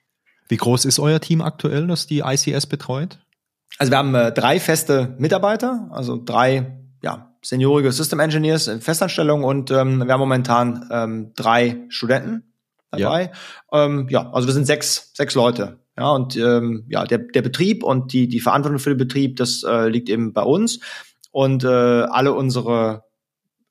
[0.49, 3.19] Wie groß ist euer Team aktuell, das die ICS betreut?
[3.77, 9.45] Also wir haben äh, drei feste Mitarbeiter, also drei ja, seniorige System Engineers in Festanstellung
[9.45, 12.55] und ähm, wir haben momentan ähm, drei Studenten
[12.91, 13.33] dabei.
[13.73, 13.85] Ja.
[13.85, 15.81] Ähm, ja, also wir sind sechs, sechs Leute.
[15.99, 19.63] Ja, und ähm, ja, der, der Betrieb und die, die Verantwortung für den Betrieb, das
[19.63, 20.81] äh, liegt eben bei uns.
[21.33, 23.05] Und äh, alle unsere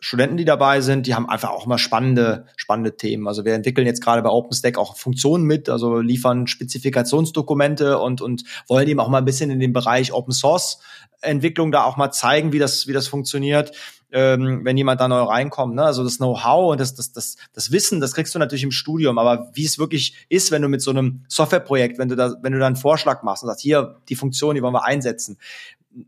[0.03, 3.27] Studenten, die dabei sind, die haben einfach auch immer spannende, spannende Themen.
[3.27, 8.43] Also wir entwickeln jetzt gerade bei OpenStack auch Funktionen mit, also liefern Spezifikationsdokumente und, und
[8.67, 10.79] wollen eben auch mal ein bisschen in den Bereich Open Source
[11.21, 13.73] Entwicklung da auch mal zeigen, wie das, wie das funktioniert.
[14.13, 15.73] Ähm, wenn jemand da neu reinkommt.
[15.73, 15.83] Ne?
[15.83, 19.17] Also das Know-how und das, das, das, das Wissen, das kriegst du natürlich im Studium,
[19.17, 22.51] aber wie es wirklich ist, wenn du mit so einem Softwareprojekt, wenn du da, wenn
[22.51, 25.37] du da einen Vorschlag machst und sagst, hier, die Funktion, die wollen wir einsetzen,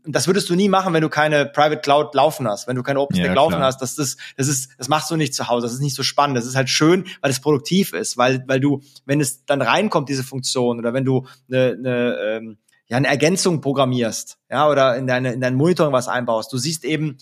[0.06, 3.00] das würdest du nie machen, wenn du keine Private Cloud laufen hast, wenn du keine
[3.00, 3.82] OpenStack ja, laufen hast.
[3.82, 5.66] Das ist, das ist, das machst du nicht zu Hause.
[5.66, 6.36] Das ist nicht so spannend.
[6.36, 10.08] Das ist halt schön, weil es produktiv ist, weil, weil du, wenn es dann reinkommt,
[10.08, 15.06] diese Funktion, oder wenn du eine, eine ähm, ja, eine Ergänzung programmierst, ja, oder in
[15.06, 17.16] deine, in dein Monitoring was einbaust, du siehst eben,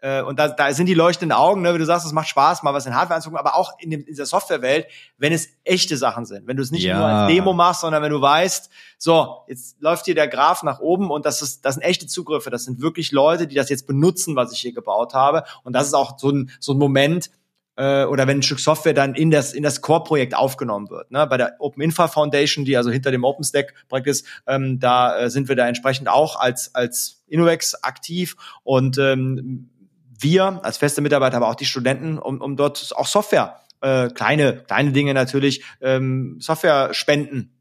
[0.00, 2.62] äh, und da, da sind die leuchtenden Augen, ne, wie du sagst, es macht Spaß,
[2.62, 4.86] mal was in Hardware anzugucken, aber auch in, dem, in dieser Softwarewelt,
[5.16, 6.96] wenn es echte Sachen sind, wenn du es nicht ja.
[6.96, 10.78] nur als Demo machst, sondern wenn du weißt, so, jetzt läuft hier der Graph nach
[10.78, 13.86] oben und das ist, das sind echte Zugriffe, das sind wirklich Leute, die das jetzt
[13.86, 15.44] benutzen, was ich hier gebaut habe.
[15.64, 17.30] Und das ist auch so ein, so ein Moment,
[17.76, 21.10] äh, oder wenn ein Stück Software dann in das in das Core-Projekt aufgenommen wird.
[21.10, 21.26] Ne?
[21.26, 25.48] Bei der Open Infra Foundation, die also hinter dem OpenStack-Projekt ist, ähm, da äh, sind
[25.48, 29.70] wir da entsprechend auch als als Innovex aktiv und ähm,
[30.18, 34.64] wir als feste Mitarbeiter, aber auch die Studenten, um, um dort auch Software, äh, kleine,
[34.66, 37.52] kleine Dinge natürlich, ähm, Software spenden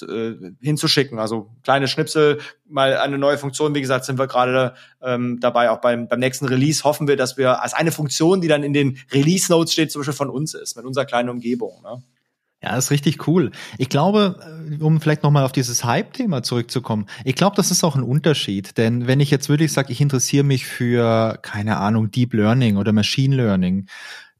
[0.00, 1.18] äh, hinzuschicken.
[1.18, 3.74] Also kleine Schnipsel, mal eine neue Funktion.
[3.74, 5.70] Wie gesagt, sind wir gerade ähm, dabei.
[5.70, 8.72] Auch beim, beim nächsten Release hoffen wir, dass wir als eine Funktion, die dann in
[8.72, 11.82] den Release Notes steht, zum Beispiel von uns ist, mit unserer kleinen Umgebung.
[11.82, 12.02] Ne?
[12.62, 13.50] Ja, ist richtig cool.
[13.76, 14.38] Ich glaube,
[14.70, 18.78] äh, um vielleicht nochmal auf dieses Hype-Thema zurückzukommen, ich glaube, das ist auch ein Unterschied.
[18.78, 22.92] Denn wenn ich jetzt wirklich sage, ich interessiere mich für, keine Ahnung, Deep Learning oder
[22.92, 23.86] Machine Learning,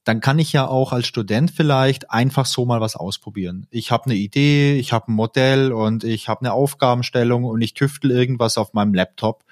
[0.04, 3.66] dann kann ich ja auch als Student vielleicht einfach so mal was ausprobieren.
[3.70, 7.74] Ich habe eine Idee, ich habe ein Modell und ich habe eine Aufgabenstellung und ich
[7.74, 9.44] tüftel irgendwas auf meinem Laptop.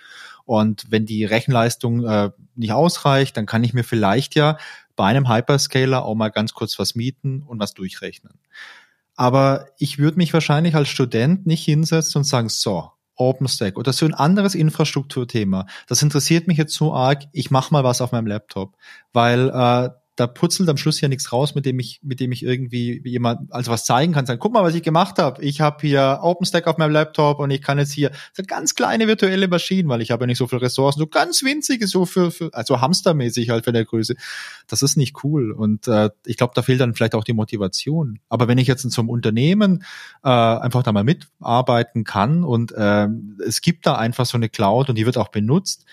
[0.44, 4.58] Und wenn die Rechenleistung äh, nicht ausreicht, dann kann ich mir vielleicht ja
[5.00, 8.38] bei einem Hyperscaler auch mal ganz kurz was mieten und was durchrechnen.
[9.16, 14.04] Aber ich würde mich wahrscheinlich als Student nicht hinsetzen und sagen, so, OpenStack oder so
[14.04, 15.64] ein anderes Infrastrukturthema.
[15.86, 18.76] Das interessiert mich jetzt so arg, ich mache mal was auf meinem Laptop,
[19.14, 19.88] weil äh,
[20.20, 23.50] da putzelt am Schluss ja nichts raus, mit dem ich, mit dem ich irgendwie jemand
[23.50, 24.26] also was zeigen kann.
[24.26, 25.42] Sagen, guck mal, was ich gemacht habe.
[25.42, 29.08] Ich habe hier OpenStack auf meinem Laptop und ich kann jetzt hier so ganz kleine
[29.08, 32.30] virtuelle Maschinen, weil ich habe ja nicht so viele Ressourcen, so ganz winzige, so für,
[32.30, 34.14] für also hamstermäßig halt für der Größe.
[34.68, 38.18] Das ist nicht cool und äh, ich glaube, da fehlt dann vielleicht auch die Motivation.
[38.28, 39.84] Aber wenn ich jetzt in so einem Unternehmen
[40.22, 43.08] äh, einfach da mal mitarbeiten kann und äh,
[43.46, 45.86] es gibt da einfach so eine Cloud und die wird auch benutzt,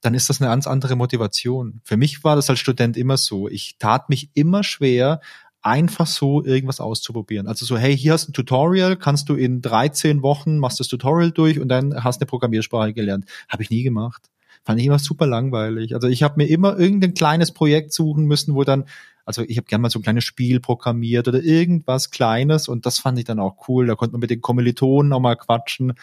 [0.00, 1.80] dann ist das eine ganz andere Motivation.
[1.84, 3.48] Für mich war das als Student immer so.
[3.48, 5.20] Ich tat mich immer schwer,
[5.62, 7.46] einfach so irgendwas auszuprobieren.
[7.46, 10.88] Also so, hey, hier hast du ein Tutorial, kannst du in 13 Wochen, machst das
[10.88, 13.26] Tutorial durch und dann hast eine Programmiersprache gelernt.
[13.48, 14.30] Habe ich nie gemacht.
[14.64, 15.94] Fand ich immer super langweilig.
[15.94, 18.84] Also ich habe mir immer irgendein kleines Projekt suchen müssen, wo dann,
[19.24, 22.98] also ich habe gerne mal so ein kleines Spiel programmiert oder irgendwas Kleines und das
[22.98, 23.86] fand ich dann auch cool.
[23.86, 25.94] Da konnte man mit den Kommilitonen auch mal quatschen.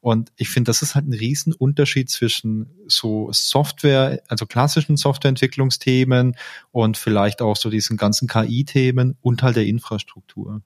[0.00, 6.36] Und ich finde, das ist halt ein Riesenunterschied zwischen so Software, also klassischen Softwareentwicklungsthemen
[6.70, 10.62] und vielleicht auch so diesen ganzen KI-Themen und halt der Infrastruktur.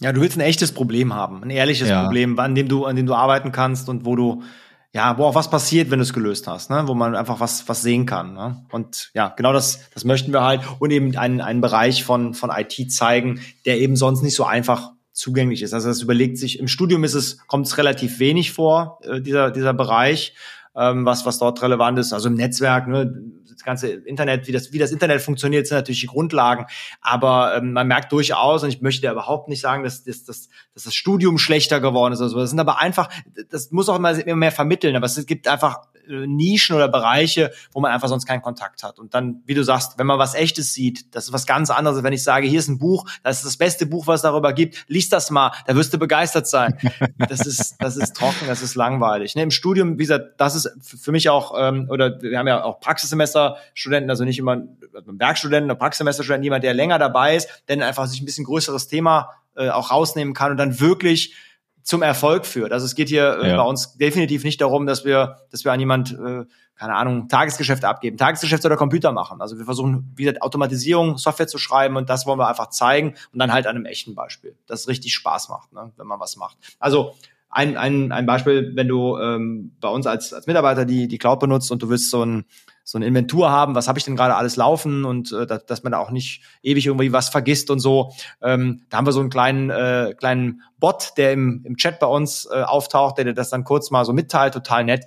[0.00, 2.02] Ja, du willst ein echtes Problem haben, ein ehrliches ja.
[2.02, 4.42] Problem, an dem du, an dem du arbeiten kannst und wo du,
[4.92, 6.84] ja, wo auch was passiert, wenn du es gelöst hast, ne?
[6.86, 8.34] wo man einfach was, was sehen kann.
[8.34, 8.64] Ne?
[8.70, 12.50] Und ja, genau das, das möchten wir halt und eben einen, einen Bereich von, von
[12.50, 15.74] IT zeigen, der eben sonst nicht so einfach zugänglich ist.
[15.74, 19.50] Also das überlegt sich, im Studium ist es, kommt es relativ wenig vor, äh, dieser,
[19.50, 20.34] dieser Bereich
[20.74, 22.12] ähm, was, was dort relevant ist.
[22.12, 23.12] Also im Netzwerk, ne,
[23.62, 26.66] das ganze Internet, wie das, wie das Internet funktioniert, sind natürlich die Grundlagen.
[27.00, 30.48] Aber ähm, man merkt durchaus, und ich möchte ja überhaupt nicht sagen, dass, dass, dass,
[30.74, 32.20] dass das Studium schlechter geworden ist.
[32.20, 33.08] Also das sind aber einfach,
[33.50, 37.80] das muss auch immer mehr vermitteln, aber es gibt einfach äh, Nischen oder Bereiche, wo
[37.80, 38.98] man einfach sonst keinen Kontakt hat.
[38.98, 42.02] Und dann, wie du sagst, wenn man was Echtes sieht, das ist was ganz anderes,
[42.02, 44.52] wenn ich sage, hier ist ein Buch, das ist das beste Buch, was es darüber
[44.52, 46.78] gibt, lies das mal, da wirst du begeistert sein.
[47.28, 49.34] Das ist, das ist trocken, das ist langweilig.
[49.34, 52.64] Ne, Im Studium, wie gesagt, das ist für mich auch, ähm, oder wir haben ja
[52.64, 52.80] auch
[53.52, 54.62] Praxissemesterstudenten, also nicht immer
[55.06, 59.30] Werkstudenten oder Praxissemesterstudenten, jemand, der länger dabei ist, denn einfach sich ein bisschen größeres Thema
[59.56, 61.34] äh, auch rausnehmen kann und dann wirklich
[61.82, 62.72] zum Erfolg führt.
[62.72, 63.56] Also es geht hier äh, ja.
[63.56, 66.44] bei uns definitiv nicht darum, dass wir, dass wir an jemand, äh,
[66.76, 69.40] keine Ahnung, Tagesgeschäfte abgeben, Tagesgeschäfte oder Computer machen.
[69.40, 73.38] Also wir versuchen wieder Automatisierung, Software zu schreiben und das wollen wir einfach zeigen und
[73.38, 76.36] dann halt an einem echten Beispiel, dass es richtig Spaß macht, ne, wenn man was
[76.36, 76.56] macht.
[76.78, 77.14] Also
[77.50, 81.40] ein, ein, ein Beispiel, wenn du ähm, bei uns als, als Mitarbeiter die, die Cloud
[81.40, 82.46] benutzt und du willst so ein,
[82.84, 85.82] so eine Inventur haben, was habe ich denn gerade alles laufen und äh, dass, dass
[85.82, 88.12] man da auch nicht ewig irgendwie was vergisst und so.
[88.40, 92.06] Ähm, da haben wir so einen kleinen, äh, kleinen Bot, der im, im Chat bei
[92.06, 95.06] uns äh, auftaucht, der dir das dann kurz mal so mitteilt, total nett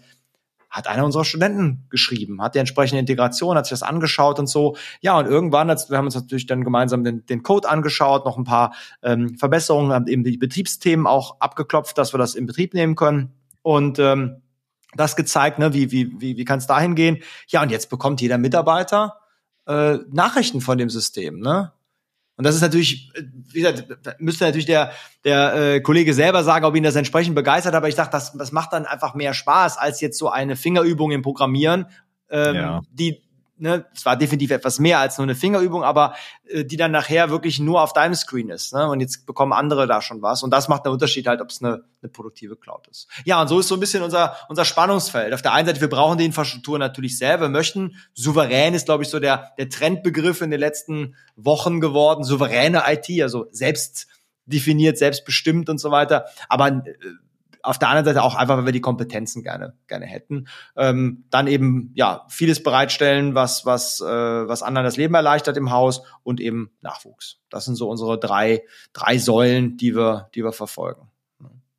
[0.75, 4.75] hat einer unserer Studenten geschrieben, hat die entsprechende Integration, hat sich das angeschaut und so.
[4.99, 8.37] Ja, und irgendwann, als, wir haben uns natürlich dann gemeinsam den, den Code angeschaut, noch
[8.37, 12.73] ein paar ähm, Verbesserungen, haben eben die Betriebsthemen auch abgeklopft, dass wir das in Betrieb
[12.73, 13.31] nehmen können.
[13.61, 14.41] Und ähm,
[14.95, 17.19] das gezeigt, ne, wie, wie, wie, wie kann es dahin gehen?
[17.47, 19.17] Ja, und jetzt bekommt jeder Mitarbeiter
[19.67, 21.71] äh, Nachrichten von dem System, ne?
[22.37, 23.13] Und das ist natürlich,
[23.53, 24.91] wie gesagt, müsste natürlich der,
[25.23, 28.51] der äh, Kollege selber sagen, ob ihn das entsprechend begeistert, aber ich dachte, das, das
[28.51, 31.85] macht dann einfach mehr Spaß als jetzt so eine Fingerübung im Programmieren,
[32.29, 32.81] ähm, ja.
[32.91, 33.21] die
[33.57, 36.15] ne, es war definitiv etwas mehr als nur eine Fingerübung, aber
[36.47, 38.73] äh, die dann nachher wirklich nur auf deinem Screen ist.
[38.73, 38.87] Ne?
[38.87, 40.43] Und jetzt bekommen andere da schon was.
[40.43, 43.07] Und das macht einen Unterschied halt, ob es eine, eine produktive Cloud ist.
[43.23, 45.33] Ja, und so ist so ein bisschen unser, unser Spannungsfeld.
[45.33, 47.95] Auf der einen Seite, wir brauchen die Infrastruktur natürlich selber, möchten.
[48.13, 52.23] Souverän ist, glaube ich, so der, der Trendbegriff in den letzten Wochen geworden.
[52.23, 54.07] Souveräne IT, also selbst
[54.45, 56.25] definiert, selbstbestimmt und so weiter.
[56.49, 56.81] Aber äh,
[57.65, 60.47] auf der anderen Seite auch einfach, weil wir die Kompetenzen gerne gerne hätten.
[60.75, 65.71] Ähm, dann eben ja vieles bereitstellen, was was äh, was anderen das Leben erleichtert im
[65.71, 67.39] Haus und eben Nachwuchs.
[67.49, 68.63] Das sind so unsere drei
[68.93, 71.09] drei Säulen, die wir die wir verfolgen.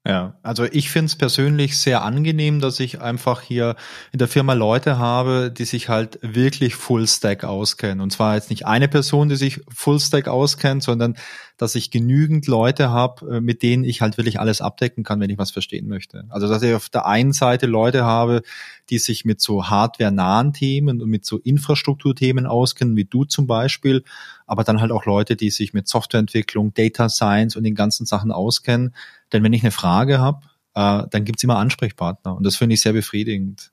[0.07, 3.75] Ja, also ich finde es persönlich sehr angenehm, dass ich einfach hier
[4.13, 8.01] in der Firma Leute habe, die sich halt wirklich Full-Stack auskennen.
[8.01, 11.17] Und zwar jetzt nicht eine Person, die sich Full-Stack auskennt, sondern
[11.57, 15.31] dass ich genügend Leute habe, äh, mit denen ich halt wirklich alles abdecken kann, wenn
[15.31, 16.25] ich was verstehen möchte.
[16.29, 18.43] Also dass ich auf der einen Seite Leute habe,
[18.91, 24.05] die sich mit so hardware-nahen Themen und mit so Infrastrukturthemen auskennen, wie du zum Beispiel,
[24.47, 28.33] aber dann halt auch Leute, die sich mit Softwareentwicklung, Data Science und den ganzen Sachen
[28.33, 28.95] auskennen.
[29.33, 30.41] Denn wenn ich eine Frage habe,
[30.75, 33.73] äh, dann gibt's immer Ansprechpartner und das finde ich sehr befriedigend.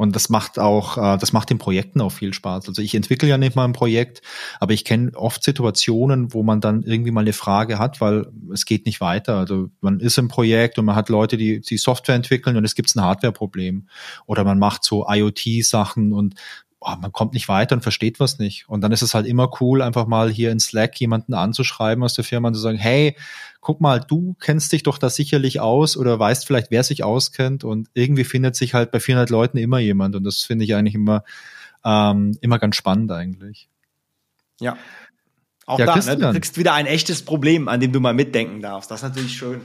[0.00, 2.68] Und das macht auch, äh, das macht den Projekten auch viel Spaß.
[2.68, 4.22] Also ich entwickle ja nicht mal ein Projekt,
[4.60, 8.64] aber ich kenne oft Situationen, wo man dann irgendwie mal eine Frage hat, weil es
[8.64, 9.36] geht nicht weiter.
[9.36, 12.76] Also man ist im Projekt und man hat Leute, die, die Software entwickeln und es
[12.76, 13.88] gibt ein Hardware-Problem.
[14.26, 16.36] Oder man macht so IoT-Sachen und
[16.80, 18.68] oh, man kommt nicht weiter und versteht was nicht.
[18.68, 22.14] Und dann ist es halt immer cool, einfach mal hier in Slack jemanden anzuschreiben aus
[22.14, 23.16] der Firma und zu sagen, hey,
[23.60, 27.64] guck mal, du kennst dich doch da sicherlich aus oder weißt vielleicht, wer sich auskennt
[27.64, 30.94] und irgendwie findet sich halt bei 400 Leuten immer jemand und das finde ich eigentlich
[30.94, 31.24] immer,
[31.84, 33.68] ähm, immer ganz spannend eigentlich.
[34.60, 34.76] Ja.
[35.66, 38.62] Auch ja, da, ne, du kriegst wieder ein echtes Problem, an dem du mal mitdenken
[38.62, 38.90] darfst.
[38.90, 39.60] Das ist natürlich schön.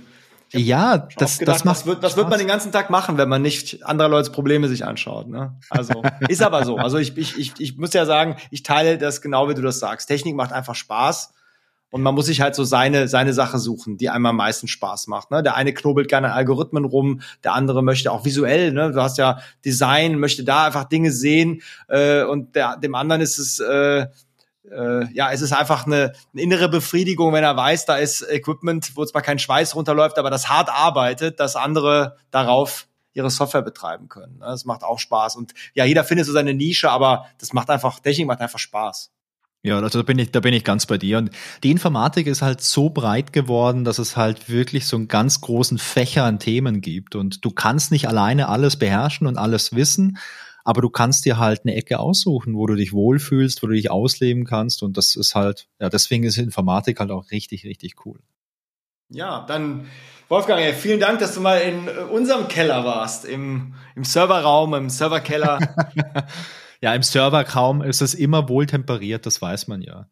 [0.54, 1.78] Ja, das, gedacht, das macht.
[1.78, 4.68] Was wird, was wird man den ganzen Tag machen, wenn man nicht andere Leute Probleme
[4.68, 5.28] sich anschaut?
[5.28, 5.58] Ne?
[5.70, 6.78] Also ist aber so.
[6.78, 9.80] Also ich, ich, ich, ich muss ja sagen, ich teile das genau, wie du das
[9.80, 10.08] sagst.
[10.08, 11.34] Technik macht einfach Spaß.
[11.90, 15.06] Und man muss sich halt so seine, seine Sache suchen, die einem am meisten Spaß
[15.08, 15.30] macht.
[15.30, 15.44] Ne?
[15.44, 18.92] Der eine knobelt gerne an Algorithmen rum, der andere möchte auch visuell, ne?
[18.92, 23.38] du hast ja Design, möchte da einfach Dinge sehen äh, und der, dem anderen ist
[23.38, 24.08] es, äh,
[24.72, 28.96] äh, ja, es ist einfach eine, eine innere Befriedigung, wenn er weiß, da ist Equipment,
[28.96, 34.10] wo zwar kein Schweiß runterläuft, aber das hart arbeitet, dass andere darauf ihre Software betreiben
[34.10, 34.40] können.
[34.40, 34.46] Ne?
[34.46, 35.36] Das macht auch Spaß.
[35.36, 39.12] Und ja, jeder findet so seine Nische, aber das macht einfach, Technik macht einfach Spaß.
[39.66, 41.20] Ja, also da bin ich, da bin ich ganz bei dir.
[41.20, 41.30] Und
[41.64, 45.78] die Informatik ist halt so breit geworden, dass es halt wirklich so einen ganz großen
[45.78, 47.16] Fächer an Themen gibt.
[47.16, 50.18] Und du kannst nicht alleine alles beherrschen und alles wissen.
[50.64, 53.92] Aber du kannst dir halt eine Ecke aussuchen, wo du dich wohlfühlst, wo du dich
[53.92, 58.20] ausleben kannst und das ist halt, ja, deswegen ist Informatik halt auch richtig, richtig cool.
[59.10, 59.88] Ja, dann
[60.30, 64.90] Wolfgang, vielen Dank, dass du mal in äh, unserem Keller warst, im, im Serverraum, im
[64.90, 65.60] Serverkeller.
[66.82, 70.08] ja, im Serverraum ist es immer wohltemperiert, das weiß man ja.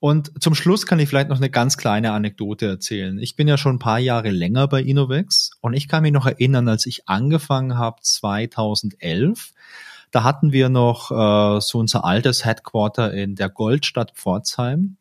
[0.00, 3.18] Und zum Schluss kann ich vielleicht noch eine ganz kleine Anekdote erzählen.
[3.18, 6.26] Ich bin ja schon ein paar Jahre länger bei Innovex und ich kann mich noch
[6.26, 9.52] erinnern, als ich angefangen habe 2011,
[10.10, 14.96] da hatten wir noch äh, so unser altes Headquarter in der Goldstadt Pforzheim.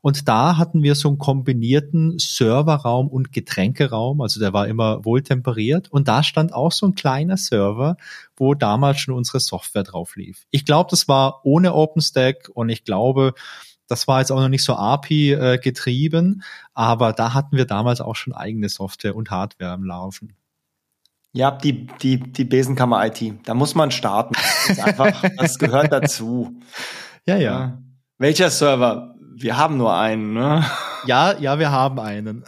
[0.00, 5.90] Und da hatten wir so einen kombinierten Serverraum und Getränkeraum, also der war immer wohltemperiert.
[5.90, 7.96] Und da stand auch so ein kleiner Server,
[8.36, 10.46] wo damals schon unsere Software drauf lief.
[10.52, 13.34] Ich glaube, das war ohne OpenStack und ich glaube,
[13.88, 16.42] das war jetzt auch noch nicht so API äh, getrieben,
[16.74, 20.36] aber da hatten wir damals auch schon eigene Software und Hardware am Laufen.
[21.36, 23.20] Ja, die, die, die Besenkammer IT.
[23.44, 24.34] Da muss man starten.
[24.68, 26.58] Das, einfach, das gehört dazu.
[27.26, 27.78] Ja, ja, ja.
[28.16, 29.14] Welcher Server?
[29.34, 30.64] Wir haben nur einen, ne?
[31.04, 32.42] Ja, ja, wir haben einen.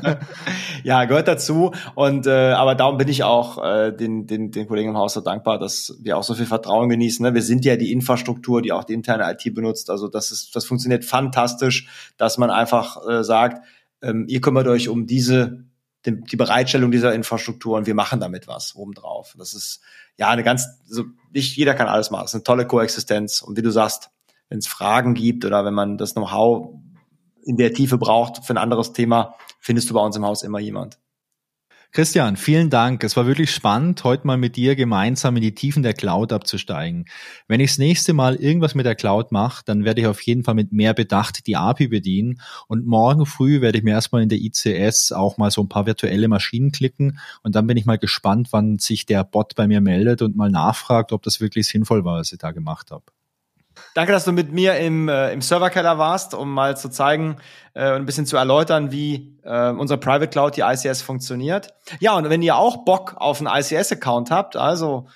[0.84, 1.72] ja, gehört dazu.
[1.94, 5.20] Und äh, aber darum bin ich auch äh, den, den, den Kollegen im Haus so
[5.20, 7.22] dankbar, dass wir auch so viel Vertrauen genießen.
[7.22, 7.34] Ne?
[7.34, 9.90] Wir sind ja die Infrastruktur, die auch die interne IT benutzt.
[9.90, 13.62] Also das ist, das funktioniert fantastisch, dass man einfach äh, sagt,
[14.00, 15.67] ähm, ihr kümmert euch um diese
[16.08, 19.34] die, die Bereitstellung dieser Infrastruktur und wir machen damit was obendrauf.
[19.38, 19.80] Das ist
[20.16, 22.22] ja eine ganz, also nicht jeder kann alles machen.
[22.22, 23.42] Das ist eine tolle Koexistenz.
[23.42, 24.10] Und wie du sagst,
[24.48, 26.74] wenn es Fragen gibt oder wenn man das Know-how
[27.42, 30.58] in der Tiefe braucht für ein anderes Thema, findest du bei uns im Haus immer
[30.58, 30.98] jemand.
[31.90, 33.02] Christian, vielen Dank.
[33.02, 37.06] Es war wirklich spannend, heute mal mit dir gemeinsam in die Tiefen der Cloud abzusteigen.
[37.48, 40.44] Wenn ich das nächste Mal irgendwas mit der Cloud mache, dann werde ich auf jeden
[40.44, 42.42] Fall mit mehr Bedacht die API bedienen.
[42.68, 45.86] Und morgen früh werde ich mir erstmal in der ICS auch mal so ein paar
[45.86, 47.18] virtuelle Maschinen klicken.
[47.42, 50.50] Und dann bin ich mal gespannt, wann sich der Bot bei mir meldet und mal
[50.50, 53.04] nachfragt, ob das wirklich sinnvoll war, was ich da gemacht habe.
[53.94, 57.36] Danke, dass du mit mir im, äh, im Serverkeller warst, um mal zu zeigen
[57.74, 61.74] äh, und ein bisschen zu erläutern, wie äh, unsere Private Cloud, die ICS, funktioniert.
[62.00, 65.06] Ja, und wenn ihr auch Bock auf einen ICS-Account habt, also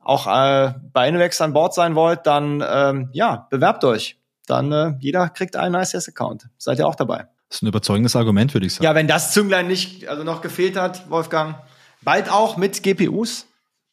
[0.00, 4.18] auch äh, bei Innovex an Bord sein wollt, dann ähm, ja, bewerbt euch.
[4.46, 6.48] Dann äh, jeder kriegt einen ICS-Account.
[6.58, 7.26] Seid ihr auch dabei.
[7.48, 8.84] Das ist ein überzeugendes Argument, würde ich sagen.
[8.84, 11.56] Ja, wenn das Zünglein nicht also noch gefehlt hat, Wolfgang,
[12.02, 13.46] bald auch mit GPUs.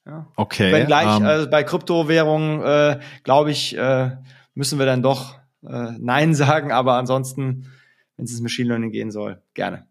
[0.08, 0.26] Ja.
[0.36, 0.72] Okay.
[0.72, 4.12] Wenn gleich ähm, also bei Kryptowährungen, äh, glaube ich, äh,
[4.54, 5.36] müssen wir dann doch
[5.68, 7.70] äh, Nein sagen, aber ansonsten,
[8.16, 9.86] wenn es ins Machine Learning gehen soll, gerne.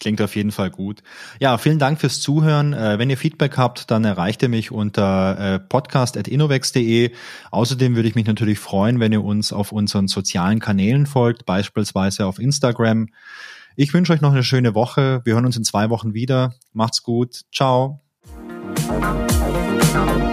[0.00, 1.02] Klingt auf jeden Fall gut.
[1.38, 2.72] Ja, vielen Dank fürs Zuhören.
[2.72, 7.12] Äh, wenn ihr Feedback habt, dann erreicht ihr mich unter äh, podcast.innovex.de.
[7.52, 12.26] Außerdem würde ich mich natürlich freuen, wenn ihr uns auf unseren sozialen Kanälen folgt, beispielsweise
[12.26, 13.10] auf Instagram.
[13.76, 15.20] Ich wünsche euch noch eine schöne Woche.
[15.24, 16.54] Wir hören uns in zwei Wochen wieder.
[16.72, 17.42] Macht's gut.
[17.52, 18.00] Ciao.
[19.92, 20.31] Thank you.